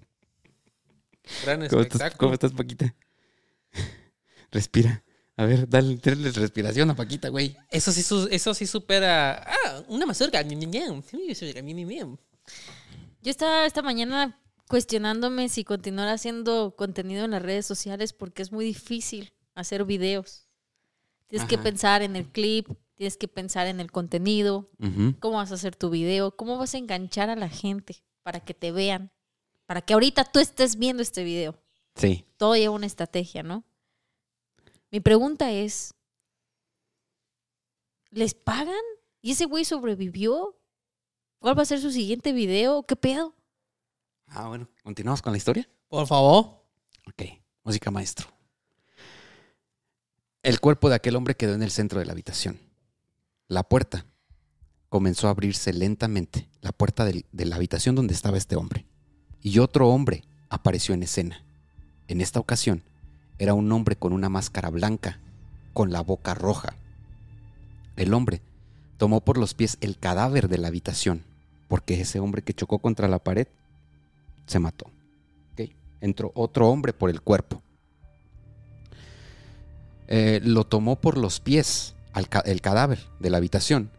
Gran 1.44 1.68
¿Cómo 1.68 1.82
espectáculo. 1.82 2.06
estás, 2.06 2.16
¿Cómo 2.16 2.34
estás, 2.34 2.52
Paquita? 2.54 2.96
Respira. 4.52 5.04
A 5.36 5.46
ver, 5.46 5.70
dale, 5.70 5.98
dale 5.98 6.32
respiración 6.32 6.90
a 6.90 6.96
Paquita, 6.96 7.30
güey. 7.30 7.56
Eso 7.70 7.92
sí, 7.92 8.04
eso 8.32 8.54
sí 8.54 8.66
supera. 8.66 9.44
Ah, 9.46 9.84
una 9.88 10.06
mazorca. 10.08 10.42
Yo 13.22 13.32
estaba 13.32 13.66
esta 13.66 13.82
mañana 13.84 14.42
cuestionándome 14.68 15.50
si 15.50 15.64
continuar 15.64 16.08
haciendo 16.10 16.76
contenido 16.76 17.26
en 17.26 17.32
las 17.32 17.42
redes 17.42 17.66
sociales 17.66 18.14
porque 18.14 18.42
es 18.42 18.52
muy 18.52 18.66
difícil 18.66 19.34
hacer 19.54 19.86
videos. 19.86 20.48
Tienes 21.28 21.48
que 21.48 21.58
pensar 21.58 22.02
en 22.02 22.16
el 22.16 22.26
clip, 22.26 22.70
tienes 22.96 23.18
que 23.18 23.28
pensar 23.28 23.68
en 23.68 23.80
el 23.80 23.92
contenido, 23.92 24.72
cómo 25.20 25.38
vas 25.38 25.52
a 25.52 25.56
hacer 25.56 25.76
tu 25.76 25.90
video, 25.90 26.36
cómo 26.36 26.58
vas 26.58 26.74
a 26.74 26.78
enganchar 26.78 27.30
a 27.30 27.36
la 27.36 27.50
gente 27.50 28.04
para 28.24 28.40
que 28.40 28.54
te 28.54 28.72
vean, 28.72 29.12
para 29.68 29.82
que 29.82 29.94
ahorita 29.94 30.24
tú 30.26 30.40
estés 30.40 30.78
viendo 30.78 31.04
este 31.04 31.24
video. 31.24 31.56
Sí. 31.96 32.26
Todo 32.38 32.56
lleva 32.56 32.74
una 32.74 32.86
estrategia, 32.88 33.44
¿no? 33.44 33.64
Mi 34.90 35.00
pregunta 35.00 35.52
es, 35.52 35.94
¿les 38.10 38.34
pagan? 38.34 38.74
¿Y 39.22 39.32
ese 39.32 39.46
güey 39.46 39.66
sobrevivió? 39.66 40.58
¿Cuál 41.40 41.58
va 41.58 41.62
a 41.64 41.66
ser 41.66 41.80
su 41.80 41.92
siguiente 41.92 42.32
video? 42.34 42.84
¿Qué 42.84 42.96
pedo? 42.96 43.36
Ah, 44.28 44.48
bueno. 44.48 44.68
¿Continuamos 44.84 45.22
con 45.22 45.32
la 45.34 45.38
historia? 45.38 45.70
Por 45.88 46.08
favor. 46.08 46.64
Ok. 47.08 47.24
Música 47.64 47.92
maestro. 47.92 48.28
El 50.44 50.60
cuerpo 50.60 50.90
de 50.90 50.96
aquel 50.96 51.16
hombre 51.16 51.36
quedó 51.36 51.54
en 51.54 51.64
el 51.64 51.72
centro 51.72 52.00
de 52.00 52.06
la 52.06 52.14
habitación. 52.14 52.60
La 53.48 53.64
puerta 53.64 54.06
comenzó 54.90 55.28
a 55.28 55.32
abrirse 55.32 55.74
lentamente, 55.74 56.50
la 56.62 56.72
puerta 56.72 57.04
del- 57.04 57.26
de 57.32 57.46
la 57.46 57.58
habitación 57.58 57.96
donde 57.96 58.14
estaba 58.14 58.38
este 58.38 58.56
hombre. 58.56 58.86
Y 59.48 59.60
otro 59.60 59.88
hombre 59.88 60.26
apareció 60.50 60.94
en 60.94 61.04
escena. 61.04 61.42
En 62.10 62.20
esta 62.20 62.38
ocasión 62.38 62.84
era 63.40 63.54
un 63.54 63.72
hombre 63.72 63.96
con 63.96 64.12
una 64.12 64.28
máscara 64.28 64.70
blanca, 64.70 65.22
con 65.72 65.94
la 65.94 66.02
boca 66.02 66.34
roja. 66.34 66.76
El 67.96 68.14
hombre 68.14 68.42
tomó 68.98 69.22
por 69.22 69.38
los 69.38 69.54
pies 69.54 69.78
el 69.80 69.98
cadáver 69.98 70.50
de 70.50 70.58
la 70.58 70.68
habitación, 70.68 71.24
porque 71.70 72.02
ese 72.02 72.20
hombre 72.20 72.42
que 72.42 72.54
chocó 72.54 72.80
contra 72.80 73.08
la 73.08 73.20
pared 73.20 73.48
se 74.48 74.60
mató. 74.60 74.88
Ok. 75.54 75.70
Entró 76.02 76.34
otro 76.36 76.68
hombre 76.68 76.92
por 76.92 77.10
el 77.10 77.22
cuerpo. 77.22 77.62
Eh, 80.10 80.42
lo 80.44 80.66
tomó 80.66 81.00
por 81.00 81.18
los 81.18 81.40
pies 81.40 81.96
el 82.44 82.60
cadáver 82.60 83.00
de 83.22 83.30
la 83.30 83.38
habitación. 83.38 83.92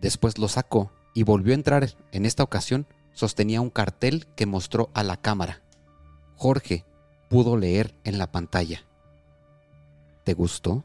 Después 0.00 0.38
lo 0.38 0.48
sacó 0.48 0.90
y 1.14 1.22
volvió 1.22 1.52
a 1.52 1.54
entrar. 1.54 1.88
En 2.10 2.26
esta 2.26 2.42
ocasión 2.42 2.84
sostenía 3.12 3.60
un 3.60 3.70
cartel 3.70 4.26
que 4.36 4.46
mostró 4.46 4.90
a 4.94 5.02
la 5.02 5.16
cámara. 5.16 5.60
Jorge 6.36 6.84
pudo 7.28 7.56
leer 7.56 7.94
en 8.04 8.18
la 8.18 8.30
pantalla. 8.30 8.82
¿Te 10.24 10.34
gustó? 10.34 10.84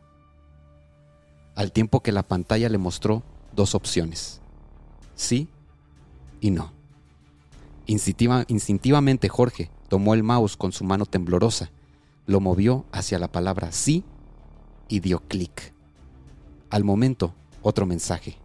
Al 1.56 1.72
tiempo 1.72 2.02
que 2.02 2.12
la 2.12 2.24
pantalla 2.24 2.70
le 2.70 2.78
mostró 2.78 3.24
dos 3.56 3.76
opciones. 3.76 4.42
Sí 5.16 5.48
y 6.40 6.52
no. 6.52 6.72
Instintiva- 7.88 8.46
instintivamente 8.48 9.30
Jorge 9.30 9.72
tomó 9.88 10.14
el 10.14 10.22
mouse 10.24 10.58
con 10.58 10.72
su 10.72 10.84
mano 10.84 11.06
temblorosa, 11.06 11.72
lo 12.26 12.40
movió 12.42 12.86
hacia 12.92 13.18
la 13.20 13.32
palabra 13.32 13.72
sí 13.72 14.04
y 14.90 15.00
dio 15.00 15.20
clic. 15.20 15.74
Al 16.70 16.84
momento, 16.84 17.34
otro 17.62 17.86
mensaje. 17.86 18.38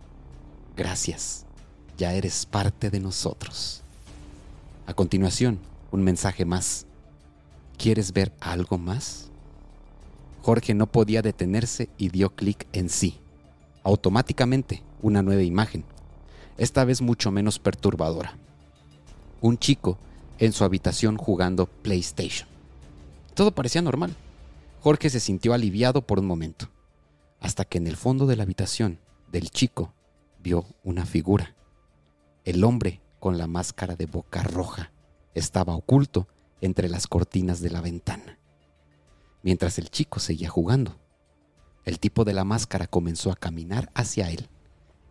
Gracias, 0.76 1.44
ya 1.96 2.14
eres 2.14 2.46
parte 2.46 2.90
de 2.90 3.00
nosotros. 3.00 3.82
A 4.86 4.94
continuación, 4.94 5.58
un 5.90 6.02
mensaje 6.02 6.44
más. 6.44 6.86
¿Quieres 7.78 8.12
ver 8.12 8.32
algo 8.40 8.78
más? 8.78 9.28
Jorge 10.42 10.74
no 10.74 10.86
podía 10.86 11.22
detenerse 11.22 11.88
y 11.98 12.08
dio 12.08 12.30
clic 12.30 12.66
en 12.72 12.88
sí. 12.88 13.18
Automáticamente, 13.84 14.82
una 15.00 15.22
nueva 15.22 15.42
imagen, 15.42 15.84
esta 16.58 16.84
vez 16.84 17.00
mucho 17.00 17.30
menos 17.30 17.58
perturbadora 17.58 18.36
un 19.42 19.58
chico 19.58 19.98
en 20.38 20.52
su 20.52 20.64
habitación 20.64 21.18
jugando 21.18 21.66
PlayStation. 21.66 22.48
Todo 23.34 23.52
parecía 23.52 23.82
normal. 23.82 24.14
Jorge 24.80 25.10
se 25.10 25.20
sintió 25.20 25.52
aliviado 25.52 26.06
por 26.06 26.18
un 26.18 26.26
momento, 26.26 26.68
hasta 27.40 27.64
que 27.64 27.78
en 27.78 27.86
el 27.86 27.96
fondo 27.96 28.26
de 28.26 28.36
la 28.36 28.44
habitación 28.44 28.98
del 29.30 29.50
chico 29.50 29.92
vio 30.42 30.64
una 30.84 31.04
figura. 31.06 31.54
El 32.44 32.64
hombre 32.64 33.00
con 33.20 33.38
la 33.38 33.46
máscara 33.46 33.94
de 33.94 34.06
boca 34.06 34.42
roja 34.42 34.92
estaba 35.32 35.76
oculto 35.76 36.26
entre 36.60 36.88
las 36.88 37.06
cortinas 37.06 37.60
de 37.60 37.70
la 37.70 37.80
ventana. 37.80 38.38
Mientras 39.42 39.78
el 39.78 39.90
chico 39.90 40.18
seguía 40.18 40.48
jugando, 40.48 40.98
el 41.84 42.00
tipo 42.00 42.24
de 42.24 42.32
la 42.32 42.44
máscara 42.44 42.86
comenzó 42.86 43.30
a 43.30 43.36
caminar 43.36 43.90
hacia 43.94 44.30
él, 44.30 44.48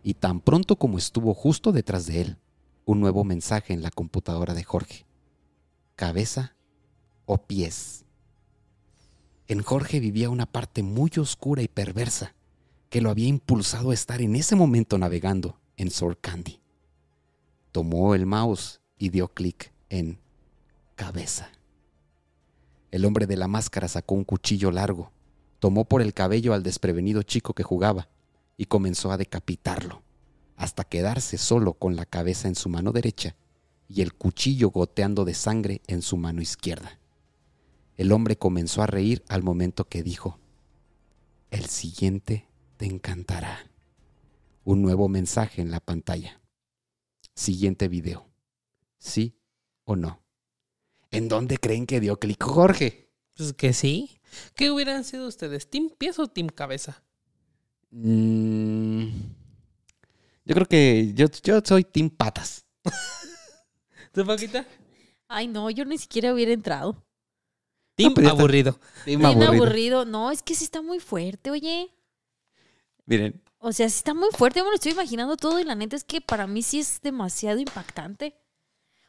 y 0.02 0.14
tan 0.14 0.40
pronto 0.40 0.76
como 0.76 0.98
estuvo 0.98 1.32
justo 1.32 1.72
detrás 1.72 2.06
de 2.06 2.20
él, 2.20 2.38
un 2.84 3.00
nuevo 3.00 3.24
mensaje 3.24 3.72
en 3.72 3.82
la 3.82 3.90
computadora 3.90 4.52
de 4.52 4.64
Jorge. 4.64 5.06
Cabeza 5.96 6.54
o 7.24 7.38
pies. 7.38 8.04
En 9.48 9.62
Jorge 9.62 10.00
vivía 10.00 10.30
una 10.30 10.46
parte 10.46 10.82
muy 10.82 11.10
oscura 11.18 11.62
y 11.62 11.68
perversa 11.68 12.34
que 12.90 13.00
lo 13.00 13.10
había 13.10 13.28
impulsado 13.28 13.90
a 13.90 13.94
estar 13.94 14.20
en 14.20 14.36
ese 14.36 14.54
momento 14.54 14.98
navegando 14.98 15.58
en 15.76 15.90
Sword 15.90 16.18
Candy. 16.20 16.61
Tomó 17.72 18.14
el 18.14 18.26
mouse 18.26 18.80
y 18.98 19.08
dio 19.08 19.28
clic 19.28 19.72
en 19.88 20.20
cabeza. 20.94 21.50
El 22.90 23.06
hombre 23.06 23.26
de 23.26 23.38
la 23.38 23.48
máscara 23.48 23.88
sacó 23.88 24.14
un 24.14 24.24
cuchillo 24.24 24.70
largo, 24.70 25.10
tomó 25.58 25.86
por 25.86 26.02
el 26.02 26.12
cabello 26.12 26.52
al 26.52 26.62
desprevenido 26.62 27.22
chico 27.22 27.54
que 27.54 27.62
jugaba 27.62 28.08
y 28.58 28.66
comenzó 28.66 29.10
a 29.10 29.16
decapitarlo, 29.16 30.02
hasta 30.56 30.84
quedarse 30.84 31.38
solo 31.38 31.72
con 31.72 31.96
la 31.96 32.04
cabeza 32.04 32.46
en 32.48 32.54
su 32.54 32.68
mano 32.68 32.92
derecha 32.92 33.34
y 33.88 34.02
el 34.02 34.12
cuchillo 34.12 34.70
goteando 34.70 35.24
de 35.24 35.32
sangre 35.32 35.80
en 35.86 36.02
su 36.02 36.18
mano 36.18 36.42
izquierda. 36.42 36.98
El 37.96 38.12
hombre 38.12 38.36
comenzó 38.36 38.82
a 38.82 38.86
reír 38.86 39.24
al 39.28 39.42
momento 39.42 39.86
que 39.86 40.02
dijo, 40.02 40.38
el 41.50 41.64
siguiente 41.66 42.46
te 42.76 42.84
encantará. 42.84 43.70
Un 44.64 44.82
nuevo 44.82 45.08
mensaje 45.08 45.62
en 45.62 45.70
la 45.70 45.80
pantalla. 45.80 46.41
Siguiente 47.34 47.88
video. 47.88 48.28
¿Sí 48.98 49.36
o 49.84 49.96
no? 49.96 50.22
¿En 51.10 51.28
dónde 51.28 51.58
creen 51.58 51.86
que 51.86 52.00
dio 52.00 52.18
clic 52.18 52.42
Jorge? 52.42 53.10
Pues 53.36 53.52
que 53.52 53.72
sí. 53.72 54.20
¿Qué 54.54 54.70
hubieran 54.70 55.04
sido 55.04 55.26
ustedes? 55.28 55.68
¿Team 55.68 55.90
pies 55.96 56.18
o 56.18 56.26
team 56.26 56.48
cabeza? 56.48 57.02
Mm, 57.90 59.08
yo 60.44 60.54
creo 60.54 60.66
que 60.66 61.12
yo, 61.14 61.26
yo 61.42 61.60
soy 61.64 61.84
Team 61.84 62.08
Patas. 62.10 62.64
¿Tu 64.12 64.24
Paquita? 64.24 64.66
Ay, 65.28 65.48
no, 65.48 65.68
yo 65.70 65.84
ni 65.84 65.98
siquiera 65.98 66.32
hubiera 66.32 66.52
entrado. 66.52 67.04
Team 67.94 68.14
está- 68.16 68.30
aburrido. 68.30 68.78
Team 69.04 69.24
aburrido. 69.24 69.52
aburrido. 69.52 70.04
No, 70.06 70.30
es 70.30 70.42
que 70.42 70.54
sí 70.54 70.64
está 70.64 70.80
muy 70.80 71.00
fuerte, 71.00 71.50
oye. 71.50 71.94
Miren, 73.04 73.41
O 73.64 73.72
sea, 73.72 73.88
sí 73.88 73.96
está 73.98 74.12
muy 74.12 74.28
fuerte. 74.32 74.58
Yo 74.58 74.64
me 74.64 74.70
lo 74.70 74.74
estoy 74.74 74.92
imaginando 74.92 75.36
todo 75.36 75.60
y 75.60 75.64
la 75.64 75.74
neta 75.76 75.94
es 75.94 76.02
que 76.04 76.20
para 76.20 76.46
mí 76.48 76.62
sí 76.62 76.80
es 76.80 77.00
demasiado 77.00 77.58
impactante. 77.60 78.36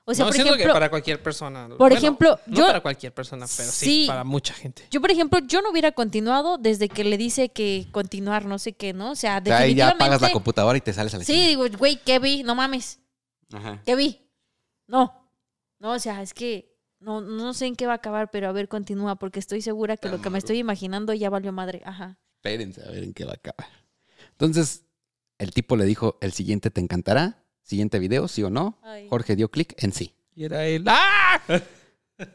O 0.06 0.14
sea, 0.14 0.26
no, 0.26 0.30
por 0.30 0.36
siento 0.36 0.54
ejemplo, 0.54 0.74
que 0.74 0.74
para 0.76 0.90
cualquier 0.90 1.24
persona. 1.24 1.68
por 1.70 1.78
Bueno, 1.78 1.96
ejemplo, 1.96 2.40
no 2.46 2.58
yo- 2.58 2.68
para 2.68 2.82
cualquier 2.82 3.14
persona, 3.14 3.46
pero 3.58 3.72
sí, 3.72 3.86
Sí. 3.86 4.06
para 4.08 4.24
mucha 4.26 4.54
gente. 4.54 4.86
yo, 4.92 5.00
por 5.02 5.10
ejemplo, 5.12 5.40
yo 5.40 5.62
no 5.62 5.72
hubiera 5.72 5.92
continuado 5.94 6.58
desde 6.58 6.88
que 6.90 7.04
le 7.06 7.18
dice 7.18 7.50
que 7.50 7.88
continuar, 7.92 8.46
no 8.46 8.60
sé 8.60 8.74
qué, 8.74 8.92
¿no? 8.94 9.12
O 9.12 9.16
sea, 9.16 9.42
o 9.42 9.46
sea, 9.46 9.58
ahí 9.60 9.74
ya 9.74 9.86
definitivamente. 9.88 10.04
apagas 10.04 10.22
la 10.22 10.32
computadora 10.32 10.78
y 10.78 10.82
te 10.82 10.92
sales 10.94 11.14
a 11.16 11.18
la 11.20 11.24
Sí, 11.24 11.48
digo, 11.48 11.66
güey, 11.78 11.96
¿qué 12.04 12.20
vi? 12.20 12.44
No 12.44 12.54
mames. 12.54 13.00
Ajá. 13.54 13.82
¿Qué 13.86 13.96
vi? 13.96 14.22
No. 14.88 15.30
No, 15.80 15.92
o 15.94 16.00
sea, 16.00 16.22
es 16.22 16.34
que 16.34 16.78
no, 17.00 17.22
no 17.22 17.54
sé 17.54 17.66
en 17.68 17.76
qué 17.78 17.88
va 17.88 17.94
a 17.94 17.96
acabar, 17.96 18.30
pero 18.30 18.50
a 18.50 18.52
ver, 18.52 18.68
continúa, 18.68 19.16
porque 19.16 19.40
estoy 19.40 19.62
segura 19.62 19.96
que 19.98 20.10
lo 20.10 20.22
que 20.22 20.30
me 20.30 20.38
estoy 20.38 20.58
imaginando 20.60 21.14
ya 21.14 21.30
valió 21.30 21.52
madre. 21.54 21.82
Ajá. 21.86 22.20
Espérense 22.36 22.82
a 22.86 22.92
ver 22.92 23.04
en 23.06 23.14
qué 23.14 23.24
va 23.26 23.32
a 23.32 23.36
acabar. 23.36 23.68
Entonces, 24.44 24.84
el 25.38 25.52
tipo 25.52 25.78
le 25.78 25.86
dijo, 25.86 26.18
el 26.20 26.34
siguiente 26.34 26.70
te 26.70 26.82
encantará. 26.82 27.46
Siguiente 27.62 27.98
video, 28.00 28.28
sí 28.28 28.44
o 28.44 28.50
no. 28.50 28.78
Ay. 28.84 29.08
Jorge 29.10 29.38
dio 29.38 29.50
clic 29.50 29.74
en 29.82 29.94
sí. 29.94 30.16
Y 30.36 30.44
era 30.44 30.66
él. 30.66 30.84
¡Ah! 30.88 31.42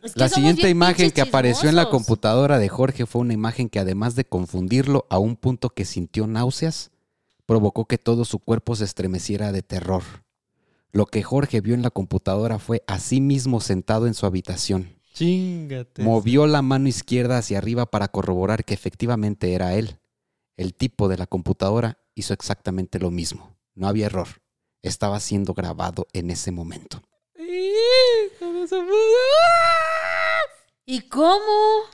Es 0.02 0.12
que 0.12 0.20
La 0.20 0.28
siguiente 0.28 0.68
imagen 0.68 1.12
que 1.12 1.20
apareció 1.20 1.68
en 1.68 1.76
la 1.76 1.88
computadora 1.88 2.58
de 2.58 2.68
Jorge 2.68 3.06
fue 3.06 3.20
una 3.20 3.32
imagen 3.32 3.68
que 3.68 3.78
además 3.78 4.16
de 4.16 4.24
confundirlo 4.24 5.06
a 5.08 5.18
un 5.18 5.36
punto 5.36 5.70
que 5.70 5.84
sintió 5.84 6.26
náuseas, 6.26 6.90
provocó 7.46 7.84
que 7.84 7.96
todo 7.96 8.24
su 8.24 8.40
cuerpo 8.40 8.74
se 8.74 8.84
estremeciera 8.84 9.52
de 9.52 9.62
terror. 9.62 10.02
Lo 10.90 11.06
que 11.06 11.22
Jorge 11.22 11.60
vio 11.60 11.74
en 11.74 11.82
la 11.82 11.90
computadora 11.90 12.58
fue 12.58 12.82
a 12.88 12.98
sí 12.98 13.20
mismo 13.20 13.60
sentado 13.60 14.08
en 14.08 14.14
su 14.14 14.26
habitación. 14.26 14.96
Chingate. 15.14 16.02
Movió 16.02 16.46
la 16.48 16.60
mano 16.60 16.88
izquierda 16.88 17.38
hacia 17.38 17.58
arriba 17.58 17.86
para 17.86 18.08
corroborar 18.08 18.64
que 18.64 18.74
efectivamente 18.74 19.54
era 19.54 19.74
él. 19.74 19.98
El 20.58 20.74
tipo 20.74 21.08
de 21.08 21.16
la 21.16 21.26
computadora 21.26 21.98
hizo 22.16 22.34
exactamente 22.34 22.98
lo 22.98 23.10
mismo. 23.12 23.56
No 23.74 23.86
había 23.86 24.06
error. 24.06 24.26
Estaba 24.82 25.20
siendo 25.20 25.54
grabado 25.54 26.08
en 26.12 26.30
ese 26.30 26.50
momento. 26.50 27.00
¿Cómo 28.40 28.66
se 28.66 28.74
pudo? 28.76 28.88
¿Y 30.84 31.02
cómo? 31.02 31.84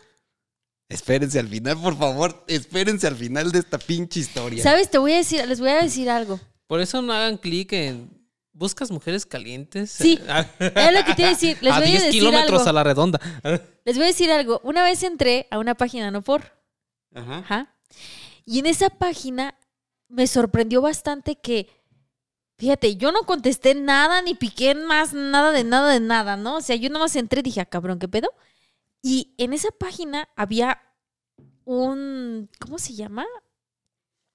Espérense 0.88 1.38
al 1.38 1.48
final, 1.48 1.78
por 1.78 1.96
favor. 1.98 2.42
Espérense 2.48 3.06
al 3.06 3.16
final 3.16 3.52
de 3.52 3.58
esta 3.58 3.78
pinche 3.78 4.20
historia. 4.20 4.62
¿Sabes? 4.62 4.90
Te 4.90 4.96
voy 4.96 5.12
a 5.12 5.16
decir, 5.18 5.46
les 5.46 5.60
voy 5.60 5.68
a 5.70 5.82
decir 5.82 6.08
algo. 6.08 6.40
Por 6.66 6.80
eso 6.80 7.02
no 7.02 7.12
hagan 7.12 7.36
clic 7.36 7.72
en. 7.74 8.10
¿Buscas 8.54 8.90
mujeres 8.90 9.26
calientes? 9.26 9.90
Sí. 9.90 10.18
A, 10.28 10.40
Es 10.58 10.92
lo 10.92 11.04
que 11.04 11.14
te 11.14 11.22
iba 11.22 11.28
a 11.28 11.34
decir. 11.34 11.58
Les 11.60 11.72
a 11.72 11.80
voy 11.80 11.88
a 11.88 11.90
10 11.90 12.02
decir 12.04 12.20
kilómetros 12.22 12.60
algo. 12.60 12.70
a 12.70 12.72
la 12.72 12.84
redonda. 12.84 13.20
Les 13.84 13.96
voy 13.96 14.04
a 14.04 14.08
decir 14.08 14.30
algo. 14.30 14.60
Una 14.64 14.82
vez 14.82 15.02
entré 15.02 15.48
a 15.50 15.58
una 15.58 15.74
página, 15.74 16.10
no 16.10 16.22
por. 16.22 16.42
Ajá. 17.14 17.38
Ajá. 17.38 17.76
Y 18.44 18.58
en 18.58 18.66
esa 18.66 18.90
página 18.90 19.58
me 20.08 20.26
sorprendió 20.26 20.80
bastante 20.82 21.36
que, 21.36 21.68
fíjate, 22.56 22.96
yo 22.96 23.12
no 23.12 23.22
contesté 23.22 23.74
nada, 23.74 24.22
ni 24.22 24.34
piqué 24.34 24.74
más 24.74 25.12
nada 25.12 25.52
de 25.52 25.64
nada 25.64 25.92
de 25.92 26.00
nada, 26.00 26.36
¿no? 26.36 26.56
O 26.56 26.60
sea, 26.60 26.76
yo 26.76 26.90
nomás 26.90 27.16
entré 27.16 27.40
y 27.40 27.44
dije, 27.44 27.60
ah, 27.60 27.66
cabrón, 27.66 27.98
¿qué 27.98 28.08
pedo? 28.08 28.30
Y 29.02 29.34
en 29.38 29.52
esa 29.52 29.70
página 29.70 30.28
había 30.36 30.80
un, 31.64 32.50
¿cómo 32.60 32.78
se 32.78 32.94
llama? 32.94 33.26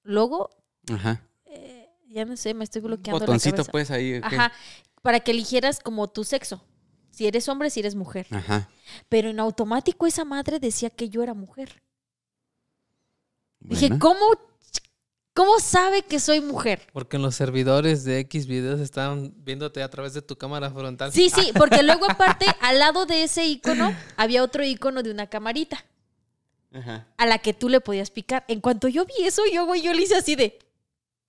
Logo. 0.02 0.50
Ajá. 0.92 1.26
Eh, 1.46 1.88
ya 2.08 2.24
no 2.24 2.36
sé, 2.36 2.54
me 2.54 2.64
estoy 2.64 2.82
bloqueando 2.82 3.20
Botoncito, 3.20 3.56
la 3.56 3.56
cabeza. 3.58 3.72
pues 3.72 3.90
ahí. 3.90 4.20
Ajá. 4.22 4.52
Para 5.02 5.20
que 5.20 5.30
eligieras 5.30 5.80
como 5.80 6.08
tu 6.08 6.24
sexo. 6.24 6.62
Si 7.10 7.26
eres 7.26 7.48
hombre, 7.48 7.70
si 7.70 7.80
eres 7.80 7.94
mujer. 7.94 8.26
Ajá. 8.30 8.70
Pero 9.08 9.30
en 9.30 9.40
automático 9.40 10.06
esa 10.06 10.24
madre 10.24 10.58
decía 10.58 10.90
que 10.90 11.08
yo 11.08 11.22
era 11.22 11.34
mujer. 11.34 11.82
Dije. 13.60 13.98
¿cómo, 13.98 14.24
¿cómo 15.34 15.58
sabe 15.60 16.02
que 16.02 16.18
soy 16.18 16.40
mujer? 16.40 16.86
Porque 16.92 17.16
en 17.16 17.22
los 17.22 17.34
servidores 17.34 18.04
de 18.04 18.18
X 18.20 18.46
videos 18.46 18.80
están 18.80 19.34
viéndote 19.38 19.82
a 19.82 19.88
través 19.90 20.14
de 20.14 20.22
tu 20.22 20.36
cámara 20.36 20.70
frontal. 20.70 21.12
Sí, 21.12 21.30
sí, 21.30 21.52
porque 21.56 21.82
luego 21.82 22.10
aparte, 22.10 22.46
al 22.60 22.78
lado 22.78 23.06
de 23.06 23.24
ese 23.24 23.46
icono, 23.46 23.94
había 24.16 24.42
otro 24.42 24.64
icono 24.64 25.02
de 25.02 25.10
una 25.10 25.28
camarita 25.28 25.84
Ajá. 26.72 27.06
a 27.16 27.26
la 27.26 27.38
que 27.38 27.52
tú 27.52 27.68
le 27.68 27.80
podías 27.80 28.10
picar. 28.10 28.44
En 28.48 28.60
cuanto 28.60 28.88
yo 28.88 29.04
vi 29.04 29.24
eso, 29.24 29.42
yo, 29.52 29.66
güey, 29.66 29.82
yo 29.82 29.92
le 29.92 30.02
hice 30.02 30.16
así 30.16 30.36
de... 30.36 30.58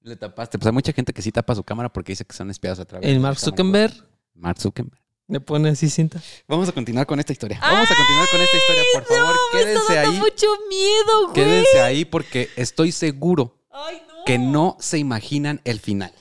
Le 0.02 0.16
tapaste. 0.16 0.58
Pues 0.58 0.66
hay 0.66 0.74
mucha 0.74 0.94
gente 0.94 1.14
que 1.14 1.22
sí 1.22 1.32
tapa 1.32 1.54
su 1.54 1.64
cámara 1.64 1.92
porque 1.94 2.14
dice 2.14 2.26
que 2.26 2.36
son 2.36 2.50
espiados 2.50 2.80
a 2.80 2.86
través 2.86 3.08
El 3.08 3.20
Mark. 3.20 3.38
Zuckerberg 3.38 3.94
Mark 4.34 4.60
Zuckerberg. 4.60 5.01
Le 5.28 5.40
pone 5.40 5.70
así 5.70 5.90
cinta. 5.90 6.22
Vamos 6.48 6.68
a 6.70 6.72
continuar 6.72 7.06
con 7.08 7.20
esta 7.20 7.32
historia. 7.32 7.60
Vamos 7.62 7.90
a 7.90 7.96
continuar 7.96 8.28
con 8.30 8.42
esta 8.42 8.58
historia, 8.58 8.84
por 8.94 9.04
favor. 9.06 9.36
Me 9.54 9.60
está 9.60 9.66
quédense 9.72 9.96
dando 9.96 10.12
ahí. 10.12 10.20
mucho 10.20 10.48
miedo, 10.70 11.22
güey. 11.24 11.34
Quédense 11.34 11.82
ahí 11.82 12.06
porque 12.06 12.50
estoy 12.56 12.92
seguro 12.92 13.58
Ay, 13.70 14.02
no. 14.08 14.26
que 14.26 14.38
no 14.38 14.78
se 14.80 14.98
imaginan 14.98 15.62
el 15.64 15.80
final. 15.80 16.14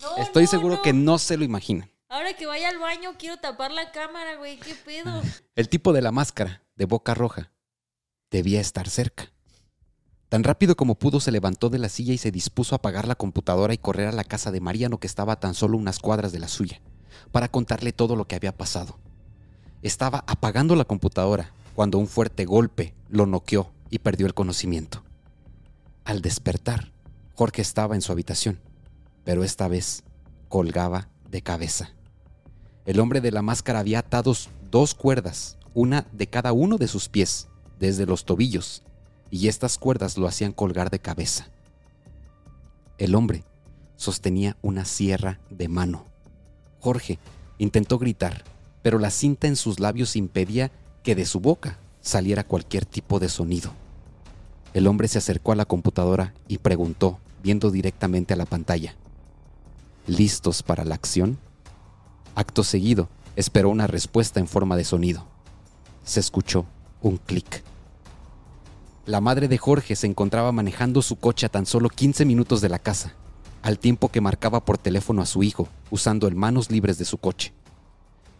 No, 0.00 0.16
Estoy 0.18 0.44
no, 0.44 0.50
seguro 0.50 0.82
que 0.82 0.92
no 0.92 1.18
se 1.18 1.36
lo 1.36 1.44
imaginan. 1.44 1.90
Ahora 2.08 2.32
que 2.34 2.46
vaya 2.46 2.68
al 2.68 2.78
baño, 2.78 3.14
quiero 3.18 3.36
tapar 3.38 3.70
la 3.70 3.92
cámara, 3.92 4.36
güey. 4.36 4.58
¿Qué 4.58 4.74
pedo? 4.74 5.22
El 5.54 5.68
tipo 5.68 5.92
de 5.92 6.02
la 6.02 6.10
máscara, 6.10 6.62
de 6.74 6.84
boca 6.86 7.14
roja, 7.14 7.52
debía 8.30 8.60
estar 8.60 8.88
cerca. 8.88 9.32
Tan 10.28 10.42
rápido 10.44 10.76
como 10.76 10.96
pudo 10.98 11.20
se 11.20 11.32
levantó 11.32 11.70
de 11.70 11.78
la 11.78 11.88
silla 11.88 12.12
y 12.14 12.18
se 12.18 12.30
dispuso 12.30 12.74
a 12.74 12.78
apagar 12.78 13.06
la 13.08 13.14
computadora 13.16 13.74
y 13.74 13.78
correr 13.78 14.08
a 14.08 14.12
la 14.12 14.24
casa 14.24 14.50
de 14.50 14.60
Mariano 14.60 14.98
que 14.98 15.06
estaba 15.06 15.34
a 15.34 15.40
tan 15.40 15.54
solo 15.54 15.76
unas 15.76 15.98
cuadras 15.98 16.30
de 16.32 16.38
la 16.38 16.48
suya, 16.48 16.80
para 17.32 17.48
contarle 17.48 17.92
todo 17.92 18.16
lo 18.16 18.26
que 18.26 18.36
había 18.36 18.56
pasado. 18.56 18.98
Estaba 19.82 20.24
apagando 20.26 20.76
la 20.76 20.84
computadora 20.84 21.52
cuando 21.74 21.98
un 21.98 22.06
fuerte 22.06 22.44
golpe 22.44 22.94
lo 23.08 23.26
noqueó 23.26 23.70
y 23.90 24.00
perdió 24.00 24.26
el 24.26 24.34
conocimiento. 24.34 25.02
Al 26.04 26.22
despertar, 26.22 26.92
Jorge 27.34 27.62
estaba 27.62 27.94
en 27.94 28.02
su 28.02 28.12
habitación, 28.12 28.60
pero 29.24 29.44
esta 29.44 29.68
vez 29.68 30.02
colgaba 30.48 31.08
de 31.30 31.42
cabeza. 31.42 31.90
El 32.84 33.00
hombre 33.00 33.20
de 33.20 33.30
la 33.30 33.42
máscara 33.42 33.78
había 33.78 34.00
atado 34.00 34.34
dos 34.70 34.94
cuerdas, 34.94 35.56
una 35.74 36.06
de 36.12 36.26
cada 36.26 36.52
uno 36.52 36.76
de 36.76 36.88
sus 36.88 37.08
pies, 37.08 37.48
desde 37.78 38.06
los 38.06 38.24
tobillos, 38.24 38.82
y 39.30 39.48
estas 39.48 39.78
cuerdas 39.78 40.18
lo 40.18 40.26
hacían 40.26 40.52
colgar 40.52 40.90
de 40.90 40.98
cabeza. 40.98 41.48
El 42.98 43.14
hombre 43.14 43.44
sostenía 43.96 44.56
una 44.60 44.84
sierra 44.84 45.40
de 45.50 45.68
mano. 45.68 46.09
Jorge 46.80 47.18
intentó 47.58 47.98
gritar, 47.98 48.44
pero 48.82 48.98
la 48.98 49.10
cinta 49.10 49.46
en 49.46 49.56
sus 49.56 49.80
labios 49.80 50.16
impedía 50.16 50.70
que 51.02 51.14
de 51.14 51.26
su 51.26 51.40
boca 51.40 51.78
saliera 52.00 52.44
cualquier 52.44 52.86
tipo 52.86 53.18
de 53.18 53.28
sonido. 53.28 53.72
El 54.72 54.86
hombre 54.86 55.08
se 55.08 55.18
acercó 55.18 55.52
a 55.52 55.56
la 55.56 55.64
computadora 55.64 56.34
y 56.48 56.58
preguntó, 56.58 57.18
viendo 57.42 57.70
directamente 57.70 58.34
a 58.34 58.36
la 58.36 58.46
pantalla, 58.46 58.94
¿listos 60.06 60.62
para 60.62 60.84
la 60.84 60.94
acción? 60.94 61.38
Acto 62.34 62.64
seguido, 62.64 63.08
esperó 63.36 63.68
una 63.68 63.86
respuesta 63.86 64.40
en 64.40 64.46
forma 64.46 64.76
de 64.76 64.84
sonido. 64.84 65.26
Se 66.04 66.20
escuchó 66.20 66.66
un 67.02 67.16
clic. 67.18 67.62
La 69.06 69.20
madre 69.20 69.48
de 69.48 69.58
Jorge 69.58 69.96
se 69.96 70.06
encontraba 70.06 70.52
manejando 70.52 71.02
su 71.02 71.16
coche 71.16 71.46
a 71.46 71.48
tan 71.48 71.66
solo 71.66 71.88
15 71.88 72.24
minutos 72.24 72.60
de 72.60 72.68
la 72.68 72.78
casa, 72.78 73.14
al 73.62 73.78
tiempo 73.78 74.08
que 74.08 74.20
marcaba 74.20 74.64
por 74.64 74.78
teléfono 74.78 75.22
a 75.22 75.26
su 75.26 75.42
hijo, 75.42 75.68
usando 75.90 76.26
el 76.26 76.34
manos 76.34 76.70
libres 76.70 76.98
de 76.98 77.04
su 77.04 77.18
coche. 77.18 77.52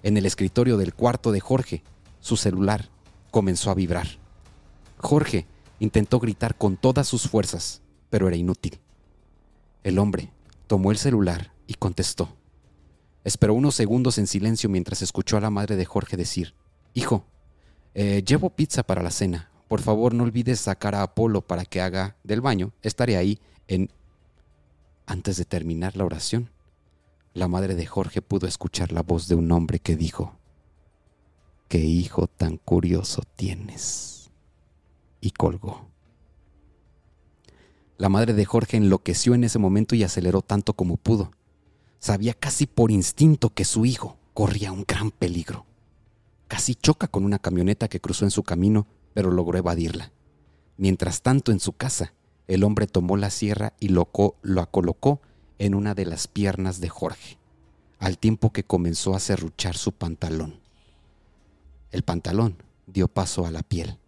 En 0.02 0.16
el 0.16 0.26
escritorio 0.26 0.76
del 0.76 0.94
cuarto 0.94 1.32
de 1.32 1.40
Jorge, 1.40 1.82
su 2.20 2.36
celular 2.36 2.88
comenzó 3.30 3.70
a 3.70 3.74
vibrar. 3.74 4.06
Jorge 4.98 5.46
intentó 5.78 6.18
gritar 6.20 6.56
con 6.56 6.76
todas 6.76 7.06
sus 7.06 7.28
fuerzas, 7.28 7.82
pero 8.08 8.28
era 8.28 8.36
inútil. 8.36 8.80
El 9.82 9.98
hombre 9.98 10.32
tomó 10.66 10.90
el 10.90 10.98
celular 10.98 11.52
y 11.66 11.74
contestó. 11.74 12.36
Esperó 13.24 13.54
unos 13.54 13.74
segundos 13.74 14.18
en 14.18 14.26
silencio 14.26 14.70
mientras 14.70 15.02
escuchó 15.02 15.36
a 15.36 15.40
la 15.40 15.50
madre 15.50 15.76
de 15.76 15.84
Jorge 15.84 16.16
decir, 16.16 16.54
Hijo, 16.94 17.24
eh, 17.94 18.22
llevo 18.26 18.50
pizza 18.50 18.82
para 18.82 19.02
la 19.02 19.10
cena. 19.10 19.50
Por 19.68 19.80
favor, 19.80 20.14
no 20.14 20.24
olvides 20.24 20.60
sacar 20.60 20.94
a 20.94 21.02
Apolo 21.02 21.42
para 21.42 21.64
que 21.64 21.80
haga 21.80 22.16
del 22.24 22.40
baño. 22.40 22.72
Estaré 22.82 23.16
ahí 23.16 23.38
en... 23.68 23.90
Antes 25.10 25.36
de 25.38 25.44
terminar 25.44 25.96
la 25.96 26.04
oración, 26.04 26.50
la 27.34 27.48
madre 27.48 27.74
de 27.74 27.84
Jorge 27.84 28.22
pudo 28.22 28.46
escuchar 28.46 28.92
la 28.92 29.02
voz 29.02 29.26
de 29.26 29.34
un 29.34 29.50
hombre 29.50 29.80
que 29.80 29.96
dijo, 29.96 30.38
qué 31.66 31.78
hijo 31.78 32.28
tan 32.28 32.58
curioso 32.58 33.24
tienes. 33.34 34.30
Y 35.20 35.32
colgó. 35.32 35.88
La 37.98 38.08
madre 38.08 38.34
de 38.34 38.44
Jorge 38.44 38.76
enloqueció 38.76 39.34
en 39.34 39.42
ese 39.42 39.58
momento 39.58 39.96
y 39.96 40.04
aceleró 40.04 40.42
tanto 40.42 40.74
como 40.74 40.96
pudo. 40.96 41.32
Sabía 41.98 42.32
casi 42.32 42.68
por 42.68 42.92
instinto 42.92 43.50
que 43.50 43.64
su 43.64 43.86
hijo 43.86 44.16
corría 44.32 44.70
un 44.70 44.84
gran 44.86 45.10
peligro. 45.10 45.66
Casi 46.46 46.76
choca 46.76 47.08
con 47.08 47.24
una 47.24 47.40
camioneta 47.40 47.88
que 47.88 48.00
cruzó 48.00 48.26
en 48.26 48.30
su 48.30 48.44
camino, 48.44 48.86
pero 49.12 49.32
logró 49.32 49.58
evadirla. 49.58 50.12
Mientras 50.76 51.20
tanto, 51.22 51.50
en 51.50 51.58
su 51.58 51.72
casa, 51.72 52.14
el 52.50 52.64
hombre 52.64 52.88
tomó 52.88 53.16
la 53.16 53.30
sierra 53.30 53.74
y 53.78 53.90
lo, 53.90 54.10
lo 54.42 54.70
colocó 54.72 55.20
en 55.60 55.76
una 55.76 55.94
de 55.94 56.04
las 56.04 56.26
piernas 56.26 56.80
de 56.80 56.88
Jorge, 56.88 57.38
al 58.00 58.18
tiempo 58.18 58.52
que 58.52 58.64
comenzó 58.64 59.14
a 59.14 59.20
serruchar 59.20 59.76
su 59.76 59.92
pantalón. 59.92 60.58
El 61.92 62.02
pantalón 62.02 62.60
dio 62.88 63.06
paso 63.06 63.46
a 63.46 63.52
la 63.52 63.62
piel, 63.62 63.98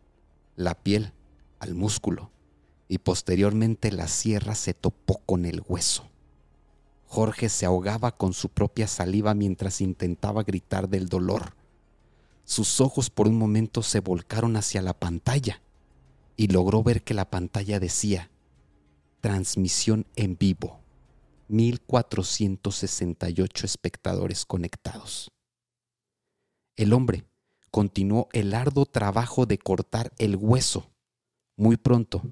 la 0.57 0.75
piel 0.75 1.13
al 1.61 1.77
músculo, 1.77 2.33
y 2.89 2.99
posteriormente 2.99 3.93
la 3.93 4.09
sierra 4.09 4.57
se 4.57 4.75
topó 4.75 5.21
con 5.25 5.45
el 5.45 5.63
hueso. 5.69 6.09
Jorge 7.07 7.49
se 7.49 7.65
ahogaba 7.65 8.17
con 8.17 8.33
su 8.33 8.49
propia 8.49 8.89
saliva 8.89 9.35
mientras 9.35 9.81
intentaba 9.81 10.43
gritar 10.43 10.89
del 10.89 11.09
dolor. 11.09 11.55
Sus 12.45 12.81
ojos 12.81 13.09
por 13.09 13.29
un 13.29 13.39
momento 13.39 13.85
se 13.85 14.01
volcaron 14.01 14.57
hacia 14.57 14.83
la 14.83 14.95
pantalla 14.95 15.63
y 16.37 16.49
logró 16.49 16.83
ver 16.83 17.05
que 17.05 17.15
la 17.15 17.31
pantalla 17.31 17.79
decía 17.79 18.31
transmisión 19.23 20.07
en 20.17 20.37
vivo. 20.37 20.81
1468 21.49 23.67
espectadores 23.67 24.45
conectados. 24.45 25.31
El 26.77 26.93
hombre 26.93 27.25
continuó 27.71 28.29
el 28.33 28.53
arduo 28.53 28.85
trabajo 28.85 29.47
de 29.47 29.59
cortar 29.59 30.13
el 30.19 30.37
hueso. 30.37 30.91
Muy 31.57 31.77
pronto, 31.77 32.23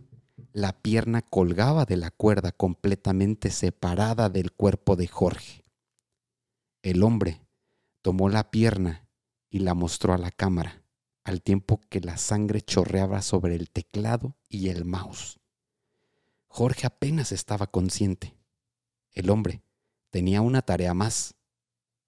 la 0.52 0.72
pierna 0.72 1.22
colgaba 1.22 1.84
de 1.84 1.96
la 1.96 2.10
cuerda 2.10 2.52
completamente 2.52 3.50
separada 3.50 4.28
del 4.28 4.52
cuerpo 4.52 4.96
de 4.96 5.06
Jorge. 5.06 5.64
El 6.82 7.02
hombre 7.02 7.40
tomó 8.02 8.28
la 8.28 8.50
pierna 8.50 9.06
y 9.48 9.60
la 9.60 9.74
mostró 9.74 10.12
a 10.12 10.18
la 10.18 10.30
cámara, 10.30 10.82
al 11.24 11.42
tiempo 11.42 11.80
que 11.88 12.00
la 12.00 12.16
sangre 12.16 12.62
chorreaba 12.62 13.22
sobre 13.22 13.54
el 13.54 13.70
teclado 13.70 14.36
y 14.48 14.70
el 14.70 14.84
mouse. 14.84 15.39
Jorge 16.52 16.84
apenas 16.84 17.30
estaba 17.30 17.68
consciente. 17.68 18.36
El 19.12 19.30
hombre 19.30 19.62
tenía 20.10 20.40
una 20.40 20.62
tarea 20.62 20.94
más, 20.94 21.36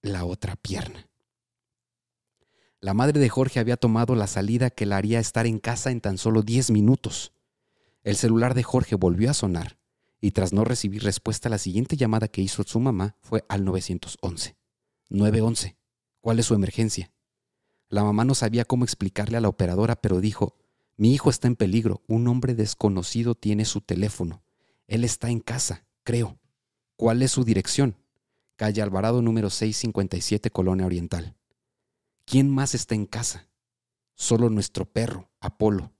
la 0.02 0.24
otra 0.24 0.56
pierna. 0.56 1.08
La 2.80 2.92
madre 2.92 3.20
de 3.20 3.28
Jorge 3.28 3.60
había 3.60 3.76
tomado 3.76 4.16
la 4.16 4.26
salida 4.26 4.70
que 4.70 4.84
la 4.84 4.96
haría 4.96 5.20
estar 5.20 5.46
en 5.46 5.60
casa 5.60 5.92
en 5.92 6.00
tan 6.00 6.18
solo 6.18 6.42
diez 6.42 6.72
minutos. 6.72 7.32
El 8.02 8.16
celular 8.16 8.54
de 8.54 8.64
Jorge 8.64 8.96
volvió 8.96 9.30
a 9.30 9.34
sonar 9.34 9.78
y 10.20 10.32
tras 10.32 10.52
no 10.52 10.64
recibir 10.64 11.04
respuesta 11.04 11.48
la 11.48 11.58
siguiente 11.58 11.96
llamada 11.96 12.26
que 12.26 12.42
hizo 12.42 12.64
su 12.64 12.80
mamá 12.80 13.16
fue 13.20 13.44
al 13.48 13.64
911. 13.64 14.56
911. 15.08 15.76
¿Cuál 16.20 16.40
es 16.40 16.46
su 16.46 16.54
emergencia? 16.54 17.12
La 17.88 18.02
mamá 18.02 18.24
no 18.24 18.34
sabía 18.34 18.64
cómo 18.64 18.84
explicarle 18.84 19.36
a 19.36 19.40
la 19.40 19.48
operadora, 19.48 19.94
pero 19.94 20.20
dijo, 20.20 20.56
mi 20.96 21.14
hijo 21.14 21.30
está 21.30 21.48
en 21.48 21.56
peligro, 21.56 22.02
un 22.06 22.28
hombre 22.28 22.54
desconocido 22.54 23.34
tiene 23.34 23.64
su 23.64 23.80
teléfono. 23.80 24.42
Él 24.86 25.04
está 25.04 25.30
en 25.30 25.40
casa, 25.40 25.86
creo. 26.04 26.38
¿Cuál 26.96 27.22
es 27.22 27.32
su 27.32 27.44
dirección? 27.44 27.96
Calle 28.56 28.82
Alvarado 28.82 29.22
número 29.22 29.50
657, 29.50 30.50
Colonia 30.50 30.86
Oriental. 30.86 31.36
¿Quién 32.24 32.50
más 32.50 32.74
está 32.74 32.94
en 32.94 33.06
casa? 33.06 33.48
Solo 34.14 34.50
nuestro 34.50 34.84
perro, 34.84 35.30
Apolo. 35.40 35.92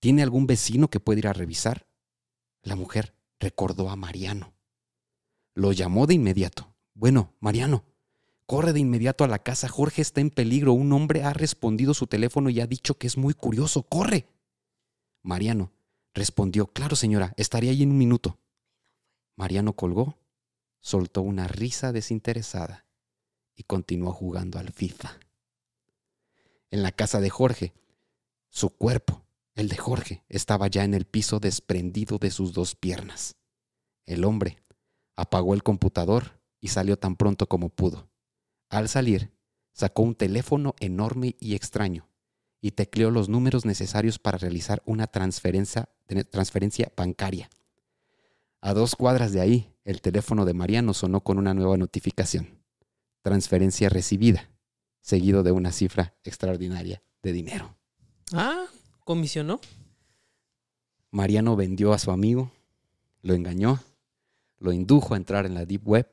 ¿Tiene 0.00 0.22
algún 0.22 0.46
vecino 0.46 0.88
que 0.88 1.00
pueda 1.00 1.18
ir 1.18 1.28
a 1.28 1.32
revisar? 1.32 1.86
La 2.62 2.76
mujer 2.76 3.14
recordó 3.38 3.90
a 3.90 3.96
Mariano. 3.96 4.54
Lo 5.54 5.72
llamó 5.72 6.06
de 6.06 6.14
inmediato. 6.14 6.74
Bueno, 6.94 7.34
Mariano, 7.40 7.84
corre 8.48 8.72
de 8.72 8.80
inmediato 8.80 9.24
a 9.24 9.28
la 9.28 9.40
casa. 9.40 9.68
Jorge 9.68 10.00
está 10.00 10.22
en 10.22 10.30
peligro. 10.30 10.72
Un 10.72 10.90
hombre 10.94 11.22
ha 11.22 11.34
respondido 11.34 11.92
su 11.92 12.06
teléfono 12.06 12.48
y 12.48 12.60
ha 12.60 12.66
dicho 12.66 12.94
que 12.94 13.06
es 13.06 13.18
muy 13.18 13.34
curioso. 13.34 13.82
Corre. 13.82 14.26
Mariano 15.22 15.70
respondió, 16.14 16.66
claro 16.66 16.96
señora, 16.96 17.34
estaré 17.36 17.68
ahí 17.68 17.82
en 17.82 17.90
un 17.90 17.98
minuto. 17.98 18.38
Mariano 19.36 19.74
colgó, 19.74 20.16
soltó 20.80 21.20
una 21.20 21.46
risa 21.46 21.92
desinteresada 21.92 22.86
y 23.54 23.64
continuó 23.64 24.12
jugando 24.12 24.58
al 24.58 24.72
FIFA. 24.72 25.18
En 26.70 26.82
la 26.82 26.90
casa 26.90 27.20
de 27.20 27.28
Jorge, 27.28 27.74
su 28.48 28.70
cuerpo, 28.70 29.26
el 29.56 29.68
de 29.68 29.76
Jorge, 29.76 30.24
estaba 30.30 30.68
ya 30.68 30.84
en 30.84 30.94
el 30.94 31.04
piso 31.04 31.38
desprendido 31.38 32.16
de 32.16 32.30
sus 32.30 32.54
dos 32.54 32.74
piernas. 32.74 33.36
El 34.06 34.24
hombre 34.24 34.62
apagó 35.16 35.52
el 35.52 35.62
computador 35.62 36.40
y 36.60 36.68
salió 36.68 36.98
tan 36.98 37.14
pronto 37.14 37.46
como 37.46 37.68
pudo. 37.68 38.08
Al 38.68 38.88
salir, 38.88 39.32
sacó 39.72 40.02
un 40.02 40.14
teléfono 40.14 40.74
enorme 40.80 41.36
y 41.40 41.54
extraño 41.54 42.08
y 42.60 42.72
tecleó 42.72 43.10
los 43.10 43.28
números 43.28 43.64
necesarios 43.64 44.18
para 44.18 44.38
realizar 44.38 44.82
una 44.84 45.06
transferencia, 45.06 45.88
transferencia 46.30 46.92
bancaria. 46.96 47.48
A 48.60 48.74
dos 48.74 48.96
cuadras 48.96 49.32
de 49.32 49.40
ahí, 49.40 49.72
el 49.84 50.00
teléfono 50.00 50.44
de 50.44 50.54
Mariano 50.54 50.92
sonó 50.92 51.22
con 51.22 51.38
una 51.38 51.54
nueva 51.54 51.76
notificación. 51.76 52.58
Transferencia 53.22 53.88
recibida, 53.88 54.50
seguido 55.00 55.42
de 55.42 55.52
una 55.52 55.70
cifra 55.70 56.14
extraordinaria 56.24 57.02
de 57.22 57.32
dinero. 57.32 57.76
Ah, 58.32 58.66
comisionó. 59.04 59.60
Mariano 61.10 61.56
vendió 61.56 61.92
a 61.92 61.98
su 61.98 62.10
amigo, 62.10 62.50
lo 63.22 63.34
engañó, 63.34 63.80
lo 64.58 64.72
indujo 64.72 65.14
a 65.14 65.16
entrar 65.16 65.46
en 65.46 65.54
la 65.54 65.64
Deep 65.64 65.86
Web, 65.86 66.08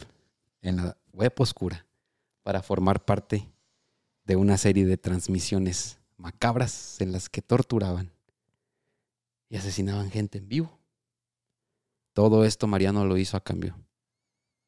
en 0.61 0.77
la 0.77 0.97
web 1.11 1.33
oscura, 1.37 1.84
para 2.45 2.61
formar 2.61 3.03
parte 3.03 3.49
de 4.23 4.35
una 4.35 4.59
serie 4.59 4.85
de 4.85 4.97
transmisiones 4.97 5.97
macabras 6.15 7.01
en 7.01 7.11
las 7.11 7.27
que 7.27 7.41
torturaban 7.41 8.11
y 9.49 9.57
asesinaban 9.57 10.11
gente 10.11 10.37
en 10.37 10.47
vivo. 10.47 10.77
Todo 12.13 12.45
esto 12.45 12.67
Mariano 12.67 13.03
lo 13.03 13.17
hizo 13.17 13.35
a 13.35 13.43
cambio 13.43 13.75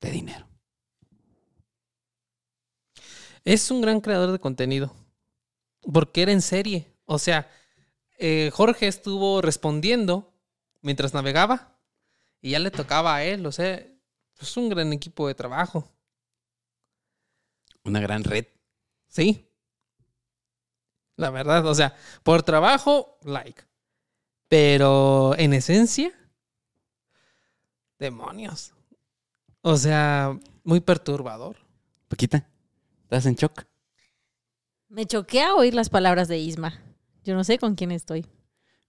de 0.02 0.10
dinero. 0.10 0.48
Es 3.44 3.70
un 3.70 3.82
gran 3.82 4.02
creador 4.02 4.32
de 4.32 4.40
contenido. 4.40 4.92
Porque 5.94 6.24
era 6.24 6.32
en 6.32 6.42
serie. 6.42 6.92
O 7.06 7.20
sea, 7.20 7.48
eh, 8.18 8.50
Jorge 8.52 8.88
estuvo 8.88 9.40
respondiendo 9.44 10.34
mientras 10.82 11.14
navegaba 11.14 11.78
y 12.42 12.52
ya 12.52 12.60
le 12.60 12.72
tocaba 12.72 13.18
a 13.18 13.24
él. 13.24 13.46
O 13.46 13.52
sea, 13.52 13.86
es 14.40 14.58
un 14.58 14.68
gran 14.68 14.92
equipo 14.94 15.28
de 15.28 15.36
trabajo. 15.36 15.88
Una 17.88 18.00
gran 18.00 18.24
red. 18.24 18.46
Sí. 19.08 19.50
La 21.16 21.32
verdad, 21.32 21.66
o 21.66 21.74
sea, 21.74 21.96
por 22.22 22.44
trabajo, 22.44 23.18
like. 23.24 23.64
Pero 24.48 25.36
en 25.38 25.54
esencia, 25.54 26.14
Demonios. 28.00 28.74
O 29.62 29.76
sea, 29.76 30.38
muy 30.64 30.80
perturbador. 30.82 31.58
Paquita, 32.08 32.48
¿estás 33.04 33.26
en 33.26 33.36
shock? 33.36 33.66
Me 34.88 35.06
choquea 35.06 35.56
oír 35.56 35.74
las 35.74 35.90
palabras 35.90 36.28
de 36.28 36.38
Isma. 36.38 36.80
Yo 37.24 37.36
no 37.36 37.44
sé 37.44 37.58
con 37.58 37.76
quién 37.76 37.92
estoy. 37.92 38.26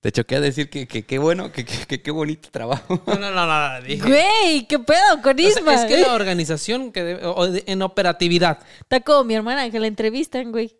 Te 0.01 0.12
choquea 0.12 0.40
decir 0.40 0.70
que 0.70 0.86
qué 0.86 1.18
bueno, 1.18 1.51
que 1.51 1.64
qué 1.64 2.11
bonito 2.11 2.51
trabajo. 2.51 3.03
No, 3.07 3.14
no, 3.16 3.30
no, 3.32 3.46
no, 3.46 3.82
dije. 3.82 4.07
Güey, 4.07 4.66
¿qué 4.68 4.78
pedo 4.78 5.20
con 5.22 5.38
Isma? 5.38 5.74
es 5.74 5.84
que 5.86 5.99
la 5.99 6.14
organización 6.14 6.92
que 6.92 7.18
en 7.66 7.82
operatividad. 7.82 8.61
Está 8.80 9.01
como 9.01 9.24
mi 9.24 9.34
hermana 9.34 9.70
que 9.70 9.80
la 9.80 9.88
entrevistan, 9.88 10.53
güey. 10.53 10.78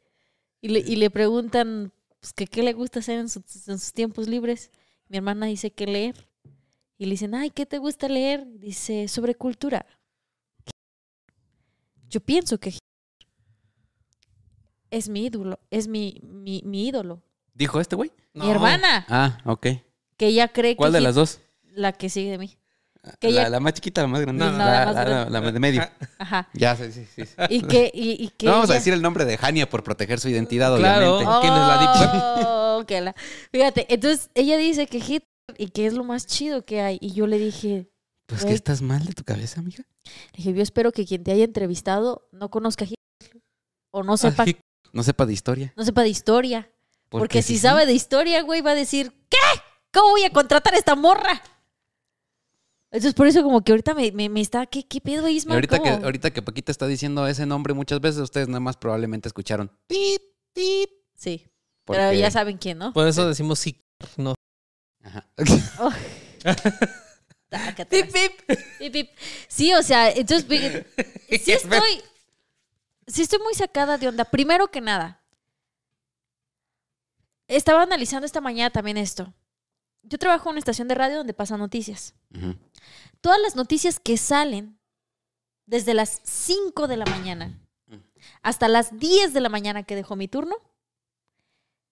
Y 0.61 0.69
le, 0.69 0.81
y 0.81 0.97
le 0.97 1.11
preguntan 1.11 1.93
pues, 2.21 2.33
que 2.33 2.47
qué 2.47 2.63
le 2.63 2.73
gusta 2.73 3.01
hacer 3.01 3.17
en, 3.17 3.27
en 3.27 3.79
sus 3.79 3.93
tiempos 3.93 4.29
libres. 4.29 4.71
Mi 5.09 5.17
hermana 5.17 5.47
dice 5.47 5.73
que 5.73 5.87
leer. 5.87 6.29
Y 6.99 7.07
le 7.07 7.13
dicen, 7.13 7.35
ay, 7.35 7.51
¿qué 7.51 7.65
te 7.65 7.79
gusta 7.79 8.09
leer? 8.09 8.45
Dice, 8.59 9.07
sobre 9.09 9.35
cultura. 9.35 9.87
Yo 12.09 12.21
pienso 12.21 12.59
que 12.59 12.75
es 14.91 15.09
mi 15.09 15.27
ídolo, 15.27 15.61
es 15.71 15.87
mi, 15.87 16.21
mi, 16.23 16.89
ídolo. 16.89 17.23
¿Dijo 17.59 17.81
este 17.81 17.97
güey? 17.97 18.13
Mi 18.35 18.49
hermana, 18.51 19.05
Ah, 19.09 19.39
ok. 19.45 19.67
que 20.17 20.27
ella 20.29 20.49
cree 20.49 20.77
¿Cuál 20.77 20.91
que 20.91 20.95
de 20.95 20.99
Hit- 21.01 21.05
las 21.05 21.15
dos? 21.17 21.41
la 21.75 21.93
que 21.93 22.09
sigue 22.09 22.31
de 22.31 22.39
mí. 22.39 22.57
Que 23.21 23.31
la, 23.33 23.43
ella- 23.43 23.51
la 23.51 23.61
más 23.61 23.73
chiquita, 23.75 24.03
la 24.03 24.07
más 24.09 24.21
grande. 24.21 24.45
No, 24.45 24.53
no, 24.53 24.59
la, 24.59 24.65
la 24.65 24.87
más 24.87 24.95
la- 24.95 25.05
grande. 25.05 25.31
la- 25.33 25.41
la 25.41 25.53
de 25.53 25.61
medio. 25.61 25.83
Ajá. 26.19 26.49
Ya, 26.53 26.77
sí, 26.77 26.93
sí, 26.93 27.07
sí. 27.15 27.23
Y 27.49 27.63
que, 27.63 27.91
y, 27.93 28.11
y 28.25 28.29
que 28.31 28.47
No 28.47 28.53
vamos 28.53 28.71
a 28.71 28.75
decir 28.75 28.93
el 28.93 29.03
nombre 29.03 29.25
de 29.25 29.39
Hania 29.41 29.69
por 29.69 29.83
proteger 29.83 30.21
su 30.21 30.29
identidad, 30.29 30.77
Claro. 30.77 31.17
obviamente. 31.17 31.41
¿Quién 31.41 31.53
es 31.53 31.59
la 31.59 31.79
Deep 31.79 32.47
Oh, 32.47 32.85
que 32.87 33.01
la- 33.01 33.15
Fíjate, 33.53 33.93
entonces 33.93 34.31
ella 34.35 34.57
dice 34.57 34.87
que 34.87 35.01
Hit 35.01 35.25
y 35.57 35.69
que 35.71 35.87
es 35.87 35.95
lo 35.95 36.05
más 36.05 36.27
chido 36.27 36.65
que 36.65 36.81
hay. 36.81 36.99
Y 37.01 37.13
yo 37.13 37.27
le 37.27 37.39
dije, 37.39 37.89
Pues 38.27 38.45
que 38.45 38.53
estás 38.53 38.83
mal 38.83 39.05
de 39.05 39.13
tu 39.15 39.25
cabeza, 39.25 39.63
mija. 39.63 39.83
le 40.05 40.37
dije, 40.37 40.53
yo 40.53 40.63
espero 40.63 40.93
que 40.93 41.07
quien 41.07 41.25
te 41.25 41.33
haya 41.33 41.45
entrevistado 41.45 42.29
no 42.33 42.51
conozca 42.51 42.85
a 42.85 42.89
Hit 42.89 42.99
o 43.91 44.03
no 44.03 44.17
sepa, 44.17 44.45
No 44.93 45.03
sepa 45.03 45.25
de 45.27 45.33
historia. 45.33 45.73
no 45.77 45.85
sepa 45.85 46.03
de 46.03 46.09
historia. 46.11 46.71
Porque, 47.09 47.43
si 47.43 47.55
sí, 47.55 47.61
sabe 47.61 47.87
de 47.87 47.93
historia, 47.95 48.43
güey, 48.43 48.61
va 48.61 48.73
a 48.73 48.75
decir, 48.75 49.13
¿qué? 49.29 49.39
¿Cómo 49.93 50.11
voy 50.11 50.25
a 50.25 50.31
contratar 50.31 50.75
a 50.75 50.79
esta 50.79 50.95
morra? 50.95 51.43
Entonces, 52.91 53.15
por 53.15 53.27
eso 53.27 53.43
como 53.43 53.63
que 53.63 53.73
ahorita 53.73 53.95
me, 53.95 54.13
me, 54.13 54.29
me 54.29 54.41
está, 54.41 54.67
¿qué, 54.67 54.87
qué 54.87 55.01
pedo, 55.01 55.29
Y 55.29 55.37
Isma? 55.37 55.55
ahorita 55.55 55.83
que, 55.83 55.89
ahorita 55.91 56.31
que 56.31 56.43
Paquita 56.43 56.73
está 56.73 56.87
diciendo 56.87 57.27
ese 57.27 57.45
nombre 57.47 57.75
muchas 57.75 58.01
veces, 58.01 58.21
ustedes 58.23 58.49
nada 58.49 58.61
más 58.61 58.77
probablemente 58.77 59.29
escucharon. 59.29 59.71
Tip, 59.87 60.23
tip. 60.53 60.91
Sí, 61.15 61.47
porque- 61.85 62.01
pero 62.01 62.13
ya 62.19 62.31
saben 62.31 62.57
quién, 62.57 62.79
¿no? 62.79 62.93
Por 62.93 63.07
eso 63.07 63.27
decimos 63.29 63.59
sí. 63.59 63.83
No. 64.17 64.35
Ajá. 65.03 65.27
Oh. 65.81 65.93
Tácatelas. 67.51 68.11
Pip, 68.79 68.93
pip. 68.93 69.11
Sí, 69.49 69.73
o 69.75 69.83
sea, 69.83 70.11
entonces, 70.11 70.47
sí 71.43 71.53
estoy, 71.53 72.03
sí 73.07 73.23
estoy 73.23 73.39
muy 73.41 73.55
sacada 73.55 73.99
de 73.99 74.09
onda. 74.09 74.25
Primero 74.25 74.69
que 74.71 74.81
nada, 74.81 75.18
estaba 77.49 77.83
analizando 77.83 78.27
esta 78.27 78.41
mañana 78.41 78.71
también 78.71 78.97
esto. 78.97 79.33
Yo 80.03 80.19
trabajo 80.19 80.49
en 80.49 80.53
una 80.53 80.59
estación 80.61 80.89
de 80.89 80.95
radio 80.95 81.17
donde 81.19 81.35
pasan 81.35 81.59
noticias. 81.59 82.15
Todas 83.21 83.41
las 83.43 83.57
noticias 83.57 83.99
que 84.01 84.17
salen 84.17 84.79
desde 85.67 85.93
las 85.95 86.21
5 86.25 86.87
de 86.89 86.97
la 86.97 87.05
mañana 87.07 87.59
hasta 88.43 88.69
las 88.69 88.99
10 88.99 89.35
de 89.35 89.41
la 89.41 89.49
mañana 89.49 89.83
que 89.83 89.97
dejó 89.97 90.17
mi 90.17 90.29
turno 90.29 90.57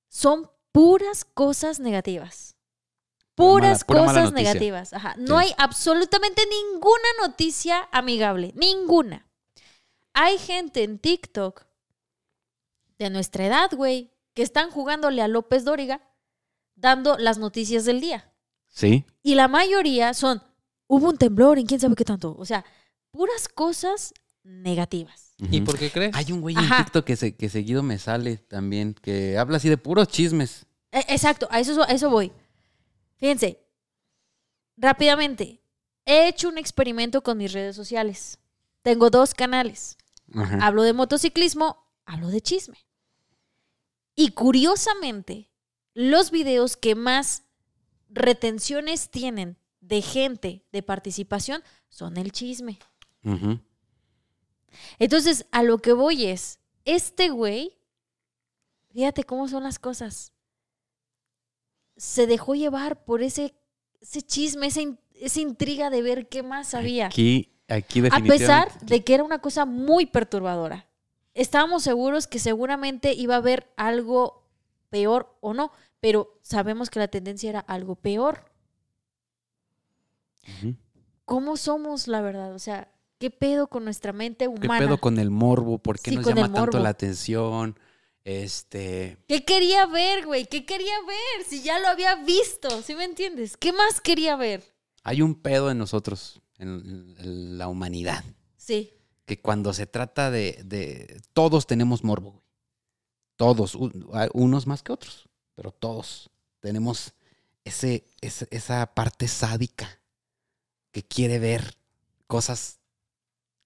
son 0.09 0.51
puras 0.73 1.25
cosas 1.25 1.81
negativas. 1.81 2.55
Puras 3.35 3.81
mala- 3.81 3.87
pura 3.87 4.03
mala 4.07 4.21
cosas 4.21 4.33
negativas. 4.33 4.93
Ajá. 4.95 5.15
No 5.19 5.39
Sí. 5.41 5.47
hay 5.49 5.55
absolutamente 5.59 6.43
ninguna 6.47 7.09
noticia 7.23 7.89
amigable. 7.93 8.53
Ninguna. 8.57 9.27
Hay 10.15 10.39
gente 10.39 10.83
en 10.85 10.99
TikTok 10.99 11.65
de 12.99 13.11
nuestra 13.11 13.45
edad, 13.47 13.71
güey, 13.73 14.11
que 14.37 14.43
están 14.43 14.71
jugándole 14.71 15.23
a 15.23 15.29
López 15.29 15.65
Dóriga 15.65 16.01
dando 16.75 17.17
las 17.17 17.39
noticias 17.39 17.87
del 17.87 18.01
día. 18.03 18.31
Sí. 18.69 19.07
Y 19.23 19.35
la 19.35 19.49
mayoría 19.49 20.13
son, 20.13 20.43
hubo 20.87 21.09
un 21.09 21.17
temblor 21.17 21.59
en 21.59 21.65
quién 21.67 21.81
sabe 21.81 21.97
qué 21.97 22.05
tanto. 22.05 22.37
O 22.39 22.45
sea, 22.45 22.63
puras 23.11 23.49
cosas 23.49 24.13
negativas. 24.45 25.35
¿Y 25.39 25.63
por 25.63 25.79
qué 25.79 25.91
crees? 25.91 26.15
Hay 26.15 26.33
un 26.33 26.43
güey 26.43 26.55
Ajá. 26.55 26.77
en 26.79 26.85
TikTok 26.85 27.05
que, 27.07 27.17
se- 27.17 27.35
que 27.35 27.49
seguido 27.49 27.83
me 27.83 27.99
sale 27.99 28.37
también, 28.37 28.93
que 28.93 29.39
habla 29.39 29.57
así 29.57 29.71
de 29.71 29.79
puros 29.79 30.09
chismes. 30.09 30.67
E- 30.93 31.07
Exacto, 31.09 31.49
a 31.51 31.59
eso, 31.59 31.83
a 31.83 31.87
eso 31.87 32.11
voy. 32.11 32.31
Fíjense, 33.17 33.67
rápidamente, 34.77 35.63
he 36.05 36.29
hecho 36.29 36.49
un 36.51 36.59
experimento 36.59 37.23
con 37.23 37.39
mis 37.39 37.53
redes 37.55 37.75
sociales. 37.75 38.39
Tengo 38.83 39.09
dos 39.09 39.33
canales. 39.35 39.97
Ajá. 40.35 40.59
Hablo 40.61 40.83
de 40.83 40.93
motociclismo, 40.93 41.91
hablo 42.05 42.29
de 42.29 42.41
chisme. 42.43 42.79
Y 44.17 44.31
curiosamente, 44.31 45.51
los 45.95 46.31
videos 46.31 46.77
que 46.77 46.95
más 46.95 47.45
retenciones 48.09 49.11
tienen 49.11 49.59
de 49.81 50.03
gente 50.03 50.65
de 50.73 50.83
participación 50.83 51.63
son 51.89 52.17
el 52.17 52.33
chisme. 52.33 52.79
Entonces, 54.99 55.47
a 55.53 55.63
lo 55.63 55.79
que 55.79 55.93
voy 55.93 56.27
es, 56.27 56.59
este 56.85 57.29
güey, 57.29 57.79
fíjate 58.93 59.25
cómo 59.25 59.49
son 59.49 59.63
las 59.63 59.79
cosas. 59.79 60.33
Se 61.97 62.27
dejó 62.27 62.55
llevar 62.55 63.05
por 63.05 63.23
ese, 63.23 63.55
ese 64.01 64.23
chisme, 64.23 64.67
esa, 64.67 64.81
in- 64.83 64.99
esa 65.15 65.41
intriga 65.41 65.89
de 65.91 66.03
ver 66.03 66.29
qué 66.29 66.43
más 66.43 66.75
había. 66.75 67.07
Aquí, 67.07 67.53
aquí 68.09 68.29
A 68.29 68.39
pesar 68.39 68.81
de 68.81 69.03
que 69.05 69.15
era 69.15 69.25
una 69.25 69.41
cosa 69.41 69.65
muy 69.65 70.07
perturbadora. 70.07 70.89
Estábamos 71.37 71.83
seguros 71.83 72.27
que 72.27 72.39
seguramente 72.39 73.13
iba 73.13 73.35
a 73.35 73.39
haber 73.39 73.73
algo 73.77 74.49
peor 74.89 75.37
o 75.41 75.53
no, 75.55 75.71
pero 76.01 76.39
sabemos 76.43 76.89
que 76.89 76.99
la 76.99 77.09
tendencia 77.09 77.51
era 77.51 77.61
algo 77.61 77.95
peor. 77.95 78.51
¿Cómo 81.27 81.57
somos, 81.57 82.09
la 82.09 82.21
verdad? 82.23 82.55
O 82.55 82.59
sea, 82.59 82.91
¿qué 83.19 83.31
pedo 83.31 83.67
con 83.67 83.85
nuestra 83.85 84.13
mente 84.13 84.45
¿Qué 84.47 84.49
humana? 84.49 84.79
pedo 84.79 84.99
con 84.99 85.19
el 85.19 85.31
morbo? 85.31 85.79
¿Por 85.79 85.99
qué 86.01 86.11
Sí, 86.11 86.17
nos 86.17 86.27
llama 86.27 86.53
tanto 86.53 86.79
la 86.79 86.89
atención? 86.89 87.79
Este. 88.25 89.19
¿Qué 89.29 89.45
quería 89.45 89.87
ver, 89.87 90.25
güey? 90.25 90.47
¿Qué 90.47 90.65
quería 90.65 90.95
ver? 91.07 91.47
Si 91.47 91.63
ya 91.63 91.79
lo 91.79 91.89
había 91.89 92.15
visto, 92.17 92.83
¿sí 92.83 92.95
me 92.95 93.05
entiendes? 93.05 93.57
¿Qué 93.57 93.73
más 93.73 94.01
quería 94.01 94.37
ver? 94.37 94.65
Hay 95.03 95.23
un 95.23 95.35
pedo 95.35 95.71
en 95.71 95.79
nosotros, 95.79 96.41
en 96.59 97.59
la 97.59 97.69
humanidad, 97.69 98.25
Sí. 98.57 98.91
Que 99.27 99.41
cuando 99.41 99.73
se 99.75 99.87
trata 99.87 100.31
de. 100.31 100.63
de- 100.65 101.21
todos 101.35 101.67
tenemos 101.67 102.03
morbo, 102.05 102.31
güey. 102.33 102.47
Todos, 103.37 103.75
un- 103.75 104.09
unos 104.33 104.67
más 104.67 104.83
que 104.83 104.93
otros, 104.93 105.29
pero 105.55 105.71
todos 105.73 106.31
tenemos 106.61 107.13
ese, 107.65 108.05
ese- 108.23 108.49
esa 108.51 108.87
parte 108.95 109.29
sádica 109.29 110.01
que 110.91 111.03
quiere 111.03 111.39
ver 111.39 111.77
cosas 112.27 112.81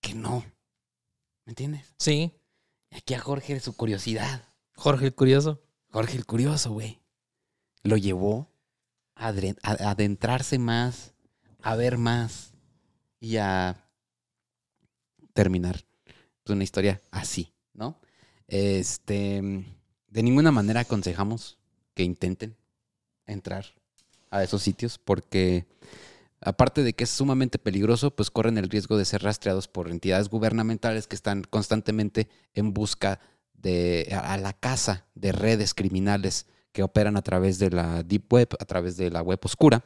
que 0.01 0.15
no. 0.15 0.45
¿Me 1.45 1.53
entiendes? 1.53 1.95
Sí. 1.99 2.33
Y 2.91 2.97
Aquí 2.97 3.15
a 3.15 3.21
Jorge 3.21 3.61
su 3.61 3.77
curiosidad. 3.77 4.45
Jorge 4.75 5.07
el 5.07 5.15
Curioso. 5.15 5.63
Jorge 5.91 6.17
el 6.17 6.27
Curioso, 6.27 6.73
güey. 6.73 7.01
Lo 7.85 7.97
llevó 7.97 8.51
a- 9.15 9.29
adentrarse 9.29 10.59
más, 10.59 11.15
a 11.63 11.77
ver 11.77 11.99
más 11.99 12.55
y 13.21 13.37
a 13.37 13.87
terminar 15.33 15.85
pues, 16.43 16.55
una 16.55 16.65
historia 16.65 17.01
así, 17.11 17.53
¿no? 17.75 18.01
Este, 18.49 19.65
de 20.09 20.23
ninguna 20.23 20.51
manera 20.51 20.81
aconsejamos 20.81 21.59
que 21.95 22.03
intenten 22.03 22.57
entrar 23.27 23.67
a 24.31 24.43
esos 24.43 24.63
sitios 24.63 24.99
porque 24.99 25.67
aparte 26.41 26.83
de 26.83 26.95
que 26.95 27.05
es 27.05 27.11
sumamente 27.11 27.59
peligroso, 27.59 28.15
pues 28.15 28.31
corren 28.31 28.59
el 28.59 28.71
riesgo 28.71 28.97
de 28.97 29.05
ser 29.05 29.23
rastreados 29.23 29.69
por 29.69 29.91
entidades 29.91 30.29
gubernamentales 30.29 31.07
que 31.07 31.17
están 31.17 31.43
constantemente 31.43 32.29
en 32.55 32.73
busca 32.73 33.21
de 33.55 34.09
a 34.13 34.37
la 34.39 34.53
caza 34.55 35.07
de 35.15 35.33
redes 35.33 35.75
criminales 35.75 36.47
que 36.73 36.83
operan 36.83 37.17
a 37.17 37.23
través 37.23 37.59
de 37.59 37.71
la 37.71 38.03
deep 38.03 38.33
web, 38.33 38.49
a 38.59 38.65
través 38.65 38.97
de 38.97 39.11
la 39.11 39.23
web 39.23 39.41
oscura 39.43 39.85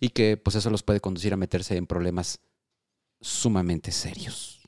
y 0.00 0.10
que 0.10 0.36
pues 0.36 0.56
eso 0.56 0.70
los 0.70 0.82
puede 0.82 1.00
conducir 1.00 1.32
a 1.32 1.36
meterse 1.36 1.76
en 1.76 1.86
problemas 1.86 2.40
sumamente 3.20 3.92
serios. 3.92 4.63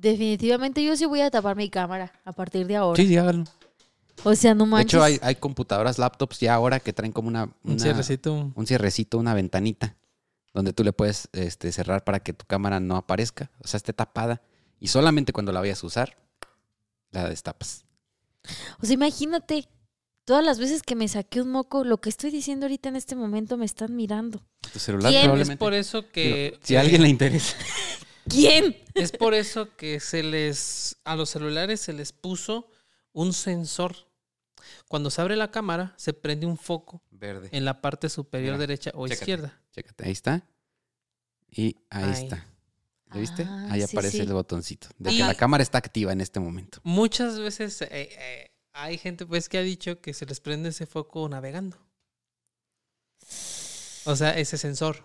Definitivamente 0.00 0.82
yo 0.84 0.96
sí 0.96 1.06
voy 1.06 1.20
a 1.22 1.30
tapar 1.30 1.56
mi 1.56 1.68
cámara 1.70 2.12
a 2.24 2.32
partir 2.32 2.66
de 2.66 2.76
ahora. 2.76 2.96
Sí, 3.02 3.08
sí, 3.08 3.16
háganlo. 3.16 3.44
O 4.24 4.34
sea, 4.34 4.54
no 4.54 4.64
De 4.64 4.70
manches. 4.70 4.94
hecho, 4.94 5.02
hay, 5.02 5.18
hay 5.22 5.34
computadoras, 5.36 5.98
laptops 5.98 6.40
ya 6.40 6.54
ahora 6.54 6.80
que 6.80 6.92
traen 6.92 7.12
como 7.12 7.28
una, 7.28 7.50
Un 7.64 7.78
cierrecito. 7.80 8.52
un 8.54 8.66
cierrecito, 8.66 9.18
una 9.18 9.34
ventanita, 9.34 9.96
donde 10.54 10.72
tú 10.72 10.84
le 10.84 10.92
puedes 10.92 11.28
este, 11.32 11.70
cerrar 11.72 12.04
para 12.04 12.20
que 12.20 12.32
tu 12.32 12.44
cámara 12.46 12.80
no 12.80 12.96
aparezca, 12.96 13.50
o 13.62 13.66
sea, 13.68 13.78
esté 13.78 13.92
tapada. 13.92 14.40
Y 14.80 14.88
solamente 14.88 15.32
cuando 15.32 15.50
la 15.52 15.60
vayas 15.60 15.82
a 15.82 15.86
usar, 15.86 16.16
la 17.10 17.28
destapas. 17.28 17.84
O 18.80 18.86
sea, 18.86 18.94
imagínate, 18.94 19.68
todas 20.24 20.44
las 20.44 20.58
veces 20.60 20.82
que 20.82 20.94
me 20.94 21.08
saqué 21.08 21.40
un 21.42 21.50
moco, 21.50 21.82
lo 21.84 22.00
que 22.00 22.08
estoy 22.08 22.30
diciendo 22.30 22.66
ahorita 22.66 22.88
en 22.88 22.96
este 22.96 23.16
momento 23.16 23.56
me 23.56 23.66
están 23.66 23.94
mirando. 23.96 24.42
Tu 24.72 24.78
celular 24.78 25.10
¿Quién? 25.10 25.22
Es 25.22 25.24
probablemente. 25.26 25.58
por 25.58 25.74
eso 25.74 26.08
que. 26.10 26.50
Digo, 26.52 26.56
si 26.62 26.76
a 26.76 26.80
que- 26.80 26.84
alguien 26.84 27.02
le 27.02 27.08
interesa. 27.08 27.56
¿Quién? 28.28 28.76
Es 28.94 29.12
por 29.12 29.34
eso 29.34 29.74
que 29.76 30.00
se 30.00 30.22
les. 30.22 30.96
A 31.04 31.16
los 31.16 31.30
celulares 31.30 31.80
se 31.80 31.92
les 31.92 32.12
puso 32.12 32.68
un 33.12 33.32
sensor. 33.32 33.96
Cuando 34.88 35.10
se 35.10 35.20
abre 35.20 35.36
la 35.36 35.50
cámara, 35.50 35.94
se 35.96 36.12
prende 36.12 36.46
un 36.46 36.58
foco 36.58 37.02
Verde. 37.10 37.48
en 37.52 37.64
la 37.64 37.80
parte 37.80 38.08
superior 38.08 38.52
Mira, 38.54 38.66
derecha 38.66 38.90
o 38.94 39.06
chécate. 39.06 39.22
izquierda. 39.22 39.60
Chécate, 39.72 40.04
ahí 40.04 40.12
está. 40.12 40.46
Y 41.50 41.76
ahí, 41.90 42.04
Ahí. 42.04 42.22
está. 42.24 42.46
¿Ya 43.14 43.20
viste? 43.20 43.44
Ah, 43.48 43.68
ahí 43.70 43.80
sí, 43.80 43.86
aparece 43.96 44.18
sí. 44.18 44.22
el 44.24 44.32
botoncito. 44.34 44.88
De 44.98 45.10
Y- 45.12 45.16
que 45.18 45.22
la 45.24 45.34
cámara 45.34 45.62
está 45.62 45.78
activa 45.78 46.12
en 46.12 46.20
este 46.20 46.40
momento. 46.40 46.78
Muchas 46.82 47.38
veces 47.38 47.80
eh, 47.82 47.88
eh, 47.90 48.50
hay 48.74 48.98
gente 48.98 49.24
pues 49.24 49.48
que 49.48 49.56
ha 49.56 49.62
dicho 49.62 50.00
que 50.02 50.12
se 50.12 50.26
les 50.26 50.40
prende 50.40 50.68
ese 50.68 50.84
foco 50.84 51.26
navegando. 51.28 51.78
O 54.04 54.16
sea, 54.16 54.36
ese 54.38 54.58
sensor. 54.58 55.04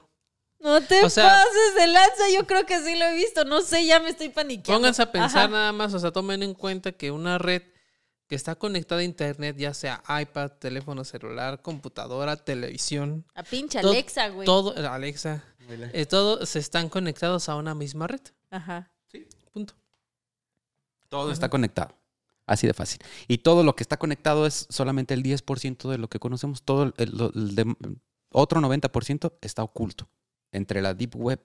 No 0.63 0.81
te 0.81 1.03
O 1.03 1.09
sea- 1.09 1.27
pases 1.27 1.75
de 1.75 1.87
lanza, 1.87 2.23
yo 2.33 2.47
creo 2.47 2.65
que 2.65 2.79
sí 2.81 2.95
lo 2.95 3.05
he 3.05 3.15
visto. 3.15 3.43
No 3.45 3.61
sé, 3.61 3.85
ya 3.85 3.99
me 3.99 4.09
estoy 4.09 4.29
paniqueando. 4.29 4.79
Pónganse 4.79 5.01
a 5.01 5.11
pensar 5.11 5.43
Ajá. 5.45 5.47
nada 5.49 5.71
más, 5.73 5.93
o 5.93 5.99
sea, 5.99 6.11
tomen 6.11 6.41
en 6.41 6.53
cuenta 6.53 6.93
que 6.93 7.11
una 7.11 7.37
red 7.37 7.61
que 8.27 8.35
está 8.35 8.55
conectada 8.55 9.01
a 9.01 9.03
internet, 9.03 9.57
ya 9.57 9.73
sea 9.73 10.01
iPad, 10.21 10.51
teléfono 10.59 11.03
celular, 11.03 11.61
computadora, 11.61 12.37
televisión, 12.37 13.25
A 13.35 13.43
pinche 13.43 13.81
Todo- 13.81 13.91
Alexa, 13.91 14.29
güey. 14.29 14.45
todo, 14.45 14.73
Alexa, 14.89 15.43
eh, 15.69 16.05
todo 16.05 16.45
se 16.45 16.59
están 16.59 16.87
conectados 16.89 17.49
a 17.49 17.55
una 17.57 17.75
misma 17.75 18.07
red. 18.07 18.21
Ajá. 18.49 18.89
Punto. 19.51 19.73
Todo 21.09 21.31
está 21.31 21.49
conectado. 21.49 21.93
Así 22.47 22.67
de 22.67 22.73
fácil. 22.73 22.99
Y 23.27 23.39
todo 23.39 23.63
lo 23.63 23.75
que 23.75 23.83
está 23.83 23.97
conectado 23.97 24.45
es 24.45 24.65
solamente 24.69 25.13
el 25.13 25.23
10% 25.23 25.89
de 25.89 25.97
lo 25.97 26.07
que 26.09 26.19
conocemos. 26.19 26.63
Todo 26.63 26.83
el, 26.83 26.93
el- 26.97 27.31
el 27.35 27.55
de- 27.55 27.75
otro 28.31 28.59
90% 28.61 29.33
está 29.41 29.61
oculto 29.63 30.07
entre 30.53 30.81
la 30.81 30.93
deep 30.93 31.15
web 31.15 31.41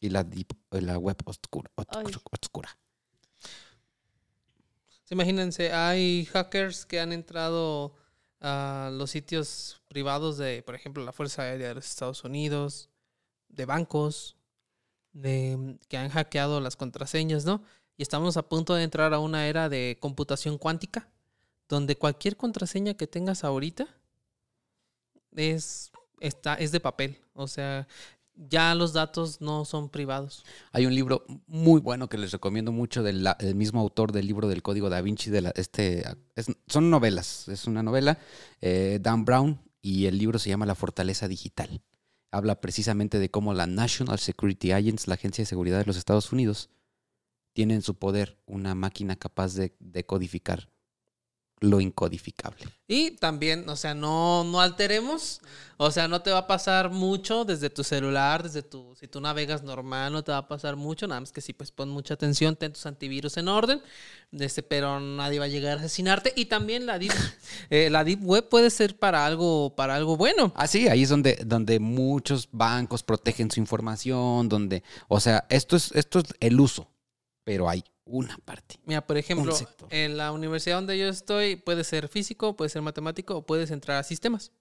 y 0.00 0.10
la 0.10 0.24
deep 0.24 0.52
la 0.70 0.98
web 0.98 1.16
oscura. 1.24 1.70
Oscura. 1.76 2.76
Sí, 5.04 5.14
Imagínense, 5.14 5.72
hay 5.72 6.24
hackers 6.26 6.84
que 6.84 6.98
han 6.98 7.12
entrado 7.12 7.94
a 8.40 8.90
los 8.92 9.10
sitios 9.10 9.80
privados 9.88 10.36
de, 10.38 10.62
por 10.62 10.74
ejemplo, 10.74 11.04
la 11.04 11.12
Fuerza 11.12 11.42
Aérea 11.42 11.68
de 11.68 11.74
los 11.76 11.86
Estados 11.86 12.24
Unidos, 12.24 12.90
de 13.48 13.64
bancos, 13.64 14.36
de, 15.12 15.78
que 15.88 15.96
han 15.96 16.10
hackeado 16.10 16.60
las 16.60 16.76
contraseñas, 16.76 17.44
¿no? 17.44 17.62
Y 17.96 18.02
estamos 18.02 18.36
a 18.36 18.48
punto 18.48 18.74
de 18.74 18.82
entrar 18.82 19.14
a 19.14 19.20
una 19.20 19.46
era 19.46 19.68
de 19.68 19.96
computación 20.00 20.58
cuántica, 20.58 21.08
donde 21.68 21.96
cualquier 21.96 22.36
contraseña 22.36 22.94
que 22.94 23.06
tengas 23.06 23.42
ahorita 23.42 23.88
es, 25.34 25.90
está, 26.20 26.54
es 26.54 26.72
de 26.72 26.80
papel. 26.80 27.18
O 27.32 27.48
sea, 27.48 27.86
ya 28.36 28.74
los 28.74 28.92
datos 28.92 29.40
no 29.40 29.64
son 29.64 29.88
privados. 29.88 30.44
Hay 30.72 30.86
un 30.86 30.94
libro 30.94 31.24
muy 31.46 31.80
bueno 31.80 32.08
que 32.08 32.18
les 32.18 32.32
recomiendo 32.32 32.70
mucho 32.72 33.02
del 33.02 33.26
mismo 33.54 33.80
autor 33.80 34.12
del 34.12 34.26
libro 34.26 34.48
del 34.48 34.62
Código 34.62 34.90
da 34.90 35.00
Vinci. 35.00 35.30
De 35.30 35.40
la, 35.40 35.50
este, 35.56 36.04
es- 36.34 36.46
son 36.66 36.90
novelas, 36.90 37.48
es 37.48 37.66
una 37.66 37.82
novela, 37.82 38.18
eh, 38.60 38.98
Dan 39.00 39.24
Brown, 39.24 39.60
y 39.80 40.06
el 40.06 40.18
libro 40.18 40.38
se 40.38 40.50
llama 40.50 40.66
La 40.66 40.74
Fortaleza 40.74 41.28
Digital. 41.28 41.80
Habla 42.32 42.60
precisamente 42.60 43.18
de 43.18 43.30
cómo 43.30 43.54
la 43.54 43.66
National 43.66 44.18
Security 44.18 44.72
Agency, 44.72 45.08
la 45.08 45.14
Agencia 45.14 45.42
de 45.42 45.46
Seguridad 45.46 45.78
de 45.78 45.86
los 45.86 45.96
Estados 45.96 46.32
Unidos, 46.32 46.70
tiene 47.54 47.74
en 47.74 47.82
su 47.82 47.94
poder 47.94 48.38
una 48.46 48.74
máquina 48.74 49.16
capaz 49.16 49.54
de 49.54 49.74
decodificar 49.78 50.68
lo 51.60 51.80
incodificable. 51.80 52.66
Y 52.86 53.12
también, 53.12 53.68
o 53.68 53.76
sea, 53.76 53.94
no, 53.94 54.44
no 54.44 54.60
alteremos. 54.60 55.40
O 55.78 55.90
sea, 55.90 56.08
no 56.08 56.22
te 56.22 56.30
va 56.30 56.38
a 56.38 56.46
pasar 56.46 56.90
mucho 56.90 57.44
desde 57.44 57.68
tu 57.68 57.84
celular, 57.84 58.42
desde 58.42 58.62
tu, 58.62 58.94
si 58.98 59.08
tú 59.08 59.20
navegas 59.20 59.62
normal, 59.62 60.12
no 60.12 60.24
te 60.24 60.32
va 60.32 60.38
a 60.38 60.48
pasar 60.48 60.76
mucho. 60.76 61.06
Nada 61.06 61.20
más 61.20 61.32
que 61.32 61.40
sí, 61.40 61.52
pues 61.52 61.70
pon 61.70 61.88
mucha 61.88 62.14
atención, 62.14 62.56
ten 62.56 62.72
tus 62.72 62.86
antivirus 62.86 63.36
en 63.36 63.48
orden. 63.48 63.82
Este, 64.32 64.62
pero 64.62 65.00
nadie 65.00 65.38
va 65.38 65.46
a 65.46 65.48
llegar 65.48 65.78
a 65.78 65.80
asesinarte. 65.80 66.32
Y 66.36 66.46
también 66.46 66.86
la 66.86 66.98
deep, 66.98 67.12
eh, 67.70 67.90
la 67.90 68.04
deep 68.04 68.22
web 68.22 68.48
puede 68.48 68.70
ser 68.70 68.98
para 68.98 69.26
algo, 69.26 69.74
para 69.74 69.96
algo 69.96 70.16
bueno. 70.16 70.52
Ah, 70.56 70.66
sí, 70.66 70.88
ahí 70.88 71.02
es 71.02 71.08
donde, 71.08 71.38
donde 71.44 71.78
muchos 71.80 72.48
bancos 72.52 73.02
protegen 73.02 73.50
su 73.50 73.60
información, 73.60 74.48
donde, 74.48 74.82
o 75.08 75.20
sea, 75.20 75.46
esto 75.50 75.76
es, 75.76 75.92
esto 75.92 76.20
es 76.20 76.26
el 76.40 76.60
uso, 76.60 76.90
pero 77.44 77.68
hay 77.68 77.84
una 78.06 78.38
parte. 78.38 78.78
Mira, 78.84 79.06
por 79.06 79.18
ejemplo, 79.18 79.54
en 79.90 80.16
la 80.16 80.32
universidad 80.32 80.76
donde 80.76 80.96
yo 80.96 81.08
estoy, 81.08 81.56
puede 81.56 81.84
ser 81.84 82.08
físico, 82.08 82.56
puede 82.56 82.70
ser 82.70 82.80
matemático 82.82 83.36
o 83.36 83.44
puedes 83.44 83.70
entrar 83.70 83.98
a 83.98 84.02
sistemas. 84.02 84.52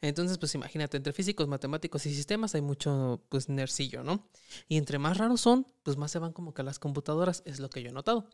Entonces, 0.00 0.36
pues 0.36 0.54
imagínate, 0.54 0.96
entre 0.96 1.12
físicos, 1.12 1.48
matemáticos 1.48 2.04
y 2.04 2.14
sistemas 2.14 2.54
hay 2.54 2.60
mucho, 2.60 3.24
pues, 3.30 3.48
nercillo, 3.48 4.02
¿no? 4.02 4.28
Y 4.68 4.76
entre 4.76 4.98
más 4.98 5.16
raros 5.16 5.40
son, 5.40 5.66
pues 5.82 5.96
más 5.96 6.10
se 6.10 6.18
van 6.18 6.32
como 6.32 6.52
que 6.52 6.60
a 6.60 6.64
las 6.64 6.78
computadoras, 6.78 7.42
es 7.46 7.58
lo 7.58 7.70
que 7.70 7.82
yo 7.82 7.88
he 7.88 7.92
notado. 7.92 8.28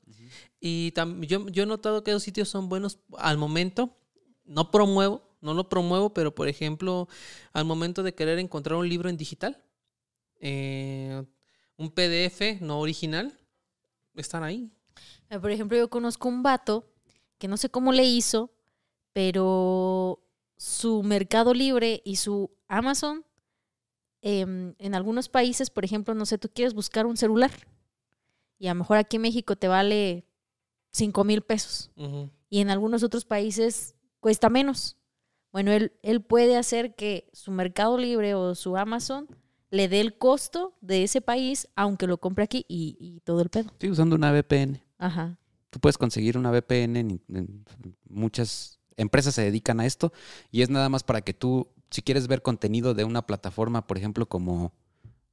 Y 0.60 0.92
yo, 1.26 1.48
yo 1.48 1.62
he 1.62 1.66
notado 1.66 2.02
que 2.02 2.12
los 2.12 2.22
sitios 2.22 2.48
son 2.48 2.68
buenos 2.68 2.98
al 3.18 3.38
momento. 3.38 3.96
No 4.44 4.70
promuevo, 4.70 5.36
no 5.40 5.54
lo 5.54 5.68
promuevo, 5.68 6.12
pero 6.14 6.34
por 6.34 6.48
ejemplo, 6.48 7.08
al 7.52 7.66
momento 7.66 8.02
de 8.02 8.14
querer 8.14 8.38
encontrar 8.38 8.78
un 8.78 8.88
libro 8.88 9.08
en 9.08 9.16
digital, 9.16 9.62
eh, 10.40 11.22
un 11.76 11.90
PDF 11.90 12.60
no 12.60 12.80
original, 12.80 13.37
están 14.20 14.42
ahí. 14.42 14.70
Eh, 15.30 15.38
Por 15.38 15.50
ejemplo, 15.50 15.76
yo 15.76 15.88
conozco 15.90 16.28
un 16.28 16.42
vato 16.42 16.86
que 17.38 17.48
no 17.48 17.56
sé 17.56 17.68
cómo 17.68 17.92
le 17.92 18.04
hizo, 18.04 18.50
pero 19.12 20.20
su 20.56 21.02
Mercado 21.02 21.54
Libre 21.54 22.02
y 22.04 22.16
su 22.16 22.50
Amazon, 22.66 23.24
em, 24.22 24.74
en 24.78 24.94
algunos 24.94 25.28
países, 25.28 25.70
por 25.70 25.84
ejemplo, 25.84 26.14
no 26.14 26.26
sé, 26.26 26.38
tú 26.38 26.48
quieres 26.52 26.74
buscar 26.74 27.06
un 27.06 27.16
celular 27.16 27.52
y 28.58 28.66
a 28.66 28.74
lo 28.74 28.80
mejor 28.80 28.96
aquí 28.96 29.16
en 29.16 29.22
México 29.22 29.56
te 29.56 29.68
vale 29.68 30.24
5 30.90 31.22
mil 31.24 31.42
pesos 31.42 31.90
y 32.50 32.60
en 32.60 32.70
algunos 32.70 33.02
otros 33.02 33.24
países 33.24 33.94
cuesta 34.20 34.48
menos. 34.48 34.96
Bueno, 35.52 35.70
él, 35.72 35.92
él 36.02 36.20
puede 36.22 36.56
hacer 36.56 36.94
que 36.94 37.28
su 37.32 37.52
Mercado 37.52 37.96
Libre 37.98 38.34
o 38.34 38.54
su 38.54 38.76
Amazon 38.76 39.28
le 39.70 39.88
dé 39.88 40.00
el 40.00 40.16
costo 40.16 40.74
de 40.80 41.02
ese 41.04 41.20
país, 41.20 41.68
aunque 41.76 42.06
lo 42.06 42.18
compre 42.18 42.44
aquí 42.44 42.64
y, 42.68 42.96
y 43.00 43.20
todo 43.20 43.40
el 43.42 43.50
pedo. 43.50 43.68
Estoy 43.72 43.90
usando 43.90 44.16
una 44.16 44.32
VPN. 44.32 44.82
Ajá. 44.98 45.38
Tú 45.70 45.80
puedes 45.80 45.98
conseguir 45.98 46.38
una 46.38 46.50
VPN, 46.50 46.96
en, 47.00 47.20
en- 47.28 47.64
muchas 48.08 48.78
empresas 48.96 49.34
se 49.34 49.42
dedican 49.42 49.78
a 49.80 49.86
esto 49.86 50.12
y 50.50 50.62
es 50.62 50.70
nada 50.70 50.88
más 50.88 51.04
para 51.04 51.20
que 51.20 51.34
tú, 51.34 51.68
si 51.90 52.02
quieres 52.02 52.26
ver 52.26 52.42
contenido 52.42 52.94
de 52.94 53.04
una 53.04 53.26
plataforma, 53.26 53.86
por 53.86 53.98
ejemplo, 53.98 54.26
como 54.28 54.72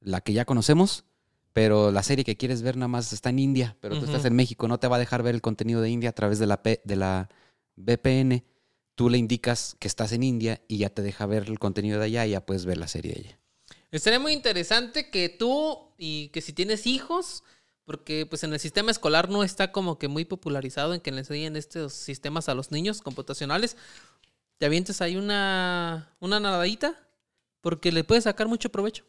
la 0.00 0.20
que 0.20 0.32
ya 0.32 0.44
conocemos, 0.44 1.04
pero 1.52 1.90
la 1.90 2.02
serie 2.02 2.24
que 2.24 2.36
quieres 2.36 2.60
ver 2.62 2.76
nada 2.76 2.88
más 2.88 3.12
está 3.14 3.30
en 3.30 3.38
India, 3.38 3.76
pero 3.80 3.98
tú 3.98 4.04
estás 4.04 4.24
en 4.26 4.36
México, 4.36 4.68
no 4.68 4.78
te 4.78 4.88
va 4.88 4.96
a 4.96 4.98
dejar 5.00 5.22
ver 5.22 5.34
el 5.34 5.40
contenido 5.40 5.80
de 5.80 5.88
India 5.90 6.10
a 6.10 6.14
través 6.14 6.38
de 6.38 6.46
la, 6.46 6.62
P- 6.62 6.82
de 6.84 6.96
la 6.96 7.28
VPN. 7.76 8.44
Tú 8.94 9.08
le 9.10 9.18
indicas 9.18 9.74
que 9.78 9.88
estás 9.88 10.12
en 10.12 10.22
India 10.22 10.62
y 10.68 10.78
ya 10.78 10.90
te 10.90 11.02
deja 11.02 11.26
ver 11.26 11.44
el 11.48 11.58
contenido 11.58 11.98
de 11.98 12.04
allá 12.06 12.26
y 12.26 12.30
ya 12.32 12.44
puedes 12.44 12.66
ver 12.66 12.76
la 12.78 12.88
serie 12.88 13.14
de 13.14 13.20
allá. 13.20 13.40
Estaría 13.96 14.20
muy 14.20 14.32
interesante 14.32 15.10
que 15.10 15.28
tú 15.28 15.78
y 15.98 16.28
que 16.28 16.40
si 16.40 16.52
tienes 16.52 16.86
hijos, 16.86 17.42
porque 17.84 18.26
pues 18.26 18.44
en 18.44 18.52
el 18.52 18.60
sistema 18.60 18.90
escolar 18.90 19.28
no 19.28 19.42
está 19.42 19.72
como 19.72 19.98
que 19.98 20.08
muy 20.08 20.24
popularizado 20.24 20.94
en 20.94 21.00
que 21.00 21.12
le 21.12 21.20
enseñen 21.20 21.56
estos 21.56 21.92
sistemas 21.92 22.48
a 22.48 22.54
los 22.54 22.70
niños 22.70 23.00
computacionales, 23.00 23.76
te 24.58 24.66
avientes 24.66 25.00
ahí 25.00 25.16
una, 25.16 26.14
una 26.20 26.40
nadadita 26.40 26.98
porque 27.60 27.92
le 27.92 28.04
puedes 28.04 28.24
sacar 28.24 28.48
mucho 28.48 28.70
provecho. 28.70 29.04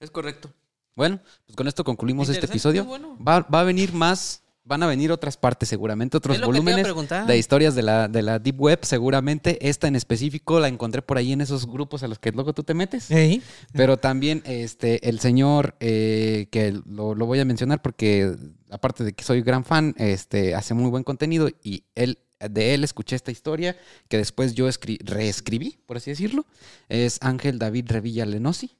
Es 0.00 0.10
correcto. 0.10 0.52
Bueno, 0.94 1.20
pues 1.46 1.56
con 1.56 1.66
esto 1.66 1.82
concluimos 1.84 2.28
este 2.28 2.46
episodio. 2.46 2.84
muy 2.84 2.98
bueno. 2.98 3.18
Va, 3.22 3.40
va 3.40 3.60
a 3.60 3.64
venir 3.64 3.92
más, 3.92 4.42
van 4.66 4.82
a 4.82 4.86
venir 4.86 5.12
otras 5.12 5.36
partes 5.36 5.68
seguramente, 5.68 6.16
otros 6.16 6.40
volúmenes 6.40 6.86
de 7.26 7.38
historias 7.38 7.74
de 7.74 7.82
la, 7.82 8.08
de 8.08 8.22
la 8.22 8.38
Deep 8.38 8.58
Web 8.60 8.78
seguramente. 8.82 9.68
Esta 9.68 9.88
en 9.88 9.94
específico 9.96 10.58
la 10.58 10.68
encontré 10.68 11.02
por 11.02 11.18
ahí 11.18 11.32
en 11.32 11.42
esos 11.42 11.66
grupos 11.66 12.02
a 12.02 12.08
los 12.08 12.18
que 12.18 12.32
luego 12.32 12.54
tú 12.54 12.62
te 12.62 12.72
metes. 12.74 13.10
Ey. 13.10 13.42
Pero 13.72 13.98
también 13.98 14.42
este, 14.46 15.06
el 15.08 15.20
señor, 15.20 15.76
eh, 15.80 16.48
que 16.50 16.72
lo, 16.86 17.14
lo 17.14 17.26
voy 17.26 17.40
a 17.40 17.44
mencionar 17.44 17.82
porque 17.82 18.34
aparte 18.70 19.04
de 19.04 19.12
que 19.12 19.22
soy 19.22 19.42
gran 19.42 19.64
fan, 19.64 19.94
este, 19.98 20.54
hace 20.54 20.72
muy 20.74 20.90
buen 20.90 21.04
contenido 21.04 21.50
y 21.62 21.84
él, 21.94 22.18
de 22.40 22.72
él 22.74 22.84
escuché 22.84 23.16
esta 23.16 23.30
historia 23.30 23.76
que 24.08 24.16
después 24.16 24.54
yo 24.54 24.66
escri- 24.68 24.98
reescribí, 25.04 25.78
por 25.86 25.98
así 25.98 26.10
decirlo. 26.10 26.46
Es 26.88 27.18
Ángel 27.20 27.58
David 27.58 27.84
Revilla 27.88 28.24
Lenosi, 28.24 28.78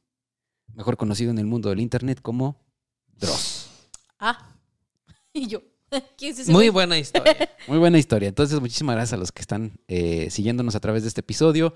mejor 0.75 0.97
conocido 0.97 1.31
en 1.31 1.39
el 1.39 1.47
mundo 1.47 1.69
del 1.69 1.81
internet 1.81 2.21
como 2.23 2.57
Dross. 3.19 3.69
Ah. 4.19 4.49
Y 5.37 5.49
yo. 5.49 5.63
¿Quién 6.17 6.33
es 6.33 6.39
ese 6.41 6.53
Muy 6.53 6.69
buena 6.69 6.99
historia. 6.99 7.37
Muy 7.69 7.79
buena 7.79 7.99
historia. 7.99 8.29
Entonces, 8.29 8.61
muchísimas 8.61 8.95
gracias 8.97 9.15
a 9.15 9.17
los 9.17 9.33
que 9.33 9.41
están 9.41 9.79
eh, 9.89 10.29
siguiéndonos 10.31 10.75
a 10.75 10.81
través 10.81 11.03
de 11.03 11.09
este 11.09 11.21
episodio. 11.21 11.75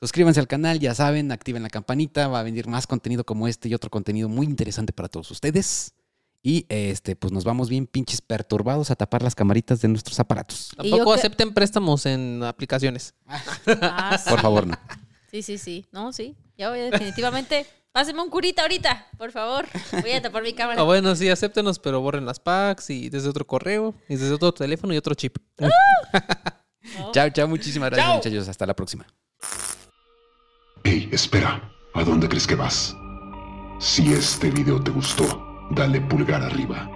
Suscríbanse 0.00 0.40
al 0.40 0.48
canal, 0.48 0.80
ya 0.80 0.94
saben, 0.94 1.32
activen 1.32 1.62
la 1.62 1.70
campanita, 1.70 2.28
va 2.28 2.40
a 2.40 2.42
venir 2.42 2.66
más 2.66 2.86
contenido 2.86 3.24
como 3.24 3.48
este 3.48 3.68
y 3.68 3.74
otro 3.74 3.90
contenido 3.90 4.28
muy 4.28 4.46
interesante 4.46 4.92
para 4.92 5.08
todos 5.08 5.30
ustedes. 5.30 5.94
Y 6.42 6.66
este, 6.68 7.16
pues 7.16 7.32
nos 7.32 7.44
vamos 7.44 7.70
bien 7.70 7.86
pinches 7.86 8.20
perturbados 8.20 8.90
a 8.90 8.96
tapar 8.96 9.22
las 9.22 9.34
camaritas 9.34 9.80
de 9.80 9.88
nuestros 9.88 10.20
aparatos. 10.20 10.72
Tampoco 10.76 11.14
que- 11.14 11.18
acepten 11.20 11.54
préstamos 11.54 12.04
en 12.04 12.42
aplicaciones. 12.42 13.14
Ah, 13.26 14.18
sí. 14.22 14.28
Por 14.30 14.40
favor, 14.40 14.66
no. 14.66 14.76
Sí, 15.30 15.42
sí, 15.42 15.58
sí. 15.58 15.84
No, 15.90 16.12
sí. 16.12 16.36
Ya 16.56 16.70
voy, 16.70 16.78
definitivamente. 16.78 17.66
Páseme 17.94 18.20
un 18.22 18.28
curita 18.28 18.62
ahorita, 18.62 19.06
por 19.16 19.30
favor. 19.30 19.66
Voy 20.02 20.10
a 20.10 20.20
tapar 20.20 20.42
mi 20.42 20.52
cámara. 20.60 20.80
Ah, 20.80 20.84
bueno, 20.84 21.14
sí, 21.14 21.28
acéptenos, 21.30 21.78
pero 21.78 22.00
borren 22.00 22.26
las 22.26 22.40
packs 22.40 22.90
y 22.90 23.08
desde 23.08 23.28
otro 23.28 23.46
correo 23.46 23.94
y 24.08 24.16
desde 24.16 24.34
otro 24.34 24.52
teléfono 24.52 24.92
y 24.92 24.96
otro 24.96 25.14
chip. 25.14 25.36
No. 25.58 25.68
Chao, 27.12 27.30
chao, 27.30 27.46
muchísimas 27.46 27.90
gracias, 27.90 28.06
Chao. 28.08 28.16
muchachos. 28.16 28.48
Hasta 28.48 28.66
la 28.66 28.74
próxima. 28.74 29.06
Hey, 30.82 31.08
espera, 31.12 31.72
¿a 31.94 32.02
dónde 32.02 32.28
crees 32.28 32.48
que 32.48 32.56
vas? 32.56 32.96
Si 33.78 34.12
este 34.12 34.50
video 34.50 34.82
te 34.82 34.90
gustó, 34.90 35.24
dale 35.70 36.00
pulgar 36.00 36.42
arriba. 36.42 36.90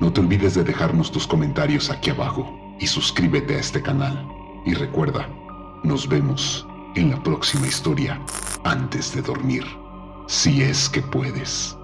No 0.00 0.12
te 0.12 0.20
olvides 0.20 0.56
de 0.56 0.64
dejarnos 0.64 1.12
tus 1.12 1.28
comentarios 1.28 1.90
aquí 1.90 2.10
abajo 2.10 2.52
y 2.80 2.88
suscríbete 2.88 3.54
a 3.54 3.60
este 3.60 3.80
canal. 3.80 4.26
Y 4.66 4.74
recuerda, 4.74 5.28
nos 5.84 6.08
vemos 6.08 6.66
en 6.96 7.10
la 7.12 7.22
próxima 7.22 7.68
historia 7.68 8.20
antes 8.64 9.14
de 9.14 9.22
dormir. 9.22 9.64
Si 10.30 10.62
es 10.62 10.88
que 10.88 11.02
puedes. 11.02 11.76